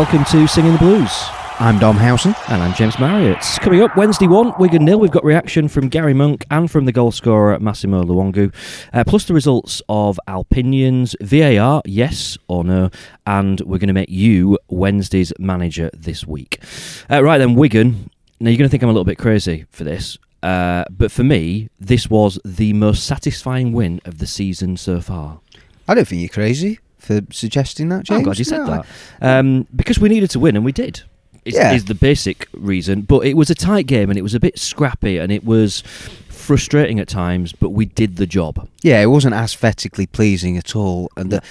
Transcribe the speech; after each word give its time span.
Welcome 0.00 0.24
to 0.30 0.48
Singing 0.48 0.72
the 0.72 0.78
Blues. 0.78 1.12
I'm 1.58 1.78
Dom 1.78 1.94
Howson. 1.94 2.34
And 2.48 2.62
I'm 2.62 2.72
James 2.72 2.98
Marriott. 2.98 3.44
Coming 3.60 3.82
up 3.82 3.94
Wednesday 3.98 4.26
1, 4.26 4.54
Wigan 4.58 4.82
nil. 4.82 4.98
We've 4.98 5.10
got 5.10 5.22
reaction 5.22 5.68
from 5.68 5.90
Gary 5.90 6.14
Monk 6.14 6.46
and 6.50 6.70
from 6.70 6.86
the 6.86 6.90
goal 6.90 7.12
scorer 7.12 7.60
Massimo 7.60 8.02
Luongo, 8.02 8.50
uh, 8.94 9.04
plus 9.04 9.26
the 9.26 9.34
results 9.34 9.82
of 9.90 10.18
Alpinions, 10.26 11.14
VAR, 11.20 11.82
yes 11.84 12.38
or 12.48 12.64
no, 12.64 12.88
and 13.26 13.60
we're 13.60 13.76
going 13.76 13.88
to 13.88 13.92
make 13.92 14.08
you 14.08 14.58
Wednesday's 14.68 15.34
manager 15.38 15.90
this 15.92 16.26
week. 16.26 16.62
Uh, 17.10 17.22
right 17.22 17.36
then, 17.36 17.54
Wigan. 17.54 18.08
Now 18.40 18.48
you're 18.48 18.56
going 18.56 18.68
to 18.68 18.70
think 18.70 18.82
I'm 18.82 18.88
a 18.88 18.92
little 18.92 19.04
bit 19.04 19.18
crazy 19.18 19.66
for 19.68 19.84
this, 19.84 20.16
uh, 20.42 20.84
but 20.90 21.12
for 21.12 21.24
me, 21.24 21.68
this 21.78 22.08
was 22.08 22.38
the 22.42 22.72
most 22.72 23.04
satisfying 23.04 23.74
win 23.74 24.00
of 24.06 24.16
the 24.16 24.26
season 24.26 24.78
so 24.78 25.02
far. 25.02 25.40
I 25.86 25.94
don't 25.94 26.08
think 26.08 26.22
you're 26.22 26.30
crazy 26.30 26.78
for 27.00 27.20
suggesting 27.32 27.88
that, 27.88 28.04
James. 28.04 28.18
I'm 28.18 28.22
glad 28.24 28.38
you 28.38 28.44
said 28.44 28.58
No, 28.58 28.84
that. 29.20 29.38
Um, 29.38 29.66
because 29.74 29.98
we 29.98 30.08
needed 30.08 30.30
to 30.30 30.38
win, 30.38 30.56
and 30.56 30.64
we 30.64 30.72
did. 30.72 31.02
Is, 31.44 31.54
Yeah. 31.54 31.72
is 31.72 31.86
the 31.86 31.94
basic 31.94 32.46
reason. 32.52 33.00
But 33.02 33.24
it 33.26 33.34
was 33.34 33.48
a 33.50 33.54
tight 33.54 33.86
game, 33.86 34.10
and 34.10 34.18
it 34.18 34.22
was 34.22 34.34
a 34.34 34.40
bit 34.40 34.58
scrappy, 34.58 35.16
and 35.18 35.32
it 35.32 35.42
was 35.44 35.82
frustrating 36.28 36.98
at 37.00 37.08
times. 37.08 37.52
But 37.52 37.70
we 37.70 37.86
did 37.86 38.16
the 38.16 38.26
job. 38.26 38.68
Yeah, 38.82 39.00
it 39.00 39.06
wasn't 39.06 39.34
aesthetically 39.34 40.06
pleasing 40.06 40.56
at 40.58 40.76
all. 40.76 41.10
And 41.16 41.30
the 41.30 41.42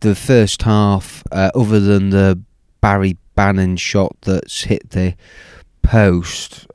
the 0.00 0.14
first 0.14 0.62
half, 0.62 1.22
uh, 1.30 1.50
other 1.54 1.78
than 1.80 2.10
the 2.10 2.40
Barry 2.80 3.16
Bannon 3.34 3.76
shot 3.76 4.16
that's 4.22 4.62
hit 4.64 4.90
the 4.90 5.14
post, 5.82 6.66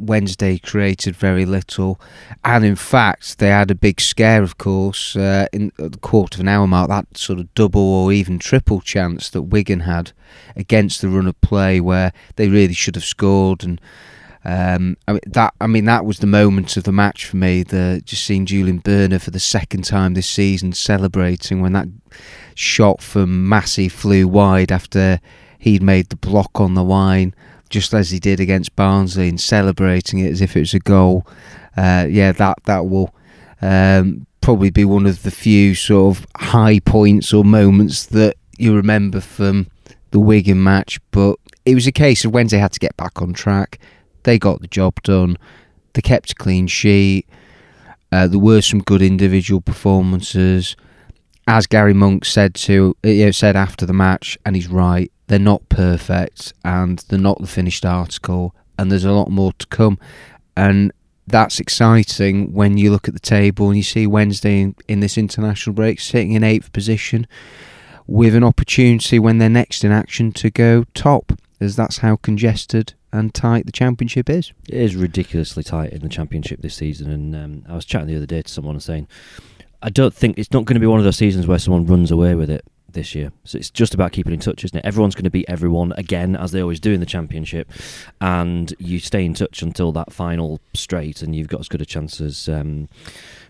Wednesday 0.00 0.58
created 0.58 1.14
very 1.14 1.44
little. 1.44 2.00
And 2.44 2.64
in 2.64 2.76
fact, 2.76 3.38
they 3.38 3.48
had 3.48 3.70
a 3.70 3.74
big 3.74 4.00
scare, 4.00 4.42
of 4.42 4.58
course, 4.58 5.16
uh, 5.16 5.46
in 5.52 5.72
the 5.76 5.98
quarter 5.98 6.36
of 6.36 6.40
an 6.40 6.48
hour 6.48 6.66
mark. 6.66 6.88
That 6.88 7.16
sort 7.16 7.38
of 7.38 7.52
double 7.54 7.82
or 7.82 8.12
even 8.12 8.38
triple 8.38 8.80
chance 8.80 9.30
that 9.30 9.42
Wigan 9.42 9.80
had 9.80 10.12
against 10.56 11.00
the 11.00 11.08
run 11.08 11.26
of 11.26 11.40
play, 11.40 11.80
where 11.80 12.12
they 12.36 12.48
really 12.48 12.74
should 12.74 12.94
have 12.94 13.04
scored 13.04 13.64
and. 13.64 13.80
Um, 14.42 14.96
I 15.06 15.12
mean 15.12 15.20
that. 15.26 15.52
I 15.60 15.66
mean 15.66 15.84
that 15.84 16.06
was 16.06 16.20
the 16.20 16.26
moment 16.26 16.74
of 16.78 16.84
the 16.84 16.92
match 16.92 17.26
for 17.26 17.36
me. 17.36 17.62
The 17.62 18.00
just 18.02 18.24
seeing 18.24 18.46
Julian 18.46 18.80
Börner 18.80 19.20
for 19.20 19.30
the 19.30 19.38
second 19.38 19.84
time 19.84 20.14
this 20.14 20.26
season 20.26 20.72
celebrating 20.72 21.60
when 21.60 21.74
that 21.74 21.88
shot 22.54 23.02
from 23.02 23.46
Massey 23.46 23.90
flew 23.90 24.26
wide 24.26 24.72
after 24.72 25.20
he'd 25.58 25.82
made 25.82 26.08
the 26.08 26.16
block 26.16 26.58
on 26.58 26.74
the 26.74 26.82
line, 26.82 27.34
just 27.70 27.94
as 27.94 28.10
he 28.10 28.18
did 28.18 28.40
against 28.40 28.76
Barnsley, 28.76 29.28
and 29.28 29.40
celebrating 29.40 30.18
it 30.18 30.30
as 30.30 30.40
if 30.40 30.56
it 30.56 30.60
was 30.60 30.74
a 30.74 30.80
goal. 30.80 31.26
Uh, 31.76 32.06
yeah, 32.08 32.32
that 32.32 32.58
that 32.66 32.86
will 32.86 33.14
um, 33.62 34.26
probably 34.40 34.70
be 34.70 34.84
one 34.84 35.06
of 35.06 35.22
the 35.22 35.30
few 35.30 35.74
sort 35.74 36.16
of 36.16 36.26
high 36.36 36.80
points 36.80 37.32
or 37.32 37.44
moments 37.44 38.06
that 38.06 38.36
you 38.58 38.74
remember 38.74 39.20
from 39.20 39.68
the 40.10 40.20
Wigan 40.20 40.62
match. 40.62 41.00
But 41.10 41.36
it 41.64 41.74
was 41.74 41.86
a 41.86 41.92
case 41.92 42.24
of 42.24 42.34
Wednesday 42.34 42.58
had 42.58 42.72
to 42.72 42.80
get 42.80 42.96
back 42.96 43.22
on 43.22 43.32
track. 43.32 43.78
They 44.24 44.38
got 44.38 44.60
the 44.60 44.68
job 44.68 45.02
done. 45.02 45.36
They 45.94 46.02
kept 46.02 46.32
a 46.32 46.34
clean 46.34 46.66
sheet. 46.66 47.26
Uh, 48.12 48.26
there 48.26 48.38
were 48.38 48.60
some 48.60 48.80
good 48.80 49.02
individual 49.02 49.60
performances, 49.60 50.76
as 51.46 51.66
Gary 51.66 51.94
Monk 51.94 52.24
said 52.24 52.54
to 52.54 52.96
you 53.04 53.24
know, 53.26 53.30
said 53.30 53.54
after 53.56 53.86
the 53.86 53.92
match, 53.92 54.36
and 54.44 54.56
he's 54.56 54.68
right. 54.68 55.12
They're 55.30 55.38
not 55.38 55.68
perfect, 55.68 56.54
and 56.64 56.98
they're 57.08 57.16
not 57.16 57.40
the 57.40 57.46
finished 57.46 57.86
article, 57.86 58.52
and 58.76 58.90
there's 58.90 59.04
a 59.04 59.12
lot 59.12 59.30
more 59.30 59.52
to 59.52 59.66
come, 59.68 59.96
and 60.56 60.90
that's 61.24 61.60
exciting 61.60 62.52
when 62.52 62.76
you 62.76 62.90
look 62.90 63.06
at 63.06 63.14
the 63.14 63.20
table 63.20 63.68
and 63.68 63.76
you 63.76 63.84
see 63.84 64.08
Wednesday 64.08 64.60
in, 64.60 64.74
in 64.88 64.98
this 64.98 65.16
international 65.16 65.72
break 65.72 66.00
sitting 66.00 66.32
in 66.32 66.42
eighth 66.42 66.72
position 66.72 67.28
with 68.08 68.34
an 68.34 68.42
opportunity 68.42 69.20
when 69.20 69.38
they're 69.38 69.48
next 69.48 69.84
in 69.84 69.92
action 69.92 70.32
to 70.32 70.50
go 70.50 70.82
top, 70.94 71.38
as 71.60 71.76
that's 71.76 71.98
how 71.98 72.16
congested 72.16 72.94
and 73.12 73.32
tight 73.32 73.66
the 73.66 73.72
championship 73.72 74.28
is. 74.28 74.52
It 74.68 74.80
is 74.80 74.96
ridiculously 74.96 75.62
tight 75.62 75.92
in 75.92 76.00
the 76.00 76.08
championship 76.08 76.60
this 76.60 76.74
season, 76.74 77.08
and 77.08 77.36
um, 77.36 77.64
I 77.68 77.76
was 77.76 77.84
chatting 77.84 78.08
the 78.08 78.16
other 78.16 78.26
day 78.26 78.42
to 78.42 78.48
someone 78.48 78.80
saying, 78.80 79.06
I 79.80 79.90
don't 79.90 80.12
think 80.12 80.38
it's 80.38 80.52
not 80.52 80.64
going 80.64 80.74
to 80.74 80.80
be 80.80 80.88
one 80.88 80.98
of 80.98 81.04
those 81.04 81.18
seasons 81.18 81.46
where 81.46 81.60
someone 81.60 81.86
runs 81.86 82.10
away 82.10 82.34
with 82.34 82.50
it 82.50 82.64
this 82.92 83.14
year. 83.14 83.32
So 83.44 83.58
it's 83.58 83.70
just 83.70 83.94
about 83.94 84.12
keeping 84.12 84.32
in 84.32 84.40
touch, 84.40 84.64
isn't 84.64 84.78
it? 84.78 84.84
Everyone's 84.84 85.14
going 85.14 85.24
to 85.24 85.30
beat 85.30 85.46
everyone 85.48 85.92
again, 85.96 86.36
as 86.36 86.52
they 86.52 86.60
always 86.60 86.80
do 86.80 86.92
in 86.92 87.00
the 87.00 87.06
championship, 87.06 87.70
and 88.20 88.72
you 88.78 88.98
stay 88.98 89.24
in 89.24 89.34
touch 89.34 89.62
until 89.62 89.92
that 89.92 90.12
final 90.12 90.60
straight, 90.74 91.22
and 91.22 91.34
you've 91.34 91.48
got 91.48 91.60
as 91.60 91.68
good 91.68 91.82
a 91.82 91.86
chance 91.86 92.20
as. 92.20 92.48
Um, 92.48 92.88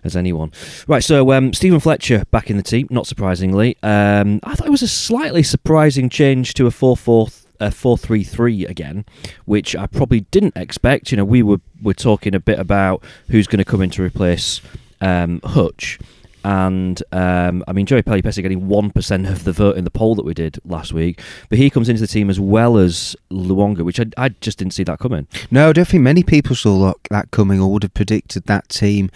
as 0.02 0.16
anyone. 0.16 0.50
Right, 0.88 1.04
so 1.04 1.30
um, 1.32 1.52
Stephen 1.52 1.78
Fletcher 1.78 2.24
back 2.30 2.48
in 2.48 2.56
the 2.56 2.62
team, 2.62 2.86
not 2.88 3.06
surprisingly. 3.06 3.76
Um, 3.82 4.40
I 4.44 4.54
thought 4.54 4.66
it 4.66 4.70
was 4.70 4.80
a 4.80 4.88
slightly 4.88 5.42
surprising 5.42 6.08
change 6.08 6.54
to 6.54 6.66
a 6.66 6.70
4 6.70 6.96
4 6.96 7.28
a 7.60 7.70
four 7.70 7.98
three 7.98 8.24
three 8.24 8.64
again, 8.64 9.04
which 9.44 9.76
I 9.76 9.86
probably 9.86 10.20
didn't 10.20 10.56
expect. 10.56 11.10
You 11.10 11.18
know, 11.18 11.24
we 11.24 11.42
were 11.42 11.60
were 11.82 11.94
talking 11.94 12.34
a 12.34 12.40
bit 12.40 12.58
about 12.58 13.04
who's 13.28 13.46
going 13.46 13.58
to 13.58 13.64
come 13.64 13.82
in 13.82 13.90
to 13.90 14.02
replace 14.02 14.60
um, 15.00 15.40
Hutch, 15.44 15.98
and 16.44 17.02
um, 17.12 17.62
I 17.68 17.72
mean 17.72 17.86
Joey 17.86 18.02
Pelupessy 18.02 18.42
getting 18.42 18.68
one 18.68 18.90
percent 18.90 19.26
of 19.26 19.44
the 19.44 19.52
vote 19.52 19.76
in 19.76 19.84
the 19.84 19.90
poll 19.90 20.14
that 20.14 20.24
we 20.24 20.34
did 20.34 20.58
last 20.64 20.92
week, 20.92 21.20
but 21.48 21.58
he 21.58 21.70
comes 21.70 21.88
into 21.88 22.00
the 22.00 22.06
team 22.06 22.30
as 22.30 22.40
well 22.40 22.76
as 22.78 23.14
Luongo, 23.30 23.82
which 23.82 24.00
I, 24.00 24.06
I 24.16 24.28
just 24.30 24.58
didn't 24.58 24.74
see 24.74 24.84
that 24.84 24.98
coming. 24.98 25.26
No, 25.50 25.70
I 25.70 25.72
don't 25.72 25.86
think 25.88 26.02
many 26.02 26.22
people 26.22 26.56
saw 26.56 26.86
that- 26.86 26.96
that 27.10 27.30
coming 27.30 27.60
or 27.60 27.70
would 27.72 27.82
have 27.82 27.94
predicted 27.94 28.44
that 28.46 28.68
team, 28.68 29.10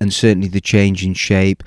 and 0.00 0.12
certainly 0.12 0.48
the 0.48 0.60
change 0.60 1.04
in 1.04 1.14
shape. 1.14 1.62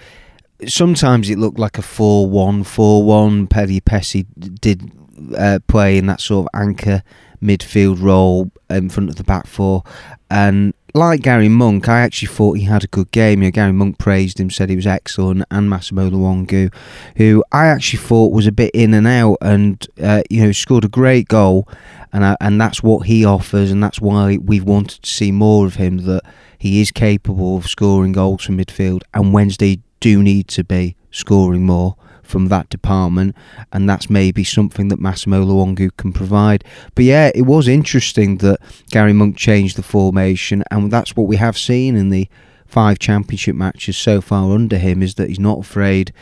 Sometimes 0.68 1.30
it 1.30 1.40
looked 1.40 1.58
like 1.58 1.78
a 1.78 1.82
4 1.82 2.30
1 2.30 2.64
4 2.64 3.04
1. 3.04 3.48
Pelupessy 3.48 4.26
did 4.62 4.92
uh, 5.38 5.60
play 5.68 5.98
in 5.98 6.06
that 6.06 6.22
sort 6.22 6.46
of 6.48 6.60
anchor 6.62 7.04
midfield 7.42 8.00
role 8.02 8.52
in 8.70 8.90
front 8.90 9.10
of 9.10 9.16
the 9.16 9.24
back 9.24 9.48
four. 9.48 9.84
And 10.30 10.74
like 10.94 11.22
Gary 11.22 11.50
Monk, 11.50 11.88
I 11.88 12.02
actually 12.02 12.28
thought 12.28 12.58
he 12.58 12.64
had 12.64 12.84
a 12.84 12.88
good 12.88 13.12
game. 13.12 13.42
You 13.42 13.48
know, 13.48 13.52
Gary 13.52 13.72
Monk 13.72 13.98
praised 13.98 14.40
him, 14.40 14.50
said 14.50 14.70
he 14.70 14.76
was 14.76 14.88
excellent, 14.88 15.44
and 15.52 15.70
Massimo 15.70 16.10
Luongo, 16.10 16.74
who 17.18 17.44
I 17.52 17.68
actually 17.68 18.00
thought 18.00 18.34
was 18.34 18.48
a 18.48 18.52
bit 18.52 18.72
in 18.74 18.94
and 18.94 19.08
out, 19.08 19.38
and 19.42 19.86
uh, 20.02 20.24
you 20.30 20.44
know 20.44 20.52
scored 20.52 20.86
a 20.86 20.90
great 20.90 21.28
goal, 21.28 21.68
and 22.12 22.26
I, 22.26 22.38
and 22.42 22.60
that's 22.60 22.84
what 22.84 23.08
he 23.08 23.26
offers, 23.26 23.72
and 23.72 23.84
that's 23.84 24.02
why 24.02 24.38
we've 24.38 24.64
wanted 24.64 25.04
to 25.04 25.10
see 25.10 25.32
more 25.32 25.66
of 25.66 25.76
him. 25.76 26.00
That 26.00 26.24
he 26.58 26.82
is 26.82 26.92
capable 26.92 27.58
of 27.58 27.68
scoring 27.68 28.12
goals 28.12 28.44
from 28.44 28.58
midfield, 28.58 29.02
and 29.14 29.34
Wednesday 29.34 29.80
do 30.00 30.22
need 30.22 30.48
to 30.50 30.64
be 30.64 30.96
scoring 31.12 31.66
more 31.66 31.96
from 32.32 32.48
that 32.48 32.70
department, 32.70 33.36
and 33.72 33.88
that's 33.88 34.10
maybe 34.10 34.44
something 34.44 34.88
that 34.88 35.00
Massimo 35.00 35.44
Luongo 35.44 35.96
can 35.98 36.14
provide. 36.14 36.64
But 36.96 37.06
yeah, 37.06 37.32
it 37.36 37.44
was 37.44 37.68
interesting 37.68 38.38
that 38.38 38.60
Gary 38.90 39.14
Monk 39.14 39.38
changed 39.38 39.76
the 39.76 39.84
formation, 39.84 40.64
and 40.72 40.90
that's 40.90 41.16
what 41.16 41.28
we 41.28 41.36
have 41.36 41.58
seen 41.58 41.96
in 41.96 42.10
the 42.10 42.28
five 42.66 42.98
championship 42.98 43.54
matches 43.54 43.98
so 43.98 44.22
far 44.22 44.54
under 44.54 44.78
him 44.78 45.04
is 45.04 45.16
that 45.16 45.28
he's 45.28 45.40
not 45.40 45.60
afraid 45.60 46.14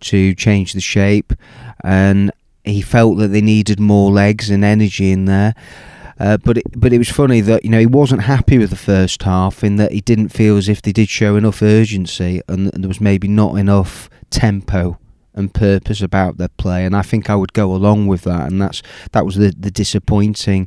to 0.00 0.34
change 0.34 0.72
the 0.72 0.80
shape, 0.80 1.34
and 1.84 2.32
he 2.64 2.80
felt 2.80 3.18
that 3.18 3.28
they 3.28 3.42
needed 3.42 3.78
more 3.78 4.10
legs 4.10 4.50
and 4.50 4.64
energy 4.64 5.12
in 5.12 5.26
there. 5.26 5.54
Uh, 6.18 6.36
but 6.36 6.58
it, 6.58 6.64
but 6.76 6.92
it 6.92 6.98
was 6.98 7.08
funny 7.08 7.40
that 7.40 7.64
you 7.64 7.70
know 7.70 7.78
he 7.78 7.86
wasn't 7.86 8.20
happy 8.22 8.58
with 8.58 8.68
the 8.68 8.76
first 8.76 9.22
half 9.22 9.64
in 9.64 9.76
that 9.76 9.90
he 9.90 10.02
didn't 10.02 10.28
feel 10.28 10.58
as 10.58 10.68
if 10.68 10.82
they 10.82 10.92
did 10.92 11.08
show 11.08 11.34
enough 11.34 11.62
urgency 11.62 12.42
and, 12.46 12.72
and 12.74 12.84
there 12.84 12.88
was 12.88 13.00
maybe 13.00 13.26
not 13.26 13.54
enough 13.56 14.10
tempo 14.28 14.99
and 15.34 15.54
purpose 15.54 16.00
about 16.00 16.36
their 16.36 16.48
play 16.48 16.84
and 16.84 16.96
I 16.96 17.02
think 17.02 17.30
I 17.30 17.36
would 17.36 17.52
go 17.52 17.74
along 17.74 18.06
with 18.06 18.22
that 18.22 18.50
and 18.50 18.60
that's 18.60 18.82
that 19.12 19.24
was 19.24 19.36
the 19.36 19.54
the 19.58 19.70
disappointing 19.70 20.66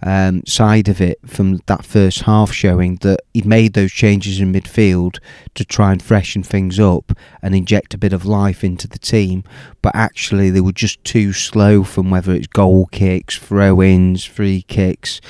um, 0.00 0.42
side 0.46 0.88
of 0.88 1.00
it 1.00 1.18
from 1.26 1.56
that 1.66 1.84
first 1.84 2.22
half 2.22 2.52
showing 2.52 2.96
that 2.96 3.20
he'd 3.34 3.44
made 3.44 3.74
those 3.74 3.90
changes 3.90 4.40
in 4.40 4.52
midfield 4.52 5.18
to 5.54 5.64
try 5.64 5.90
and 5.90 6.00
freshen 6.00 6.44
things 6.44 6.78
up 6.78 7.12
and 7.42 7.54
inject 7.54 7.94
a 7.94 7.98
bit 7.98 8.12
of 8.12 8.24
life 8.24 8.62
into 8.62 8.86
the 8.86 8.98
team 8.98 9.42
but 9.82 9.94
actually 9.96 10.50
they 10.50 10.60
were 10.60 10.72
just 10.72 11.02
too 11.02 11.32
slow 11.32 11.82
from 11.82 12.10
whether 12.10 12.32
it's 12.32 12.46
goal 12.46 12.86
kicks 12.86 13.38
throw-ins 13.38 14.24
free 14.24 14.62
kicks. 14.62 15.20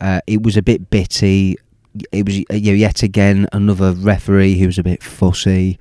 Uh, 0.00 0.20
it 0.26 0.42
was 0.42 0.56
a 0.56 0.62
bit 0.62 0.90
bitty 0.90 1.56
it 2.12 2.26
was 2.26 2.38
you 2.38 2.44
know, 2.50 2.72
yet 2.72 3.02
again 3.02 3.48
another 3.52 3.92
referee 3.92 4.58
who 4.58 4.66
was 4.66 4.78
a 4.78 4.82
bit 4.82 5.02
fussy 5.02 5.78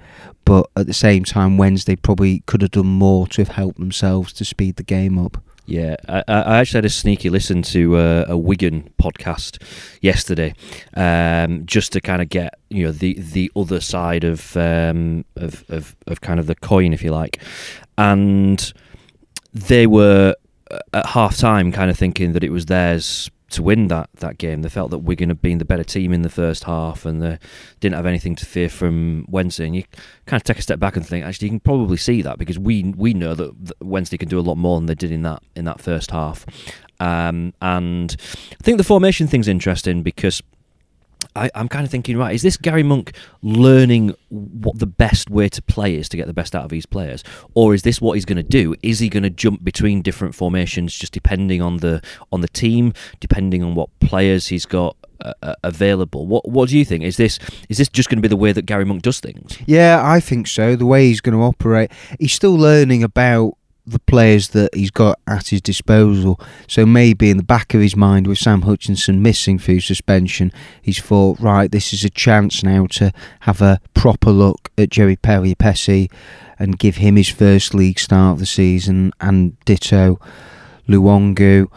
but 0.48 0.70
at 0.78 0.88
the 0.88 0.94
same 0.94 1.26
time 1.26 1.58
Wednesday 1.58 1.98
probably 1.98 2.40
could 2.46 2.62
have 2.62 2.72
done 2.72 2.88
more 2.88 3.28
to 3.28 3.42
have 3.42 3.50
helped 3.50 3.80
themselves 3.80 4.32
to 4.32 4.46
speed 4.46 4.78
the 4.78 4.84
game 4.84 5.20
up. 5.20 5.44
Yeah, 5.66 5.98
I, 6.08 6.24
I 6.30 6.58
actually 6.60 6.78
had 6.78 6.86
a 6.86 6.90
sneaky 6.90 7.30
listen 7.30 7.62
to 7.64 7.98
uh, 7.98 8.26
a 8.30 8.38
Wigan 8.38 8.90
podcast 8.98 9.62
yesterday, 10.00 10.54
um, 10.94 11.66
just 11.66 11.92
to 11.92 12.00
kind 12.00 12.22
of 12.22 12.30
get 12.30 12.58
you 12.70 12.86
know 12.86 12.94
the 12.94 13.16
the 13.20 13.52
other 13.58 13.82
side 13.82 14.24
of, 14.24 14.56
um, 14.56 15.26
of 15.36 15.66
of 15.68 15.98
of 16.08 16.22
kind 16.22 16.40
of 16.40 16.48
the 16.48 16.56
coin, 16.56 16.94
if 16.94 17.04
you 17.04 17.12
like, 17.12 17.42
and 17.98 18.72
they 19.54 19.86
were 19.86 20.34
uh, 20.72 20.80
at 20.94 21.08
half 21.08 21.36
time 21.36 21.74
kind 21.74 21.92
of 21.92 21.98
thinking 21.98 22.32
that 22.32 22.46
it 22.46 22.52
was 22.52 22.68
theirs 22.68 23.30
to 23.50 23.64
win 23.64 23.88
that, 23.88 24.10
that 24.16 24.38
game. 24.38 24.62
They 24.62 24.70
felt 24.70 24.92
that 24.92 25.00
Wigan 25.00 25.30
had 25.30 25.42
been 25.42 25.58
the 25.58 25.66
better 25.66 25.84
team 25.84 26.12
in 26.14 26.22
the 26.22 26.30
first 26.30 26.66
half 26.66 27.06
and 27.06 27.22
they 27.22 27.40
didn't 27.80 27.96
have 27.96 28.06
anything 28.06 28.36
to 28.36 28.46
fear 28.46 28.70
from 28.70 29.26
Wednesday. 29.30 29.66
And 29.66 29.76
you 29.76 29.84
kind 30.26 30.40
of 30.40 30.44
take 30.44 30.60
a 30.60 30.62
step 30.62 30.80
back 30.80 30.96
and 30.96 31.06
think, 31.06 31.26
actually, 31.26 31.48
you 31.48 31.52
can 31.52 31.60
probably 31.60 31.98
see 31.98 32.22
that 32.22 32.38
because 32.38 32.60
we 32.60 32.84
we 32.98 33.14
know 33.14 33.36
that 33.36 33.54
Wednesday 33.82 34.18
can 34.18 34.30
do 34.30 34.40
a 34.40 34.42
lot 34.42 34.56
more 34.56 34.78
than 34.78 34.88
they 34.88 34.96
did 34.96 35.12
in 35.12 35.22
that 35.24 35.42
in 35.56 35.66
that 35.66 35.82
first 35.82 36.12
half. 36.12 36.46
Um, 37.00 37.54
and 37.62 38.16
I 38.20 38.64
think 38.64 38.78
the 38.78 38.84
formation 38.84 39.28
thing's 39.28 39.48
interesting 39.48 40.04
because 40.04 40.42
I, 41.38 41.50
am 41.56 41.68
kind 41.68 41.86
of 41.86 41.92
thinking, 41.92 42.18
right, 42.18 42.34
is 42.34 42.42
this 42.42 42.58
Gary 42.58 42.84
Monk 42.84 43.16
learning 43.42 44.16
what 44.30 44.80
the 44.80 44.88
best 44.88 45.30
way 45.30 45.50
to 45.50 45.62
play 45.62 45.96
is 45.96 46.10
to 46.10 46.18
get 46.18 46.28
the 46.28 46.34
best 46.34 46.56
out 46.56 46.66
of 46.66 46.72
his 46.72 46.86
players, 46.86 47.24
or 47.54 47.74
is 47.74 47.84
this 47.84 48.02
what 48.02 48.14
he's 48.14 48.26
going 48.26 48.38
to 48.38 48.44
do? 48.44 48.76
Is 48.84 49.00
he 49.00 49.10
going 49.10 49.24
to 49.24 49.30
jump 49.30 49.64
between 49.64 50.02
different 50.02 50.36
formations, 50.36 50.96
just 50.96 51.14
depending 51.14 51.62
on 51.62 51.78
the 51.78 52.02
on 52.32 52.42
the 52.42 52.48
team, 52.48 52.94
depending 53.20 53.64
on 53.64 53.76
what 53.76 53.90
players 54.00 54.48
he's 54.48 54.66
got 54.66 54.96
uh, 55.22 55.34
uh 55.42 55.56
available? 55.64 56.26
What 56.26 56.50
What 56.50 56.70
do 56.70 56.78
you 56.78 56.86
think? 56.86 57.04
Is 57.04 57.18
this 57.18 57.40
is 57.70 57.78
this 57.78 57.90
just 57.90 58.10
going 58.10 58.18
to 58.18 58.22
be 58.22 58.28
the 58.28 58.36
way 58.36 58.52
that 58.52 58.66
Gary 58.66 58.86
Monk 58.86 59.02
does 59.02 59.20
things? 59.20 59.58
Yeah, 59.66 60.02
I 60.04 60.20
think 60.20 60.48
so. 60.48 60.76
The 60.76 60.86
way 60.86 61.08
he's 61.08 61.22
going 61.22 61.38
to 61.38 61.44
operate, 61.44 61.92
he's 62.20 62.34
still 62.34 62.56
learning 62.56 63.04
about 63.04 63.58
the 63.88 64.00
players 64.00 64.50
that 64.50 64.74
he's 64.76 64.92
got 64.92 65.20
at 65.28 65.48
his 65.48 65.62
disposal. 65.62 66.40
So 66.68 66.86
maybe 66.86 67.30
in 67.30 67.38
the 67.38 67.44
back 67.44 67.74
of 67.74 67.82
his 67.82 67.96
mind, 67.96 68.28
with 68.28 68.38
Sam 68.38 68.64
Hutchinson 68.64 69.22
missing 69.22 69.58
through 69.58 69.80
suspension, 69.80 70.52
he's 70.82 71.00
thought, 71.00 71.40
right, 71.40 71.72
this 71.72 71.94
is 71.94 72.04
a 72.04 72.10
chance 72.10 72.64
now 72.64 72.88
to 72.92 73.12
have 73.42 73.62
a 73.62 73.80
proper 73.94 74.32
look 74.32 74.70
at 74.78 74.90
Joey 74.90 75.16
Pelupessy 75.16 76.12
and 76.60 76.78
give 76.78 76.98
him 76.98 77.16
his 77.16 77.30
first 77.30 77.74
league 77.74 78.00
start 78.00 78.34
of 78.34 78.40
the 78.40 78.46
season, 78.46 79.14
and 79.22 79.60
ditto 79.66 80.20
Luongo. 80.88 81.72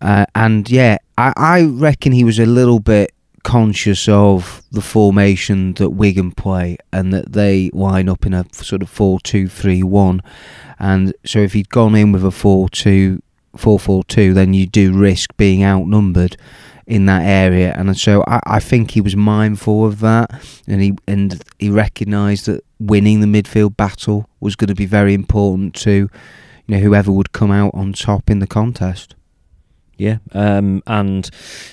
Uh, 0.00 0.26
and 0.34 0.68
yeah, 0.70 0.98
I, 1.16 1.32
I 1.36 1.62
reckon 1.62 2.12
he 2.12 2.24
was 2.24 2.38
a 2.38 2.46
little 2.46 2.80
bit 2.80 3.12
conscious 3.42 4.08
of 4.08 4.62
the 4.70 4.80
formation 4.80 5.74
that 5.74 5.90
Wigan 5.90 6.30
play 6.32 6.78
and 6.92 7.12
that 7.12 7.32
they 7.32 7.70
line 7.72 8.08
up 8.08 8.24
in 8.24 8.34
a 8.34 8.44
sort 8.52 8.82
of 8.82 8.88
4 8.88 9.20
2 9.20 9.48
3 9.48 9.82
1 9.82 10.20
and 10.82 11.14
so 11.24 11.38
if 11.38 11.52
he'd 11.52 11.68
gone 11.68 11.94
in 11.94 12.10
with 12.10 12.24
a 12.24 12.32
4 12.32 12.68
2 12.68 13.22
4 13.56 13.78
4 13.78 14.04
2, 14.04 14.34
then 14.34 14.52
you 14.52 14.66
do 14.66 14.92
risk 14.92 15.34
being 15.36 15.62
outnumbered 15.62 16.36
in 16.88 17.06
that 17.06 17.22
area. 17.22 17.72
And 17.76 17.96
so 17.96 18.24
I, 18.26 18.40
I 18.44 18.60
think 18.60 18.90
he 18.90 19.00
was 19.00 19.14
mindful 19.14 19.86
of 19.86 20.00
that 20.00 20.30
and 20.66 20.82
he 20.82 20.94
and 21.06 21.40
he 21.60 21.70
recognised 21.70 22.46
that 22.46 22.64
winning 22.80 23.20
the 23.20 23.28
midfield 23.28 23.76
battle 23.76 24.28
was 24.40 24.56
going 24.56 24.68
to 24.68 24.74
be 24.74 24.86
very 24.86 25.14
important 25.14 25.74
to 25.76 25.92
you 25.92 26.10
know 26.66 26.78
whoever 26.78 27.12
would 27.12 27.30
come 27.30 27.52
out 27.52 27.70
on 27.74 27.92
top 27.92 28.28
in 28.28 28.40
the 28.40 28.46
contest. 28.48 29.14
Yeah, 29.98 30.18
um, 30.32 30.82
and 30.86 31.28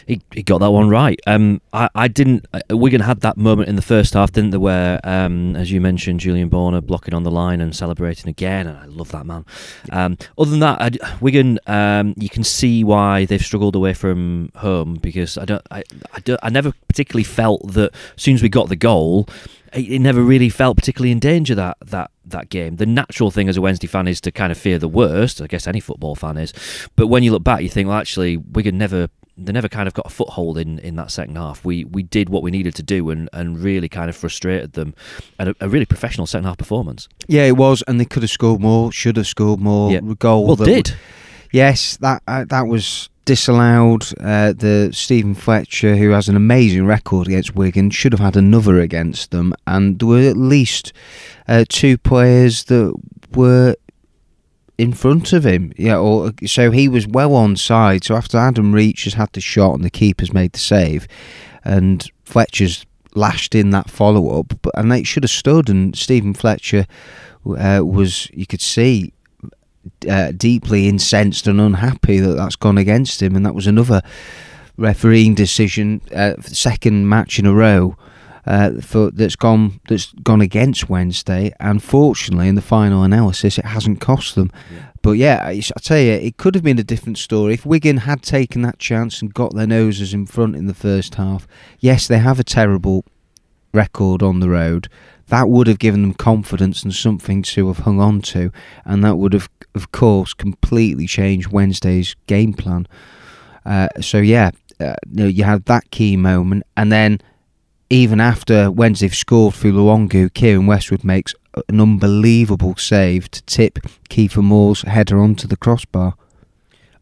he, 0.06 0.22
he 0.32 0.44
got 0.44 0.60
that 0.60 0.72
one 0.72 0.90
right. 0.90 1.20
Um, 1.26 1.62
I, 1.74 1.90
I 1.96 2.08
didn't. 2.08 2.46
Uh, 2.54 2.78
Wigan 2.78 3.02
had 3.02 3.22
that 3.22 3.38
moment 3.38 3.70
in 3.70 3.76
the 3.76 3.82
first 3.82 4.14
half, 4.14 4.32
didn't 4.32 4.52
they? 4.52 4.58
Where, 4.58 5.00
um, 5.04 5.56
as 5.56 5.72
you 5.72 5.82
mentioned, 5.82 6.20
Julian 6.20 6.50
Borner 6.50 6.86
blocking 6.86 7.14
on 7.14 7.24
the 7.24 7.32
line 7.32 7.62
and 7.62 7.76
celebrating 7.76 8.30
again, 8.30 8.68
and 8.68 8.78
I 8.78 8.86
love 8.86 9.12
that 9.12 9.26
man. 9.26 9.46
Um, 9.92 10.18
other 10.38 10.52
than 10.52 10.60
that, 10.60 10.82
I, 10.82 11.18
Wigan, 11.22 11.60
um, 11.66 12.14
you 12.18 12.30
can 12.30 12.44
see 12.44 12.84
why 12.84 13.26
they've 13.26 13.42
struggled 13.42 13.76
away 13.76 13.94
from 13.94 14.52
home 14.56 14.96
because 14.96 15.38
I 15.38 15.46
don't, 15.46 15.66
I, 15.72 15.84
I, 16.14 16.20
don't, 16.20 16.40
I 16.44 16.50
never 16.50 16.74
particularly 16.88 17.24
felt 17.24 17.74
that 17.74 17.92
as 18.16 18.22
soon 18.22 18.36
as 18.36 18.44
we 18.44 18.50
got 18.50 18.70
the 18.70 18.76
goal, 18.76 19.28
it 19.74 20.00
never 20.00 20.22
really 20.22 20.50
felt 20.50 20.78
particularly 20.78 21.12
in 21.12 21.20
danger 21.20 21.56
that 21.56 21.78
that 21.86 22.12
that 22.26 22.50
game. 22.50 22.78
The 22.78 22.86
natural 22.86 23.32
thing 23.32 23.50
as 23.50 23.58
a 23.58 23.62
Wednesday 23.62 23.88
fan 23.88 24.08
is 24.08 24.22
to 24.22 24.32
kind 24.32 24.52
of 24.52 24.58
fear 24.58 24.80
the 24.80 24.88
worst. 24.88 25.42
I 25.42 25.48
guess 25.48 25.68
any 25.68 25.80
football 25.80 26.16
fan 26.16 26.38
is. 26.38 26.54
But 26.96 27.08
when 27.08 27.24
you 27.24 27.32
look 27.32 27.44
back, 27.44 27.62
you 27.62 27.70
think, 27.70 27.88
well, 27.88 27.98
actually, 27.98 28.38
Wigan 28.38 28.78
never 28.78 29.10
they 29.42 29.52
never 29.52 29.70
kind 29.70 29.88
of 29.88 29.94
got 29.94 30.06
a 30.06 30.10
foothold 30.10 30.58
in, 30.58 30.80
in 30.80 30.96
that 30.98 31.12
second 31.12 31.38
half. 31.38 31.64
We 31.64 31.86
we 31.86 32.04
did 32.04 32.30
what 32.30 32.44
we 32.44 32.52
needed 32.52 32.76
to 32.76 32.84
do 32.84 33.10
and, 33.10 33.30
and 33.34 33.58
really 33.58 33.90
kind 33.90 34.10
of 34.10 34.16
frustrated 34.16 34.74
them. 34.74 34.94
And 35.38 35.50
a, 35.50 35.56
a 35.62 35.70
really 35.70 35.86
professional 35.86 36.28
second 36.28 36.46
half 36.46 36.58
performance. 36.58 37.08
Yeah, 37.28 37.46
it 37.46 37.58
was, 37.58 37.84
and 37.88 38.00
they 38.00 38.06
could 38.06 38.24
have 38.24 38.30
scored 38.30 38.62
more, 38.62 38.92
should 38.92 39.18
have 39.18 39.28
scored 39.28 39.60
more. 39.60 39.92
Yeah. 39.92 40.02
Goal. 40.20 40.48
Well, 40.48 40.56
did. 40.56 40.96
yes, 41.52 41.98
that 41.98 42.22
uh, 42.28 42.46
that 42.46 42.68
was 42.68 43.10
disallowed. 43.30 44.12
Uh, 44.20 44.54
the 44.54 44.90
Stephen 44.92 45.36
Fletcher, 45.36 45.96
who 45.96 46.10
has 46.10 46.28
an 46.30 46.36
amazing 46.36 46.88
record 46.88 47.28
against 47.28 47.56
Wigan, 47.56 47.92
should 47.92 48.12
have 48.12 48.20
had 48.20 48.36
another 48.36 48.80
against 48.80 49.30
them, 49.30 49.54
and 49.68 50.00
there 50.00 50.08
were 50.08 50.28
at 50.28 50.36
least 50.36 50.94
uh, 51.48 51.64
two 51.70 51.96
players 51.96 52.64
that 52.64 52.92
were 53.36 53.76
in 54.80 54.94
front 54.94 55.32
of 55.32 55.46
him. 55.46 55.72
Yeah, 55.78 56.00
or 56.00 56.32
so 56.48 56.72
he 56.72 56.88
was 56.88 57.06
well 57.06 57.36
on 57.36 57.56
side. 57.56 58.04
So 58.04 58.16
after 58.16 58.40
Adam 58.40 58.74
Reach 58.74 59.04
has 59.04 59.14
had 59.14 59.32
the 59.34 59.42
shot 59.42 59.76
and 59.76 59.84
the 59.84 59.92
keeper's 59.92 60.34
made 60.34 60.54
the 60.54 60.60
save, 60.60 61.08
and 61.64 62.10
Fletcher's 62.24 62.84
lashed 63.14 63.54
in 63.54 63.70
that 63.70 63.92
follow 63.92 64.40
up, 64.40 64.54
but 64.64 64.74
and 64.76 64.92
they 64.92 65.04
should 65.04 65.22
have 65.22 65.30
stood. 65.30 65.70
And 65.70 65.96
Stephen 65.96 66.34
Fletcher 66.34 66.88
uh, 67.46 67.82
was, 67.86 68.28
you 68.34 68.48
could 68.48 68.62
see, 68.62 69.14
uh, 70.10 70.32
deeply 70.32 70.88
incensed 70.88 71.48
and 71.48 71.60
unhappy 71.60 72.20
that 72.20 72.34
that's 72.34 72.56
gone 72.56 72.78
against 72.78 73.22
him, 73.22 73.36
and 73.36 73.46
that 73.46 73.56
was 73.56 73.68
another 73.68 74.02
refereeing 74.78 75.36
decision, 75.36 76.02
uh, 76.16 76.34
second 76.42 77.08
match 77.08 77.40
in 77.40 77.46
a 77.46 77.54
row. 77.54 77.96
Uh, 78.46 78.82
for 78.82 79.12
that's 79.12 79.36
gone 79.36 79.80
that's 79.90 80.14
gone 80.24 80.42
against 80.42 80.90
Wednesday. 80.90 81.54
and 81.60 81.84
fortunately, 81.84 82.48
in 82.48 82.56
the 82.56 82.62
final 82.62 83.04
analysis, 83.04 83.60
it 83.60 83.66
hasn't 83.66 84.00
cost 84.00 84.34
them. 84.34 84.50
Yeah. 84.74 84.86
But 85.02 85.12
yeah, 85.12 85.44
I, 85.44 85.52
I 85.52 85.80
tell 85.82 86.00
you, 86.00 86.14
it 86.14 86.38
could 86.38 86.56
have 86.56 86.64
been 86.64 86.80
a 86.80 86.84
different 86.84 87.18
story 87.18 87.54
if 87.54 87.66
Wigan 87.66 87.98
had 87.98 88.24
taken 88.24 88.62
that 88.64 88.80
chance 88.80 89.22
and 89.22 89.34
got 89.34 89.54
their 89.54 89.68
noses 89.68 90.14
in 90.14 90.26
front 90.26 90.56
in 90.56 90.66
the 90.66 90.74
first 90.74 91.16
half. 91.16 91.48
Yes, 91.80 92.08
they 92.08 92.18
have 92.18 92.40
a 92.40 92.44
terrible 92.44 93.04
record 93.74 94.24
on 94.24 94.40
the 94.40 94.50
road, 94.50 94.88
that 95.28 95.48
would 95.48 95.68
have 95.68 95.80
given 95.80 96.02
them 96.02 96.14
confidence 96.14 96.84
and 96.84 96.94
something 96.94 97.42
to 97.44 97.68
have 97.68 97.80
hung 97.80 98.00
on 98.00 98.22
to, 98.22 98.52
and 98.84 99.04
that 99.04 99.18
would 99.18 99.34
have, 99.34 99.50
of 99.76 99.92
course, 99.92 100.34
completely 100.34 101.08
changed 101.08 101.52
Wednesday's 101.52 102.16
game 102.28 102.54
plan. 102.54 102.88
Uh, 103.66 103.88
so 104.02 104.18
yeah, 104.18 104.52
uh, 104.80 104.96
you 105.12 105.44
had 105.44 105.66
that 105.66 105.92
key 105.92 106.18
moment, 106.18 106.64
and 106.76 106.92
then 106.92 107.20
even 107.90 108.20
after 108.20 108.72
Wednesday 108.72 109.10
scored 109.10 109.56
through 109.56 109.74
Luongo, 109.74 110.30
Keiren 110.30 110.68
Westwood 110.68 111.04
makes 111.04 111.34
an 111.68 111.82
unbelievable 111.82 112.76
save 112.76 113.30
to 113.32 113.42
tip 113.44 113.80
Kiefer 114.10 114.44
Moore's 114.44 114.84
header 114.84 115.20
onto 115.20 115.48
the 115.48 115.58
crossbar. 115.58 116.14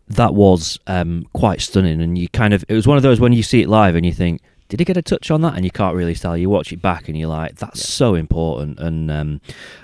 That 0.07 0.33
was 0.33 0.79
um, 0.87 1.27
quite 1.33 1.61
stunning, 1.61 2.01
and 2.01 2.17
you 2.17 2.29
kind 2.29 2.53
of 2.53 2.63
it 2.69 2.73
was 2.73 2.87
one 2.87 2.97
of 2.97 3.03
those 3.03 3.19
when 3.19 3.33
you 3.33 3.43
see 3.43 3.61
it 3.61 3.69
live 3.69 3.95
and 3.95 4.05
you 4.05 4.13
think 4.13 4.41
did 4.69 4.79
he 4.79 4.85
get 4.85 4.97
a 4.97 5.01
touch 5.01 5.31
on 5.31 5.41
that? 5.41 5.55
And 5.55 5.63
you 5.63 5.71
can't 5.71 5.95
really 5.95 6.15
tell. 6.15 6.37
You 6.37 6.49
watch 6.49 6.71
it 6.73 6.81
back 6.81 7.07
and 7.07 7.17
you're 7.17 7.29
like, 7.29 7.55
that's 7.55 7.79
yeah. 7.79 7.85
so 7.85 8.15
important 8.15 8.79
and 8.79 9.09
um, 9.09 9.41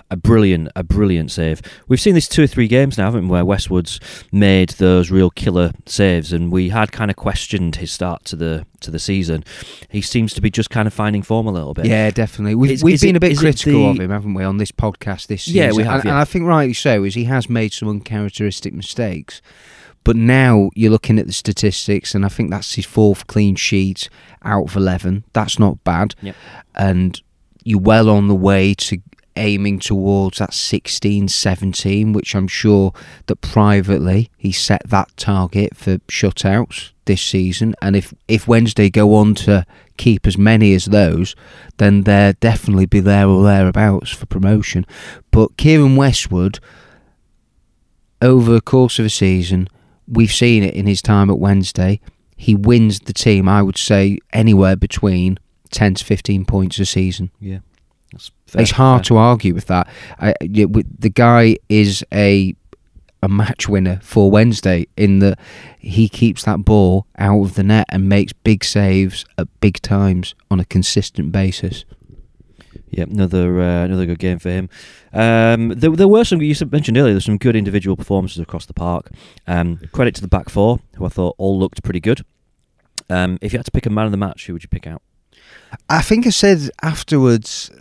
a 0.09 0.15
brilliant, 0.15 0.69
a 0.75 0.83
brilliant 0.83 1.31
save. 1.31 1.61
We've 1.87 1.99
seen 1.99 2.13
this 2.13 2.27
two 2.27 2.43
or 2.43 2.47
three 2.47 2.67
games 2.67 2.97
now, 2.97 3.05
haven't 3.05 3.27
we, 3.27 3.31
where 3.31 3.45
Westwood's 3.45 3.99
made 4.31 4.69
those 4.71 5.09
real 5.09 5.29
killer 5.29 5.71
saves, 5.85 6.31
and 6.31 6.51
we 6.51 6.69
had 6.69 6.91
kind 6.91 7.09
of 7.09 7.17
questioned 7.17 7.77
his 7.77 7.91
start 7.91 8.23
to 8.25 8.35
the 8.35 8.65
to 8.81 8.91
the 8.91 8.99
season. 8.99 9.43
He 9.89 10.01
seems 10.01 10.33
to 10.33 10.41
be 10.41 10.51
just 10.51 10.69
kind 10.69 10.87
of 10.87 10.93
finding 10.93 11.23
form 11.23 11.47
a 11.47 11.51
little 11.51 11.73
bit. 11.73 11.85
Yeah, 11.85 12.11
definitely. 12.11 12.55
We've, 12.55 12.71
is, 12.71 12.83
we've 12.83 12.95
is 12.95 13.01
been 13.01 13.15
it, 13.15 13.17
a 13.17 13.21
bit 13.21 13.37
critical 13.37 13.85
the... 13.85 13.89
of 13.89 13.99
him, 13.99 14.11
haven't 14.11 14.33
we, 14.33 14.43
on 14.43 14.57
this 14.57 14.71
podcast 14.71 15.27
this 15.27 15.43
season? 15.43 15.61
Yeah, 15.61 15.71
we 15.71 15.83
have. 15.83 15.95
And, 15.95 16.03
yeah. 16.05 16.11
and 16.11 16.19
I 16.19 16.25
think 16.25 16.45
rightly 16.45 16.73
so, 16.73 17.03
is 17.03 17.15
he 17.15 17.23
has 17.25 17.49
made 17.49 17.73
some 17.73 17.87
uncharacteristic 17.87 18.73
mistakes. 18.73 19.41
But 20.03 20.15
now 20.15 20.69
you're 20.75 20.91
looking 20.91 21.19
at 21.19 21.27
the 21.27 21.33
statistics, 21.33 22.13
and 22.13 22.25
I 22.25 22.29
think 22.29 22.49
that's 22.49 22.75
his 22.75 22.85
fourth 22.85 23.27
clean 23.27 23.55
sheet 23.55 24.09
out 24.43 24.69
of 24.69 24.75
11. 24.75 25.23
That's 25.33 25.59
not 25.59 25.83
bad. 25.83 26.15
Yep. 26.21 26.35
And 26.75 27.21
you're 27.63 27.79
well 27.79 28.09
on 28.09 28.27
the 28.27 28.35
way 28.35 28.73
to 28.73 28.99
aiming 29.35 29.79
towards 29.79 30.37
that 30.37 30.53
16 30.53 31.27
17 31.27 32.13
which 32.13 32.35
i'm 32.35 32.47
sure 32.47 32.93
that 33.25 33.37
privately 33.37 34.29
he 34.37 34.51
set 34.51 34.81
that 34.87 35.09
target 35.17 35.75
for 35.75 35.97
shutouts 36.09 36.91
this 37.05 37.21
season 37.21 37.73
and 37.81 37.95
if 37.95 38.13
if 38.27 38.47
wednesday 38.47 38.89
go 38.89 39.15
on 39.15 39.33
to 39.33 39.65
keep 39.97 40.27
as 40.27 40.37
many 40.37 40.73
as 40.75 40.85
those 40.85 41.35
then 41.77 42.03
they'll 42.03 42.33
definitely 42.39 42.85
be 42.85 42.99
there 42.99 43.27
or 43.27 43.43
thereabouts 43.43 44.11
for 44.11 44.27
promotion 44.27 44.85
but 45.31 45.57
keiren 45.57 45.95
westwood 45.95 46.59
over 48.21 48.53
the 48.53 48.61
course 48.61 48.99
of 48.99 49.05
a 49.05 49.09
season 49.09 49.67
we've 50.07 50.31
seen 50.31 50.63
it 50.63 50.73
in 50.73 50.87
his 50.87 51.01
time 51.01 51.29
at 51.29 51.39
Wednesday. 51.39 51.99
He 52.35 52.55
wins 52.55 52.99
the 53.01 53.13
team, 53.13 53.47
I 53.47 53.61
would 53.61 53.77
say, 53.77 54.19
anywhere 54.31 54.75
between 54.75 55.39
10 55.71 55.95
to 55.95 56.05
15 56.05 56.45
points 56.45 56.79
a 56.79 56.85
season. 56.85 57.31
Yeah. 57.39 57.59
Fair, 58.45 58.61
it's 58.61 58.71
hard 58.71 58.99
fair. 58.99 59.05
to 59.05 59.17
argue 59.17 59.53
with 59.53 59.65
that. 59.67 59.87
I, 60.19 60.35
the 60.39 61.11
guy 61.13 61.57
is 61.69 62.05
a 62.13 62.55
a 63.23 63.29
match 63.29 63.69
winner 63.69 64.01
for 64.03 64.29
Wednesday 64.29 64.85
in 64.97 65.19
that 65.19 65.39
he 65.79 66.09
keeps 66.09 66.43
that 66.43 66.65
ball 66.65 67.07
out 67.17 67.41
of 67.41 67.55
the 67.55 67.63
net 67.63 67.85
and 67.87 68.09
makes 68.09 68.33
big 68.33 68.65
saves 68.65 69.23
at 69.37 69.47
big 69.61 69.81
times 69.81 70.35
on 70.51 70.59
a 70.59 70.65
consistent 70.65 71.31
basis. 71.31 71.85
Yeah, 72.95 73.05
another 73.05 73.59
uh, 73.59 73.85
another 73.85 74.05
good 74.05 74.19
game 74.19 74.37
for 74.37 74.49
him. 74.49 74.69
Um, 75.13 75.69
there, 75.69 75.89
there 75.89 76.07
were 76.07 76.23
some 76.23 76.41
you 76.41 76.55
mentioned 76.71 76.95
earlier. 76.95 77.13
There's 77.13 77.25
some 77.25 77.39
good 77.39 77.55
individual 77.55 77.97
performances 77.97 78.39
across 78.39 78.67
the 78.67 78.73
park. 78.73 79.09
Um, 79.47 79.79
credit 79.91 80.13
to 80.15 80.21
the 80.21 80.27
back 80.27 80.49
four, 80.49 80.79
who 80.95 81.05
I 81.05 81.09
thought 81.09 81.35
all 81.39 81.57
looked 81.57 81.83
pretty 81.83 81.99
good. 81.99 82.23
Um, 83.09 83.39
if 83.41 83.51
you 83.51 83.57
had 83.57 83.65
to 83.65 83.71
pick 83.71 83.87
a 83.87 83.89
man 83.89 84.05
of 84.05 84.11
the 84.11 84.17
match, 84.17 84.45
who 84.45 84.53
would 84.53 84.63
you 84.63 84.69
pick 84.69 84.85
out? 84.85 85.01
I 85.89 86.03
think 86.03 86.27
I 86.27 86.29
said 86.29 86.69
afterwards, 86.83 87.71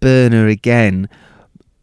Börner 0.00 0.48
again. 0.48 1.08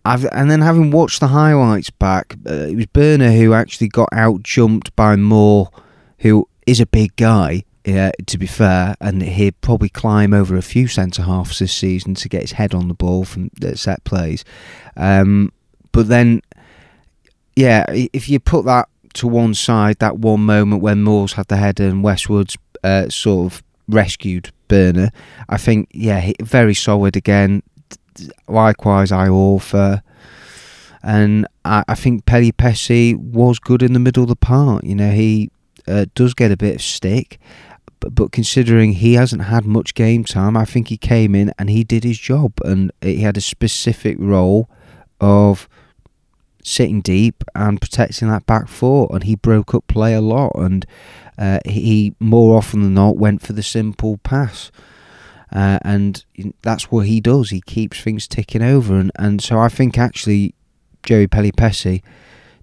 I've, 0.05 0.25
and 0.31 0.49
then 0.49 0.61
having 0.61 0.91
watched 0.91 1.19
the 1.19 1.27
highlights 1.27 1.89
back, 1.89 2.35
uh, 2.47 2.53
it 2.53 2.75
was 2.75 2.85
Börner 2.87 3.37
who 3.37 3.53
actually 3.53 3.89
got 3.89 4.09
out 4.13 4.41
jumped 4.43 4.95
by 4.95 5.17
Moore, 5.17 5.69
who 6.19 6.47
is 6.65 6.79
a 6.79 6.85
big 6.85 7.15
guy. 7.17 7.63
Yeah, 7.85 8.11
to 8.27 8.37
be 8.37 8.45
fair, 8.45 8.95
and 8.99 9.23
he'd 9.23 9.59
probably 9.61 9.89
climb 9.89 10.33
over 10.33 10.57
a 10.57 10.61
few 10.61 10.87
centre 10.87 11.23
halves 11.23 11.59
this 11.59 11.73
season 11.73 12.13
to 12.15 12.29
get 12.29 12.41
his 12.41 12.51
head 12.51 12.73
on 12.73 12.87
the 12.87 12.93
ball 12.93 13.23
from 13.23 13.49
set 13.75 14.03
plays. 14.03 14.43
Um, 14.97 15.53
but 15.91 16.07
then, 16.09 16.41
yeah, 17.55 17.85
if 17.89 18.27
you 18.27 18.39
put 18.39 18.65
that 18.65 18.89
to 19.13 19.27
one 19.27 19.53
side, 19.53 19.99
that 19.99 20.19
one 20.19 20.45
moment 20.45 20.81
when 20.81 21.03
Moore's 21.03 21.33
had 21.33 21.47
the 21.47 21.57
header 21.57 21.85
and 21.85 22.03
Westwood's 22.03 22.57
uh, 22.83 23.09
sort 23.09 23.53
of 23.53 23.63
rescued 23.87 24.51
Börner, 24.67 25.09
I 25.47 25.57
think, 25.57 25.89
yeah, 25.91 26.31
very 26.41 26.75
solid 26.75 27.15
again. 27.15 27.63
Likewise, 28.47 29.11
Iorfa. 29.11 30.01
And 31.01 31.47
I, 31.63 31.83
I 31.87 31.95
think 31.95 32.25
Pelupessy 32.25 33.15
was 33.15 33.57
good 33.57 33.81
in 33.81 33.93
the 33.93 33.99
middle 33.99 34.23
of 34.23 34.29
the 34.29 34.35
park. 34.35 34.83
You 34.83 34.95
know, 34.95 35.11
he 35.11 35.49
uh, 35.87 36.05
does 36.13 36.33
get 36.33 36.51
a 36.51 36.57
bit 36.57 36.75
of 36.75 36.81
stick, 36.81 37.39
but, 37.99 38.15
but 38.15 38.31
considering 38.31 38.93
he 38.93 39.13
hasn't 39.13 39.43
had 39.43 39.65
much 39.65 39.93
game 39.93 40.23
time, 40.23 40.55
I 40.55 40.65
think 40.65 40.87
he 40.87 40.97
came 40.97 41.35
in 41.35 41.53
and 41.57 41.69
he 41.69 41.83
did 41.83 42.03
his 42.03 42.17
job, 42.17 42.53
and 42.63 42.91
he 43.01 43.17
had 43.17 43.37
a 43.37 43.41
specific 43.41 44.17
role 44.19 44.69
of 45.19 45.67
sitting 46.63 47.01
deep 47.01 47.43
and 47.55 47.81
protecting 47.81 48.29
that 48.29 48.45
back 48.45 48.67
four, 48.67 49.09
and 49.11 49.23
he 49.23 49.35
broke 49.35 49.73
up 49.73 49.87
play 49.87 50.13
a 50.13 50.21
lot, 50.21 50.51
and 50.55 50.85
uh, 51.37 51.59
he 51.65 52.13
more 52.19 52.57
often 52.57 52.81
than 52.81 52.93
not 52.93 53.17
went 53.17 53.41
for 53.41 53.53
the 53.53 53.63
simple 53.63 54.17
pass. 54.17 54.71
Uh, 55.51 55.79
and 55.81 56.23
that's 56.61 56.91
what 56.91 57.07
he 57.07 57.19
does. 57.19 57.49
He 57.49 57.61
keeps 57.61 57.99
things 57.99 58.27
ticking 58.27 58.61
over, 58.61 58.95
and, 58.95 59.11
and 59.15 59.41
so 59.41 59.59
I 59.59 59.67
think 59.67 59.97
actually 59.97 60.53
Joey 61.03 61.27
Pelupessy 61.27 62.03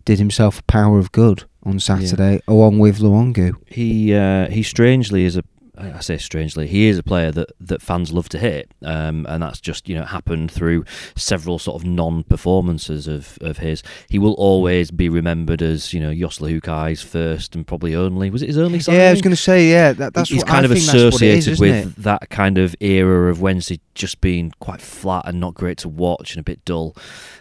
did 0.07 0.19
himself 0.19 0.61
a 0.61 0.63
power 0.63 0.99
of 0.99 1.13
good 1.13 1.45
on 1.65 1.79
Saturday, 1.79 2.35
yeah. 2.35 2.41
along 2.49 2.79
with 2.79 3.01
Luongo. 3.01 3.55
He 3.67 4.15
uh, 4.15 4.49
he 4.49 4.63
strangely 4.63 5.25
is 5.25 5.37
a 5.37 5.45
I 5.79 6.01
say 6.01 6.17
strangely, 6.17 6.67
he 6.67 6.89
is 6.89 6.99
a 6.99 7.03
player 7.03 7.31
that, 7.33 7.51
that 7.61 7.83
fans 7.83 8.13
love 8.13 8.29
to 8.31 8.39
hit, 8.39 8.71
um, 8.83 9.27
and 9.29 9.43
that's 9.43 9.61
just 9.61 9.89
you 9.89 9.95
know 9.95 10.05
happened 10.05 10.51
through 10.51 10.85
several 11.17 11.59
sort 11.59 11.83
of 11.83 11.87
non-performances 11.87 13.07
of, 13.07 13.39
of 13.41 13.59
his. 13.59 13.83
He 14.09 14.19
will 14.19 14.35
always 14.35 14.91
be 14.91 15.09
remembered 15.09 15.63
as 15.63 15.93
you 15.93 16.01
know 16.01 16.15
Jos 16.15 16.39
Luhukay's 16.39 17.03
first 17.03 17.55
and 17.55 17.67
probably 17.67 17.95
only. 17.95 18.31
Was 18.31 18.43
it 18.43 18.47
his 18.47 18.59
only? 18.59 18.81
Signing? 18.81 19.01
Yeah, 19.01 19.09
I 19.09 19.11
was 19.13 19.23
going 19.23 19.37
to 19.37 19.43
say 19.43 19.71
yeah. 19.71 19.93
That, 19.93 20.15
that's 20.15 20.31
he's 20.31 20.39
what, 20.39 20.49
kind 20.49 20.67
I 20.67 20.71
of 20.71 20.73
associated 20.73 21.53
is, 21.55 21.61
with 21.61 21.97
that 21.97 22.31
kind 22.31 22.59
of 22.59 22.75
era 22.81 23.31
of 23.31 23.41
Wednesday 23.41 23.81
just 23.95 24.21
being 24.21 24.53
quite 24.61 24.81
flat 24.81 25.25
and 25.27 25.41
not 25.41 25.55
great 25.55 25.79
to 25.79 25.89
watch 25.89 26.33
and 26.33 26.41
a 26.41 26.45
bit 26.45 26.65
dull. 26.65 26.95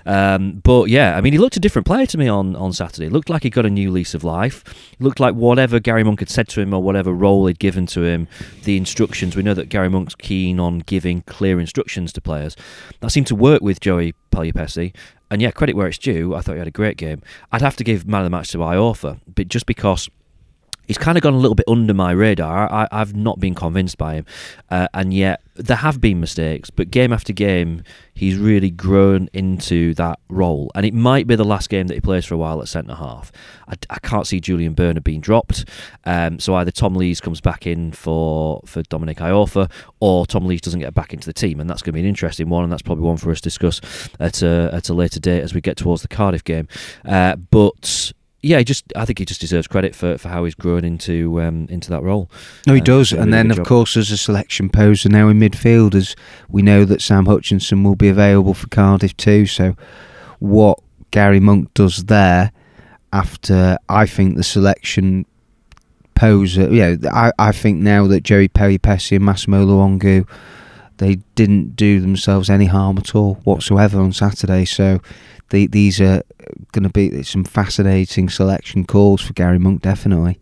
Um, 0.06 0.62
but 0.63 0.89
yeah, 0.89 1.15
I 1.18 1.22
mean, 1.22 1.34
he 1.34 1.39
looked 1.39 1.58
a 1.58 1.60
different 1.60 1.86
player 1.86 2.06
to 2.08 2.18
me 2.18 2.27
on, 2.27 2.56
on 2.56 2.74
Saturday. 2.74 3.08
It 3.08 3.12
looked 3.12 3.30
like 3.30 3.44
he 3.44 3.50
got 3.50 3.65
a 3.65 3.70
new 3.70 3.92
lease 3.92 4.13
of 4.13 4.24
life. 4.24 4.63
It 4.94 5.01
looked 5.04 5.20
like 5.20 5.36
whatever 5.36 5.80
Gary 5.80 6.04
Monk 6.04 6.20
had 6.20 6.30
said 6.30 6.48
to 6.50 6.62
him 6.62 6.74
or 6.74 6.82
whatever 6.82 7.13
role 7.13 7.46
he'd 7.48 7.60
given 7.60 7.86
to 7.88 8.04
him, 8.04 8.25
the 8.63 8.77
instructions. 8.77 9.36
We 9.36 9.44
know 9.44 9.53
that 9.53 9.70
Gary 9.70 9.89
Monk's 9.89 10.15
keen 10.15 10.60
on 10.60 10.79
giving 10.79 11.22
clear 11.24 11.60
instructions 11.60 12.13
to 12.13 12.22
players. 12.22 12.55
That 13.00 13.12
seemed 13.12 13.27
to 13.27 13.36
work 13.36 13.62
with 13.62 13.79
Joey 13.79 14.13
Pelupessy. 14.32 14.94
And 15.32 15.41
yeah, 15.41 15.51
credit 15.51 15.75
where 15.75 15.88
it's 15.88 15.98
due. 15.98 16.36
I 16.36 16.41
thought 16.41 16.53
he 16.53 16.60
had 16.60 16.67
a 16.67 16.72
great 16.72 16.98
game. 16.98 17.22
I'd 17.51 17.62
have 17.62 17.75
to 17.77 17.84
give 17.84 18.08
man 18.08 18.22
of 18.22 18.25
the 18.25 18.29
match 18.29 18.51
to 18.51 18.60
Iorfa, 18.60 19.20
but 19.34 19.48
just 19.48 19.65
because 19.65 20.10
he's 20.88 20.98
kind 20.98 21.17
of 21.17 21.22
gone 21.22 21.34
a 21.34 21.38
little 21.38 21.55
bit 21.55 21.67
under 21.67 21.94
my 21.94 22.12
radar. 22.12 22.72
I, 22.72 22.88
have 22.91 23.15
not 23.15 23.39
been 23.39 23.55
convinced 23.55 23.98
by 23.98 24.15
him, 24.15 24.25
uh, 24.70 24.88
and 24.94 25.13
yet 25.13 25.41
there 25.55 25.77
have 25.77 26.01
been 26.01 26.19
mistakes. 26.19 26.69
But 26.69 26.91
game 26.91 27.13
after 27.13 27.33
game, 27.33 27.83
he's 28.13 28.38
really 28.38 28.69
grown 28.69 29.29
into 29.33 29.93
that 29.95 30.19
role, 30.29 30.71
and 30.75 30.85
it 30.85 30.93
might 30.93 31.27
be 31.27 31.35
the 31.35 31.45
last 31.45 31.69
game 31.69 31.88
that 31.88 31.93
he 31.93 32.01
plays 32.01 32.25
for 32.25 32.35
a 32.35 32.38
while 32.38 32.62
at 32.62 32.67
centre 32.67 32.95
half. 32.95 33.31
I, 33.67 33.75
I, 33.89 34.00
can't 34.00 34.27
see 34.27 34.39
Julian 34.39 34.75
Börner 34.75 35.03
being 35.03 35.21
dropped, 35.21 35.65
um, 36.05 36.39
so 36.39 36.55
either 36.55 36.71
Tom 36.71 36.95
Lees 36.95 37.21
comes 37.21 37.41
back 37.41 37.65
in 37.65 37.91
for 37.91 38.62
for 38.65 38.83
Dominic 38.83 39.17
Iorfa, 39.17 39.71
or 40.00 40.25
Tom 40.25 40.45
Lees 40.45 40.62
doesn't 40.62 40.81
get 40.81 40.93
back 40.93 41.13
into 41.13 41.25
the 41.25 41.33
team, 41.33 41.59
and 41.59 41.69
that's 41.69 41.81
going 41.81 41.93
to 41.93 41.95
be 41.95 42.01
an 42.01 42.05
interesting 42.05 42.50
one, 42.50 42.63
and 42.63 42.71
that's 42.71 42.81
probably 42.81 43.03
one 43.03 43.17
for 43.17 43.31
us 43.31 43.39
to 43.39 43.43
discuss 43.43 43.81
at 44.19 44.41
a, 44.41 44.69
at 44.74 44.89
a 44.89 44.93
later 44.93 45.19
date 45.19 45.41
as 45.41 45.53
we 45.53 45.62
get 45.62 45.77
towards 45.77 46.01
the 46.01 46.07
Cardiff 46.07 46.43
game. 46.43 46.67
Uh, 47.05 47.35
but 47.35 48.12
yeah, 48.46 48.60
he 48.60 48.64
just 48.64 48.94
I 48.96 49.06
think 49.06 49.18
he 49.18 49.25
just 49.25 49.42
deserves 49.42 49.66
credit 49.66 49.96
for, 49.96 50.20
for 50.20 50.30
how 50.30 50.44
he's 50.44 50.54
grown 50.54 50.86
into 50.86 51.42
um, 51.42 51.66
into 51.68 51.90
that 51.90 52.04
role. 52.04 52.30
No, 52.68 52.75
he 52.75 52.82
uh, 52.82 52.84
does. 52.84 53.12
And 53.12 53.34
then 53.34 53.50
of 53.50 53.58
job. 53.58 53.66
course 53.66 53.98
as 53.98 54.12
a 54.12 54.18
selection 54.18 54.70
poser 54.70 55.10
now 55.10 55.30
in 55.30 55.40
midfield 55.40 55.96
as 55.96 56.16
we 56.48 56.62
know 56.62 56.86
that 56.86 57.02
Sam 57.02 57.25
Hutchinson 57.25 57.84
will 57.84 57.96
be 57.96 58.08
available 58.08 58.54
for 58.54 58.68
Cardiff 58.68 59.18
too. 59.18 59.48
So 59.48 59.75
what 60.38 60.80
Gary 61.10 61.40
Monk 61.40 61.74
does 61.74 62.06
there 62.06 62.52
after 63.12 63.80
I 63.90 64.06
think 64.06 64.36
the 64.38 64.44
selection 64.44 65.25
poser 66.14 66.72
yeah, 66.72 66.96
I, 67.12 67.32
I 67.40 67.52
think 67.52 67.80
now 67.80 68.06
that 68.08 68.24
Joey 68.24 68.48
Pelupessy 68.48 69.16
and 69.16 69.25
Massimo 69.25 69.66
Luongo 69.66 70.28
they 70.98 71.16
didn't 71.36 71.75
do 71.75 72.00
themselves 72.00 72.50
any 72.50 72.66
harm 72.66 72.98
at 72.98 73.16
all 73.16 73.36
whatsoever 73.44 74.00
on 74.00 74.14
Saturday. 74.14 74.66
So 74.66 75.02
the, 75.50 75.68
these 75.68 76.00
are 76.02 76.24
going 76.72 76.84
to 76.84 76.90
be 76.90 77.24
some 77.24 77.44
fascinating 77.44 78.30
selection 78.30 78.86
calls 78.86 79.22
for 79.22 79.34
Gary 79.34 79.60
Monk, 79.60 79.82
definitely. 79.82 80.40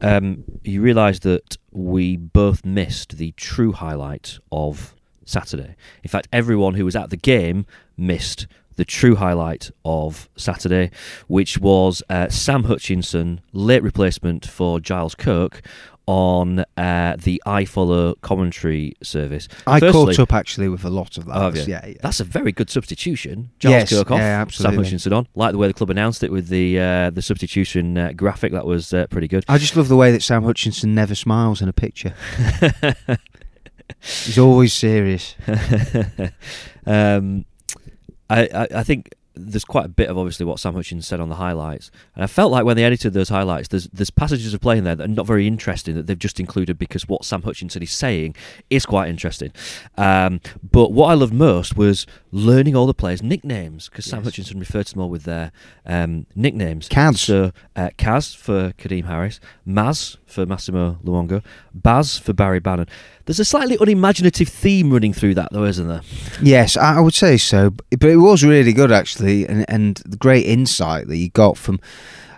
Um, 0.00 0.44
you 0.64 0.80
realise 0.82 1.20
that 1.20 1.56
we 1.70 2.16
both 2.16 2.64
missed 2.64 3.18
the 3.18 3.32
true 3.32 3.72
highlight 3.72 4.38
of 4.50 4.94
Saturday. 5.24 5.76
In 6.02 6.10
fact, 6.10 6.28
everyone 6.32 6.74
who 6.74 6.84
was 6.84 6.96
at 6.96 7.10
the 7.10 7.16
game 7.16 7.66
missed 7.96 8.46
the 8.76 8.84
true 8.84 9.16
highlight 9.16 9.70
of 9.84 10.28
Saturday, 10.36 10.90
which 11.28 11.58
was 11.58 12.02
uh, 12.08 12.28
Sam 12.28 12.64
Hutchinson, 12.64 13.40
late 13.52 13.82
replacement 13.82 14.46
for 14.46 14.80
Giles 14.80 15.14
Kirk, 15.14 15.60
on 16.10 16.64
uh, 16.76 17.14
the 17.22 17.40
iFollow 17.46 18.20
commentary 18.20 18.94
service. 19.00 19.46
I 19.64 19.78
Firstly, 19.78 20.16
caught 20.16 20.18
up 20.18 20.32
actually 20.32 20.68
with 20.68 20.84
a 20.84 20.90
lot 20.90 21.16
of 21.16 21.26
that. 21.26 21.36
Oh, 21.36 21.52
yeah. 21.54 21.86
yeah. 21.86 21.94
That's 22.02 22.18
a 22.18 22.24
very 22.24 22.50
good 22.50 22.68
substitution. 22.68 23.52
Giles 23.60 23.92
yes, 23.92 23.92
Kirkhoff, 23.92 24.18
yeah, 24.18 24.40
absolutely. 24.40 24.74
Sam 24.74 24.84
Hutchinson 24.84 25.12
on. 25.12 25.28
Like 25.36 25.52
the 25.52 25.58
way 25.58 25.68
the 25.68 25.72
club 25.74 25.88
announced 25.88 26.24
it 26.24 26.32
with 26.32 26.48
the 26.48 26.80
uh, 26.80 27.10
the 27.10 27.22
substitution 27.22 27.96
uh, 27.96 28.10
graphic. 28.16 28.50
That 28.50 28.66
was 28.66 28.92
uh, 28.92 29.06
pretty 29.06 29.28
good. 29.28 29.44
I 29.46 29.58
just 29.58 29.76
love 29.76 29.86
the 29.86 29.94
way 29.94 30.10
that 30.10 30.24
Sam 30.24 30.42
Hutchinson 30.42 30.96
never 30.96 31.14
smiles 31.14 31.62
in 31.62 31.68
a 31.68 31.72
picture. 31.72 32.12
He's 34.00 34.38
always 34.38 34.72
serious. 34.72 35.36
um, 36.86 37.44
I, 38.28 38.48
I, 38.52 38.68
I 38.74 38.82
think 38.82 39.14
there's 39.40 39.64
quite 39.64 39.86
a 39.86 39.88
bit 39.88 40.08
of 40.08 40.18
obviously 40.18 40.46
what 40.46 40.60
Sam 40.60 40.74
Hutchins 40.74 41.06
said 41.06 41.20
on 41.20 41.28
the 41.28 41.36
highlights, 41.36 41.90
and 42.14 42.24
I 42.24 42.26
felt 42.26 42.52
like 42.52 42.64
when 42.64 42.76
they 42.76 42.84
edited 42.84 43.12
those 43.12 43.28
highlights, 43.28 43.68
there's 43.68 43.88
there's 43.88 44.10
passages 44.10 44.54
of 44.54 44.60
playing 44.60 44.84
there 44.84 44.94
that 44.94 45.04
are 45.04 45.08
not 45.08 45.26
very 45.26 45.46
interesting 45.46 45.94
that 45.94 46.06
they've 46.06 46.18
just 46.18 46.40
included 46.40 46.78
because 46.78 47.08
what 47.08 47.24
Sam 47.24 47.42
Hutchinson 47.42 47.82
is 47.82 47.92
saying 47.92 48.36
is 48.68 48.86
quite 48.86 49.08
interesting. 49.08 49.52
Um, 49.96 50.40
but 50.70 50.92
what 50.92 51.08
I 51.08 51.14
loved 51.14 51.32
most 51.34 51.76
was 51.76 52.06
learning 52.32 52.76
all 52.76 52.86
the 52.86 52.94
players' 52.94 53.22
nicknames 53.22 53.88
because 53.88 54.06
yes. 54.06 54.10
Sam 54.10 54.24
Hutchinson 54.24 54.58
referred 54.58 54.86
to 54.86 54.94
them 54.94 55.02
all 55.02 55.10
with 55.10 55.24
their 55.24 55.52
um, 55.84 56.26
nicknames. 56.34 56.88
Kaz, 56.88 57.18
so 57.18 57.52
uh, 57.76 57.90
Kaz 57.98 58.36
for 58.36 58.72
Kadeem 58.72 59.06
Harris, 59.06 59.40
Maz 59.66 60.16
for 60.26 60.46
Massimo 60.46 60.98
Luongo, 61.04 61.42
Baz 61.74 62.18
for 62.18 62.32
Barry 62.32 62.60
Bannon. 62.60 62.86
There's 63.26 63.40
a 63.40 63.44
slightly 63.44 63.76
unimaginative 63.80 64.48
theme 64.48 64.92
running 64.92 65.12
through 65.12 65.34
that, 65.34 65.48
though, 65.52 65.64
isn't 65.64 65.88
there? 65.88 66.02
Yes, 66.42 66.76
I 66.76 67.00
would 67.00 67.14
say 67.14 67.36
so. 67.36 67.70
But 67.70 68.04
it 68.10 68.16
was 68.16 68.44
really 68.44 68.72
good, 68.72 68.92
actually, 68.92 69.46
and, 69.46 69.64
and 69.68 69.96
the 70.06 70.16
great 70.16 70.46
insight 70.46 71.08
that 71.08 71.16
you 71.16 71.30
got 71.30 71.56
from 71.56 71.80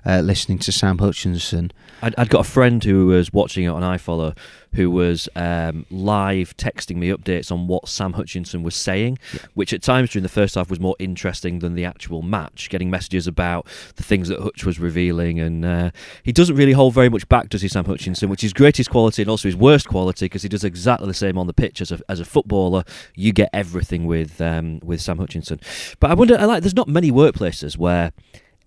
uh, 0.04 0.20
listening 0.20 0.58
to 0.60 0.72
Sam 0.72 0.98
Hutchinson. 0.98 1.72
I'd, 2.02 2.14
I'd, 2.18 2.28
got 2.28 2.40
a 2.40 2.48
friend 2.48 2.82
who 2.82 3.06
was 3.06 3.32
watching 3.32 3.64
it 3.64 3.68
on 3.68 3.82
iFollow 3.82 4.36
who 4.74 4.90
was 4.90 5.28
um, 5.36 5.84
live 5.90 6.56
texting 6.56 6.96
me 6.96 7.10
updates 7.10 7.52
on 7.52 7.66
what 7.66 7.88
Sam 7.88 8.14
Hutchinson 8.14 8.62
was 8.62 8.74
saying, 8.74 9.18
yeah. 9.34 9.40
which 9.54 9.72
at 9.72 9.82
times 9.82 10.10
during 10.10 10.22
the 10.22 10.28
first 10.28 10.54
half 10.54 10.70
was 10.70 10.80
more 10.80 10.96
interesting 10.98 11.58
than 11.58 11.74
the 11.74 11.84
actual 11.84 12.22
match, 12.22 12.70
getting 12.70 12.90
messages 12.90 13.26
about 13.26 13.66
the 13.96 14.02
things 14.02 14.28
that 14.28 14.40
Hutch 14.40 14.64
was 14.64 14.78
revealing. 14.78 15.38
And 15.40 15.64
uh, 15.64 15.90
he 16.22 16.32
doesn't 16.32 16.56
really 16.56 16.72
hold 16.72 16.94
very 16.94 17.08
much 17.08 17.28
back, 17.28 17.50
does 17.50 17.62
he, 17.62 17.68
Sam 17.68 17.84
Hutchinson, 17.84 18.30
which 18.30 18.42
is 18.42 18.52
greatest 18.52 18.90
quality 18.90 19.22
and 19.22 19.30
also 19.30 19.48
his 19.48 19.56
worst 19.56 19.88
quality 19.88 20.24
because 20.26 20.42
he 20.42 20.48
does 20.48 20.64
exactly 20.64 21.06
the 21.06 21.14
same 21.14 21.36
on 21.36 21.46
the 21.46 21.54
pitch 21.54 21.80
as 21.80 21.92
a, 21.92 22.00
as 22.08 22.18
a 22.18 22.24
footballer. 22.24 22.84
You 23.14 23.32
get 23.32 23.50
everything 23.52 24.06
with, 24.06 24.40
um, 24.40 24.80
with 24.82 25.00
Sam 25.00 25.18
Hutchinson. 25.18 25.60
But 26.00 26.10
I 26.10 26.14
wonder, 26.14 26.38
I 26.38 26.46
like, 26.46 26.62
there's 26.62 26.74
not 26.74 26.88
many 26.88 27.12
workplaces 27.12 27.76
where 27.76 28.12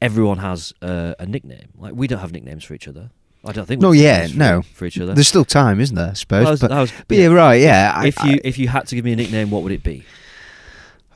everyone 0.01 0.38
has 0.38 0.74
uh, 0.82 1.15
a 1.18 1.25
nickname. 1.25 1.70
Like 1.77 1.94
we 1.96 2.08
don't 2.08 2.20
have 2.20 2.32
nicknames 2.32 2.63
for 2.63 2.75
each 2.75 2.88
other. 2.88 3.10
I 3.46 3.52
don't 3.52 3.66
think. 3.66 3.82
No, 3.82 3.92
yeah, 3.92 4.28
for, 4.28 4.38
no. 4.38 4.62
For 4.74 4.86
each 4.86 5.00
other, 5.00 5.14
there's 5.14 5.28
still 5.28 5.46
time, 5.46 5.80
isn't 5.80 5.96
there? 5.96 6.12
I 6.12 6.14
suppose. 6.14 6.48
Was, 6.48 6.60
but, 6.62 6.72
was, 6.72 6.92
but 7.08 7.18
yeah, 7.18 7.28
right, 7.28 7.62
yeah. 7.62 8.04
If, 8.04 8.20
I, 8.20 8.30
you 8.30 8.40
if 8.44 8.58
you 8.58 8.68
had 8.68 8.88
to 8.88 8.96
give 8.96 9.06
me 9.06 9.14
a 9.14 9.16
nickname, 9.16 9.52
what 9.52 9.64
would 9.64 9.72
it 9.72 9.84
be? 9.84 10.04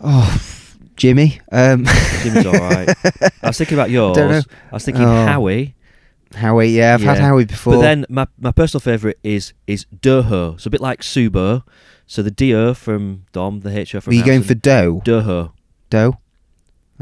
Oh, 0.01 0.41
Jimmy. 0.95 1.41
Um. 1.51 1.85
Jimmy's 2.21 2.45
all 2.45 2.53
right. 2.53 2.89
I 3.43 3.47
was 3.47 3.57
thinking 3.57 3.77
about 3.77 3.89
yours. 3.89 4.17
I, 4.17 4.37
I 4.37 4.43
was 4.71 4.85
thinking 4.85 5.03
oh. 5.03 5.25
Howie, 5.25 5.75
Howie, 6.35 6.69
yeah, 6.69 6.93
I've 6.93 7.01
had 7.01 7.17
Howie 7.17 7.45
before. 7.45 7.73
But 7.73 7.81
then 7.81 8.05
my, 8.09 8.27
my 8.37 8.51
personal 8.51 8.81
favourite 8.81 9.17
is 9.23 9.53
is 9.65 9.85
Doho. 9.95 10.59
So 10.59 10.67
a 10.67 10.71
bit 10.71 10.81
like 10.81 11.01
Subo. 11.01 11.63
So 12.05 12.23
the 12.23 12.31
DO 12.31 12.73
from 12.73 13.25
Dom, 13.33 13.59
the 13.59 13.69
HO 13.71 14.01
from 14.01 14.11
Are 14.11 14.15
you 14.15 14.25
going 14.25 14.41
for 14.41 14.55
dough? 14.55 15.01
Doho. 15.05 15.51
Dough? 15.91 16.17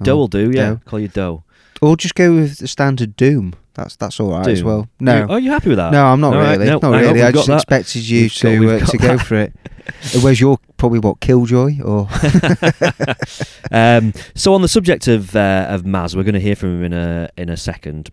Doe 0.01 0.13
Oh. 0.13 0.17
will 0.17 0.27
do, 0.27 0.51
yeah. 0.51 0.71
Doe. 0.71 0.81
Call 0.85 0.99
you 0.99 1.07
Doe. 1.07 1.43
Or 1.81 1.95
just 1.95 2.15
go 2.15 2.33
with 2.33 2.57
the 2.57 2.67
standard 2.67 3.15
Doom. 3.15 3.53
That's 3.77 3.95
that's 3.95 4.19
all 4.19 4.31
right 4.31 4.47
as 4.47 4.63
well. 4.63 4.89
No, 4.99 5.27
oh, 5.29 5.35
you 5.37 5.51
happy 5.51 5.69
with 5.69 5.77
that? 5.77 5.91
no, 5.91 6.07
I'm 6.07 6.19
not 6.19 6.33
right, 6.33 6.53
really. 6.53 6.65
no, 6.65 6.79
not 6.79 6.99
really. 6.99 7.21
I 7.21 7.31
just 7.31 7.45
that. 7.45 7.57
expected 7.57 8.09
you 8.09 8.23
We've 8.23 8.33
to 8.33 8.59
we've 8.59 8.69
uh, 8.69 8.79
got 8.79 8.89
to 8.89 8.97
go 8.97 9.17
that. 9.17 9.25
for 9.25 9.35
it. 9.35 9.53
Uh, 9.87 10.19
Where's 10.21 10.41
your 10.41 10.57
probably 10.77 10.97
what 10.97 11.19
Killjoy 11.19 11.79
or 11.83 12.09
um, 13.71 14.13
so 14.33 14.55
on 14.55 14.63
the 14.63 14.67
subject 14.67 15.07
of 15.07 15.35
uh, 15.35 15.67
of 15.69 15.83
Maz, 15.83 16.15
we're 16.15 16.23
going 16.23 16.33
to 16.33 16.39
hear 16.39 16.55
from 16.55 16.79
him 16.79 16.85
in 16.85 16.93
a 16.93 17.29
in 17.37 17.49
a 17.49 17.55
second. 17.55 18.09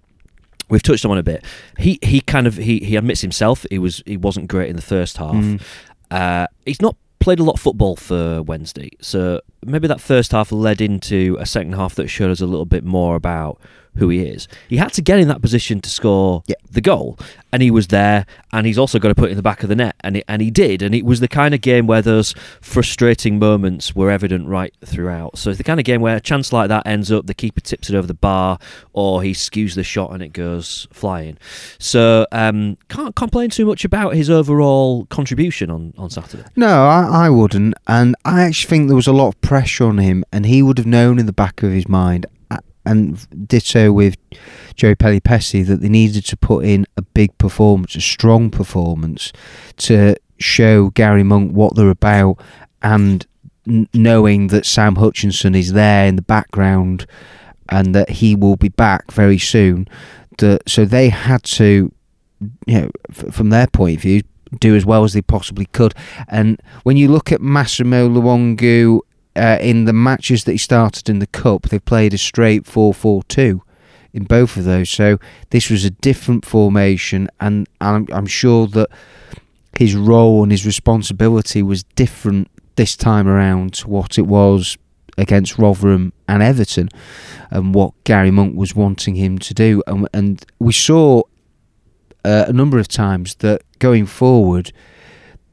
We've 0.69 0.83
touched 0.83 1.07
on 1.07 1.17
it 1.17 1.21
a 1.21 1.23
bit. 1.23 1.45
He 1.79 1.99
he 2.03 2.21
kind 2.21 2.47
of 2.47 2.57
he, 2.57 2.81
he 2.81 2.97
admits 2.97 3.23
himself 3.23 3.65
he 3.71 3.79
was 3.79 4.03
he 4.05 4.19
wasn't 4.19 4.49
great 4.49 4.69
in 4.69 4.77
the 4.77 4.83
first 4.83 5.17
half. 5.17 5.35
Mm. 5.35 5.63
Uh, 6.11 6.47
he's 6.67 6.83
not 6.83 6.95
played 7.21 7.41
a 7.41 7.43
lot 7.43 7.55
of 7.55 7.61
football 7.61 7.97
for 7.97 8.43
Wednesday, 8.43 8.91
so 9.01 9.41
maybe 9.65 9.89
that 9.89 10.01
first 10.03 10.33
half 10.33 10.53
led 10.53 10.83
into 10.83 11.39
a 11.41 11.47
second 11.47 11.73
half 11.73 11.95
that 11.95 12.09
showed 12.09 12.31
us 12.31 12.43
a 12.43 12.47
little 12.47 12.67
bit 12.67 12.85
more 12.85 13.17
about 13.17 13.59
who 13.97 14.09
he 14.09 14.21
is. 14.21 14.49
He 14.69 14.77
had 14.77 14.93
to 14.95 15.03
get 15.03 15.19
in 15.19 15.29
that 15.29 15.41
position 15.43 15.81
to 15.81 15.91
score 15.91 16.43
Yeah. 16.47 16.57
the 16.71 16.81
goal, 16.81 17.19
and 17.53 17.63
he 17.63 17.71
was 17.71 17.89
there, 17.89 18.27
and 18.53 18.67
he's 18.67 18.79
also 18.79 18.99
got 18.99 19.09
to 19.09 19.15
put 19.15 19.29
it 19.29 19.33
in 19.33 19.37
the 19.37 19.43
back 19.43 19.63
of 19.63 19.69
the 19.69 19.77
net, 19.77 19.95
and 20.01 20.17
it, 20.17 20.25
and 20.29 20.43
he 20.43 20.51
did, 20.51 20.83
and 20.83 20.95
it 20.95 21.05
was 21.05 21.21
the 21.21 21.29
kind 21.29 21.55
of 21.55 21.61
game 21.61 21.87
where 21.87 22.03
those 22.03 22.35
frustrating 22.61 23.39
moments 23.39 23.95
were 23.95 24.11
evident 24.11 24.49
right 24.49 24.75
throughout. 24.85 25.39
So 25.39 25.51
it's 25.51 25.59
the 25.59 25.65
kind 25.65 25.79
of 25.79 25.85
game 25.85 26.01
where 26.01 26.17
a 26.17 26.21
chance 26.21 26.53
like 26.53 26.69
that 26.69 26.87
ends 26.87 27.13
up 27.13 27.27
the 27.27 27.35
keeper 27.35 27.61
tips 27.61 27.89
it 27.91 27.95
over 27.95 28.07
the 28.07 28.15
bar, 28.15 28.59
or 28.93 29.23
he 29.23 29.33
skews 29.33 29.75
the 29.75 29.85
shot 29.85 30.13
and 30.13 30.23
it 30.23 30.33
goes 30.33 30.89
flying. 30.93 31.39
So 31.79 32.27
um, 32.33 32.77
can't 32.89 33.15
complain 33.15 33.51
too 33.51 33.67
much 33.67 33.85
about 33.85 34.15
his 34.15 34.29
overall 34.31 35.07
contribution 35.07 35.71
on 35.71 35.95
on 35.97 36.11
Saturday. 36.11 36.45
No, 36.57 36.87
I, 36.87 37.27
I 37.27 37.31
wouldn't. 37.31 37.75
And 37.87 38.17
I 38.25 38.43
actually 38.43 38.69
think 38.71 38.89
there 38.89 38.97
was 38.97 39.07
a 39.07 39.13
lot 39.13 39.29
of 39.29 39.41
pressure 39.41 39.85
on 39.85 39.99
him, 39.99 40.25
and 40.33 40.47
he 40.47 40.63
would 40.63 40.79
have 40.79 40.87
known 40.87 41.19
in 41.19 41.27
the 41.27 41.33
back 41.33 41.63
of 41.63 41.71
his 41.71 41.89
mind, 41.89 42.27
and 42.85 43.49
ditto 43.49 43.93
with 43.93 44.17
Joe 44.75 44.95
Pelupessy, 44.95 45.63
that 45.63 45.81
they 45.81 45.89
needed 45.89 46.25
to 46.27 46.37
put 46.37 46.65
in 46.65 46.87
a 46.97 47.03
big 47.03 47.37
performance, 47.39 47.95
a 47.95 48.01
strong 48.01 48.51
performance, 48.51 49.33
to 49.79 50.17
show 50.39 50.91
Gary 50.91 51.23
Monk 51.23 51.53
what 51.53 51.75
they're 51.77 51.91
about, 51.91 52.39
and 52.83 53.27
n- 53.67 53.89
knowing 53.95 54.49
that 54.49 54.67
Sam 54.67 54.97
Hutchinson 54.97 55.55
is 55.55 55.73
there 55.73 56.07
in 56.07 56.17
the 56.17 56.23
background, 56.23 57.07
and 57.69 57.95
that 57.95 58.11
he 58.11 58.35
will 58.35 58.57
be 58.57 58.69
back 58.69 59.11
very 59.11 59.39
soon. 59.39 59.89
That 60.39 60.69
so 60.69 60.85
they 60.85 61.09
had 61.09 61.43
to, 61.45 61.93
you 62.67 62.81
know, 62.81 62.91
f- 63.09 63.33
from 63.33 63.51
their 63.51 63.67
point 63.69 63.97
of 63.97 64.03
view, 64.03 64.23
do 64.61 64.77
as 64.77 64.85
well 64.85 65.05
as 65.05 65.13
they 65.13 65.23
possibly 65.23 65.67
could. 65.67 65.95
And 66.29 66.61
when 66.83 66.97
you 66.97 67.09
look 67.09 67.33
at 67.33 67.41
Massimo 67.41 68.09
Luongo 68.09 69.01
uh, 69.37 69.59
in 69.61 69.85
the 69.85 69.93
matches 69.93 70.45
that 70.45 70.53
he 70.53 70.59
started 70.59 71.09
in 71.09 71.19
the 71.19 71.27
cup, 71.27 71.65
they 71.65 71.79
played 71.79 72.15
a 72.15 72.19
straight 72.19 72.65
4-4-2 72.65 73.61
in 74.13 74.25
both 74.25 74.57
of 74.57 74.65
those. 74.65 74.89
So 74.91 75.19
this 75.51 75.69
was 75.69 75.85
a 75.85 75.91
different 75.91 76.45
formation, 76.45 77.29
and 77.41 77.69
I'm, 77.81 78.07
I'm 78.13 78.27
sure 78.27 78.67
that 78.69 78.89
his 79.77 79.97
role 79.97 80.43
and 80.43 80.53
his 80.53 80.65
responsibility 80.65 81.63
was 81.63 81.83
different 81.83 82.49
this 82.77 82.97
time 82.97 83.27
around 83.27 83.75
to 83.75 83.89
what 83.89 84.19
it 84.19 84.27
was 84.27 84.79
against 85.17 85.59
Rotherham 85.59 86.13
and 86.29 86.43
Everton, 86.43 86.89
and 87.51 87.75
what 87.75 87.93
Gary 88.05 88.31
Monk 88.31 88.57
was 88.57 88.75
wanting 88.75 89.17
him 89.17 89.39
to 89.41 89.55
do. 89.55 89.83
And, 89.87 90.09
and 90.13 90.45
we 90.59 90.73
saw 90.73 91.23
uh, 92.25 92.47
a 92.49 92.53
number 92.53 92.79
of 92.79 92.89
times 92.89 93.37
that 93.37 93.63
going 93.79 94.07
forward, 94.07 94.73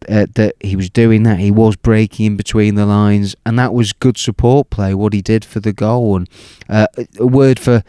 uh, 0.10 0.26
that 0.36 0.56
he 0.62 0.76
was 0.76 0.90
doing 0.90 1.24
that. 1.24 1.40
He 1.40 1.52
was 1.52 1.76
breaking 1.76 2.26
in 2.26 2.38
between 2.38 2.76
the 2.76 2.86
lines, 2.86 3.36
and 3.46 3.58
that 3.60 3.74
was 3.74 3.94
good 3.94 4.18
support 4.18 4.70
play. 4.70 4.94
What 4.94 5.14
he 5.14 5.22
did 5.22 5.46
for 5.46 5.60
the 5.60 5.74
goal, 5.74 6.16
and 6.16 6.30
uh, 6.70 6.88
a 7.20 7.28
word 7.28 7.60
for 7.60 7.84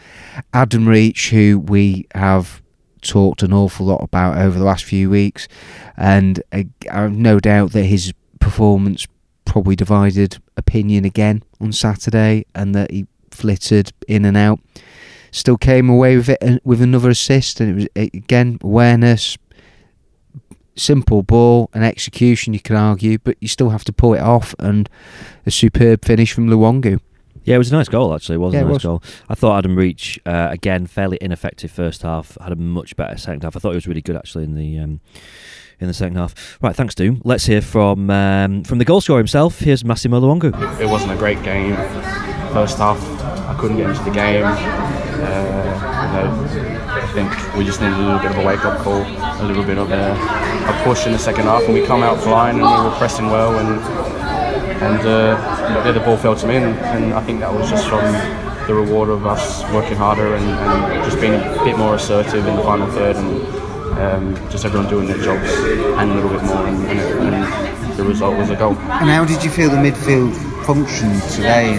Adam 0.52 0.88
Reach, 0.88 1.30
who 1.30 1.58
we 1.58 2.06
have 2.14 2.62
talked 3.00 3.42
an 3.42 3.52
awful 3.52 3.86
lot 3.86 4.02
about 4.02 4.38
over 4.38 4.58
the 4.58 4.64
last 4.64 4.84
few 4.84 5.10
weeks, 5.10 5.48
and 5.96 6.42
uh, 6.52 6.64
I've 6.90 7.12
no 7.12 7.40
doubt 7.40 7.72
that 7.72 7.84
his 7.84 8.12
performance 8.40 9.06
probably 9.44 9.76
divided 9.76 10.38
opinion 10.56 11.04
again 11.04 11.42
on 11.60 11.72
Saturday, 11.72 12.46
and 12.54 12.74
that 12.74 12.90
he 12.90 13.06
flittered 13.30 13.92
in 14.06 14.24
and 14.24 14.36
out. 14.36 14.60
Still 15.30 15.56
came 15.56 15.88
away 15.88 16.16
with 16.18 16.28
it 16.28 16.38
uh, 16.42 16.58
with 16.62 16.82
another 16.82 17.10
assist, 17.10 17.60
and 17.60 17.70
it 17.70 17.74
was 17.74 17.86
uh, 17.96 18.10
again 18.14 18.58
awareness, 18.62 19.38
simple 20.76 21.22
ball 21.22 21.70
and 21.74 21.84
execution. 21.84 22.52
You 22.54 22.60
can 22.60 22.76
argue, 22.76 23.18
but 23.18 23.36
you 23.40 23.48
still 23.48 23.70
have 23.70 23.84
to 23.84 23.92
pull 23.92 24.14
it 24.14 24.20
off, 24.20 24.54
and 24.58 24.88
a 25.46 25.50
superb 25.50 26.04
finish 26.04 26.32
from 26.32 26.48
Luongo. 26.48 27.00
Yeah, 27.44 27.56
it 27.56 27.58
was 27.58 27.72
a 27.72 27.76
nice 27.76 27.88
goal 27.88 28.14
actually. 28.14 28.36
It 28.36 28.38
was 28.38 28.54
Yeah, 28.54 28.60
a 28.60 28.62
it 28.62 28.66
nice 28.66 28.74
was. 28.74 28.82
goal. 28.84 29.02
I 29.28 29.34
thought 29.34 29.58
Adam 29.58 29.76
Reach 29.76 30.18
uh, 30.24 30.48
again 30.50 30.86
fairly 30.86 31.18
ineffective 31.20 31.72
first 31.72 32.02
half. 32.02 32.38
Had 32.40 32.52
a 32.52 32.56
much 32.56 32.94
better 32.94 33.16
second 33.18 33.42
half. 33.42 33.56
I 33.56 33.58
thought 33.58 33.70
he 33.70 33.76
was 33.76 33.88
really 33.88 34.00
good 34.02 34.14
actually 34.16 34.44
in 34.44 34.54
the 34.54 34.78
um, 34.78 35.00
in 35.80 35.88
the 35.88 35.94
second 35.94 36.16
half. 36.16 36.56
Right, 36.62 36.76
thanks, 36.76 36.94
Doom. 36.94 37.20
Let's 37.24 37.46
hear 37.46 37.60
from 37.60 38.08
um, 38.10 38.62
from 38.62 38.78
the 38.78 38.84
goal 38.84 39.00
scorer 39.00 39.18
himself. 39.18 39.58
Here's 39.58 39.84
Massimo 39.84 40.20
Luongo. 40.20 40.52
It 40.80 40.86
wasn't 40.88 41.10
a 41.12 41.16
great 41.16 41.42
game. 41.42 41.74
First 42.52 42.78
half, 42.78 43.02
I 43.48 43.56
couldn't 43.58 43.78
get 43.78 43.90
into 43.90 44.04
the 44.04 44.10
game. 44.12 44.44
Uh, 44.44 44.54
you 46.54 46.62
know, 46.62 46.86
I 46.90 47.06
think 47.12 47.30
we 47.56 47.64
just 47.64 47.80
needed 47.80 47.96
a 47.96 48.02
little 48.02 48.18
bit 48.18 48.30
of 48.30 48.38
a 48.38 48.46
wake-up 48.46 48.78
call, 48.80 49.02
a 49.02 49.44
little 49.44 49.64
bit 49.64 49.78
of 49.78 49.90
a, 49.90 50.12
a 50.12 50.82
push 50.84 51.06
in 51.06 51.12
the 51.12 51.18
second 51.18 51.44
half, 51.44 51.62
and 51.64 51.74
we 51.74 51.84
come 51.84 52.02
out 52.02 52.20
flying 52.20 52.60
and 52.60 52.66
we 52.66 52.88
were 52.88 52.96
pressing 52.96 53.26
well, 53.26 53.58
and 53.58 53.80
and 54.82 55.06
uh, 55.06 55.36
yeah, 55.84 55.92
the 55.92 56.00
ball 56.00 56.16
fell 56.16 56.34
to 56.34 56.46
me, 56.46 56.56
and, 56.56 56.74
and 56.76 57.14
I 57.14 57.22
think 57.22 57.40
that 57.40 57.52
was 57.52 57.70
just 57.70 57.86
from 57.88 58.02
the 58.66 58.74
reward 58.74 59.10
of 59.10 59.26
us 59.26 59.62
working 59.72 59.96
harder 59.96 60.34
and, 60.34 60.44
and 60.44 61.04
just 61.04 61.20
being 61.20 61.34
a 61.34 61.64
bit 61.64 61.76
more 61.76 61.94
assertive 61.94 62.46
in 62.46 62.56
the 62.56 62.62
final 62.62 62.86
third, 62.90 63.16
and 63.16 63.46
um, 63.98 64.50
just 64.50 64.64
everyone 64.64 64.88
doing 64.88 65.06
their 65.06 65.18
jobs 65.18 65.48
and 65.52 66.10
a 66.10 66.14
little 66.14 66.30
bit 66.30 66.42
more, 66.44 66.66
and, 66.66 66.84
and, 66.86 67.34
and 67.34 67.96
the 67.96 68.02
result 68.02 68.36
was 68.36 68.50
a 68.50 68.56
goal. 68.56 68.72
And 68.72 69.10
how 69.10 69.24
did 69.24 69.44
you 69.44 69.50
feel 69.50 69.70
the 69.70 69.76
midfield 69.76 70.34
functioned 70.64 71.22
today? 71.30 71.74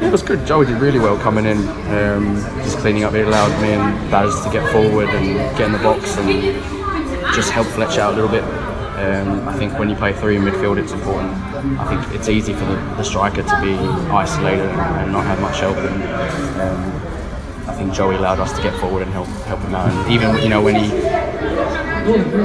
It 0.00 0.12
was 0.12 0.22
good. 0.22 0.46
Joey 0.46 0.66
did 0.66 0.80
really 0.80 0.98
well 0.98 1.18
coming 1.18 1.46
in, 1.46 1.58
um, 1.92 2.36
just 2.62 2.78
cleaning 2.78 3.04
up. 3.04 3.14
It 3.14 3.26
allowed 3.26 3.60
me 3.60 3.72
and 3.72 4.10
Baz 4.10 4.40
to 4.44 4.50
get 4.50 4.70
forward 4.72 5.08
and 5.08 5.26
get 5.56 5.66
in 5.66 5.72
the 5.72 5.78
box 5.78 6.16
and 6.16 6.54
just 7.34 7.50
help 7.50 7.66
Fletch 7.68 7.98
out 7.98 8.12
a 8.12 8.16
little 8.16 8.30
bit. 8.30 8.44
Um, 8.98 9.48
I 9.48 9.56
think 9.56 9.78
when 9.78 9.88
you 9.88 9.94
play 9.94 10.12
three 10.12 10.36
in 10.36 10.42
midfield, 10.42 10.78
it's 10.78 10.92
important. 10.92 11.32
I 11.78 11.86
think 11.88 12.14
it's 12.14 12.28
easy 12.28 12.52
for 12.52 12.64
the, 12.64 12.76
the 12.96 13.04
striker 13.04 13.42
to 13.42 13.60
be 13.60 13.74
isolated 14.10 14.66
and 14.66 15.12
not 15.12 15.24
have 15.24 15.40
much 15.40 15.60
help. 15.60 15.76
And, 15.76 16.02
um, 16.60 17.08
I 17.68 17.74
think 17.74 17.92
Joey 17.92 18.16
allowed 18.16 18.40
us 18.40 18.52
to 18.56 18.62
get 18.62 18.78
forward 18.80 19.02
and 19.02 19.12
help 19.12 19.28
help 19.46 19.60
him 19.60 19.74
out. 19.74 19.88
And 19.88 20.12
even 20.12 20.42
you 20.42 20.48
know 20.48 20.62
when 20.62 20.74
he 20.74 20.88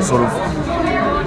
sort 0.03 0.21
of 0.21 0.62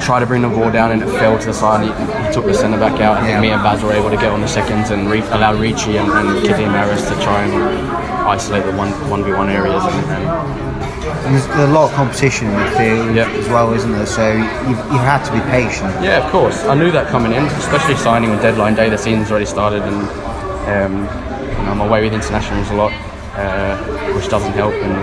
tried 0.07 0.21
to 0.21 0.27
bring 0.27 0.43
the 0.43 0.49
ball 0.49 0.71
down 0.71 0.93
and 0.93 1.03
it 1.03 1.09
fell 1.19 1.37
to 1.39 1.47
the 1.47 1.53
side. 1.53 1.83
He, 1.83 1.91
he 2.29 2.33
took 2.33 2.45
the 2.47 2.55
centre 2.55 2.79
back 2.79 3.01
out. 3.01 3.17
I 3.19 3.21
think 3.23 3.31
Yeah. 3.33 3.41
me 3.41 3.51
and 3.51 3.63
Baz 3.63 3.83
were 3.83 3.93
able 3.93 4.09
to 4.11 4.17
get 4.17 4.31
on 4.31 4.41
the 4.41 4.47
seconds 4.49 4.91
and 4.91 5.11
re- 5.11 5.21
allow 5.37 5.53
Ricci 5.55 5.97
and, 5.99 6.09
and 6.11 6.29
Kadeem 6.47 6.71
Harris 6.71 7.03
to 7.11 7.15
try 7.21 7.43
and 7.43 7.53
isolate 8.27 8.65
the 8.65 8.73
one 8.73 8.91
one 9.11 9.23
v 9.25 9.33
one 9.33 9.51
areas. 9.51 9.83
And, 9.85 10.07
and 10.15 10.25
And 11.27 11.35
there's 11.35 11.47
a 11.69 11.73
lot 11.73 11.91
of 11.91 11.93
competition 11.97 12.47
in 12.47 12.55
midfield 12.55 13.15
Yep. 13.17 13.29
as 13.41 13.49
well, 13.49 13.73
isn't 13.75 13.93
there? 13.93 14.07
So 14.07 14.25
you've, 14.33 14.83
you've 14.93 15.07
had 15.13 15.25
to 15.27 15.33
be 15.33 15.41
patient. 15.51 15.91
yeah, 16.03 16.25
of 16.25 16.31
course, 16.31 16.65
I 16.65 16.75
knew 16.75 16.91
that 16.93 17.09
coming 17.09 17.33
in, 17.33 17.45
especially 17.59 17.97
signing 17.97 18.31
on 18.31 18.39
deadline 18.41 18.75
day. 18.77 18.89
The 18.89 18.99
season's 18.99 19.31
already 19.31 19.47
started, 19.47 19.83
and 19.83 19.99
um, 20.75 20.95
you 21.59 21.63
know, 21.65 21.71
I'm 21.73 21.81
away 21.81 22.03
with 22.05 22.13
internationals 22.15 22.71
a 22.71 22.75
lot, 22.75 22.93
uh, 23.35 23.75
which 24.15 24.29
doesn't 24.29 24.53
help. 24.53 24.75
And 24.75 24.95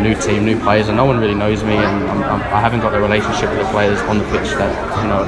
new 0.00 0.14
team, 0.14 0.44
new 0.44 0.58
players, 0.60 0.88
and 0.88 0.96
no 0.96 1.04
one 1.04 1.18
really 1.18 1.34
knows 1.34 1.62
me, 1.64 1.76
and 1.76 2.08
I'm, 2.10 2.22
I'm, 2.22 2.40
I 2.54 2.60
haven't 2.60 2.80
got 2.80 2.90
the 2.92 3.00
relationship 3.00 3.50
with 3.50 3.58
the 3.60 3.70
players 3.70 4.00
on 4.02 4.18
the 4.18 4.24
pitch 4.24 4.50
that 4.56 4.72
you 5.02 5.08
know 5.08 5.24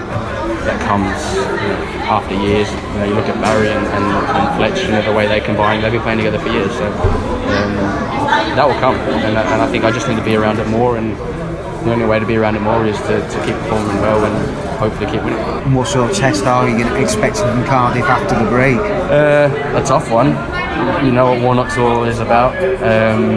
that 0.64 0.80
comes 0.88 1.12
you 1.60 1.68
know, 1.68 2.08
after 2.08 2.34
years. 2.34 2.70
You 2.70 2.98
know, 2.98 3.04
you 3.04 3.14
look 3.14 3.28
at 3.28 3.36
Barry 3.42 3.68
and, 3.68 3.84
and, 3.86 4.04
and 4.04 4.56
Fletch, 4.56 4.82
you 4.84 4.90
know, 4.90 5.02
the 5.02 5.12
way 5.12 5.26
they 5.26 5.40
combine, 5.40 5.82
they've 5.82 5.92
been 5.92 6.00
playing 6.02 6.18
together 6.18 6.38
for 6.38 6.48
years, 6.48 6.72
so 6.72 6.86
um, 6.86 7.76
that 8.56 8.64
will 8.66 8.78
come, 8.80 8.94
and, 8.96 9.36
I- 9.36 9.42
and 9.52 9.60
I 9.62 9.70
think 9.70 9.84
I 9.84 9.90
just 9.92 10.08
need 10.08 10.16
to 10.16 10.24
be 10.24 10.36
around 10.36 10.58
it 10.58 10.66
more, 10.68 10.96
and 10.96 11.16
the 11.84 11.92
only 11.92 12.06
way 12.06 12.18
to 12.18 12.24
be 12.26 12.36
around 12.36 12.56
it 12.56 12.60
more 12.62 12.86
is 12.86 12.96
to, 13.02 13.20
to 13.20 13.36
keep 13.44 13.54
performing 13.68 14.00
well 14.00 14.24
and 14.24 14.78
hopefully 14.78 15.10
keep 15.10 15.22
winning. 15.22 15.38
And 15.38 15.76
what 15.76 15.86
sort 15.86 16.10
of 16.10 16.16
test 16.16 16.44
are 16.44 16.66
you 16.68 16.86
expecting 16.96 17.44
from 17.44 17.64
Cardiff 17.66 18.04
after 18.04 18.42
the 18.42 18.48
break? 18.48 18.78
Uh, 18.78 19.50
a 19.76 19.84
tough 19.84 20.10
one. 20.10 20.28
You 21.04 21.12
know 21.12 21.30
what 21.32 21.42
Warnock's 21.42 21.76
all 21.76 22.04
is 22.04 22.20
about. 22.20 22.56
Um, 22.82 23.36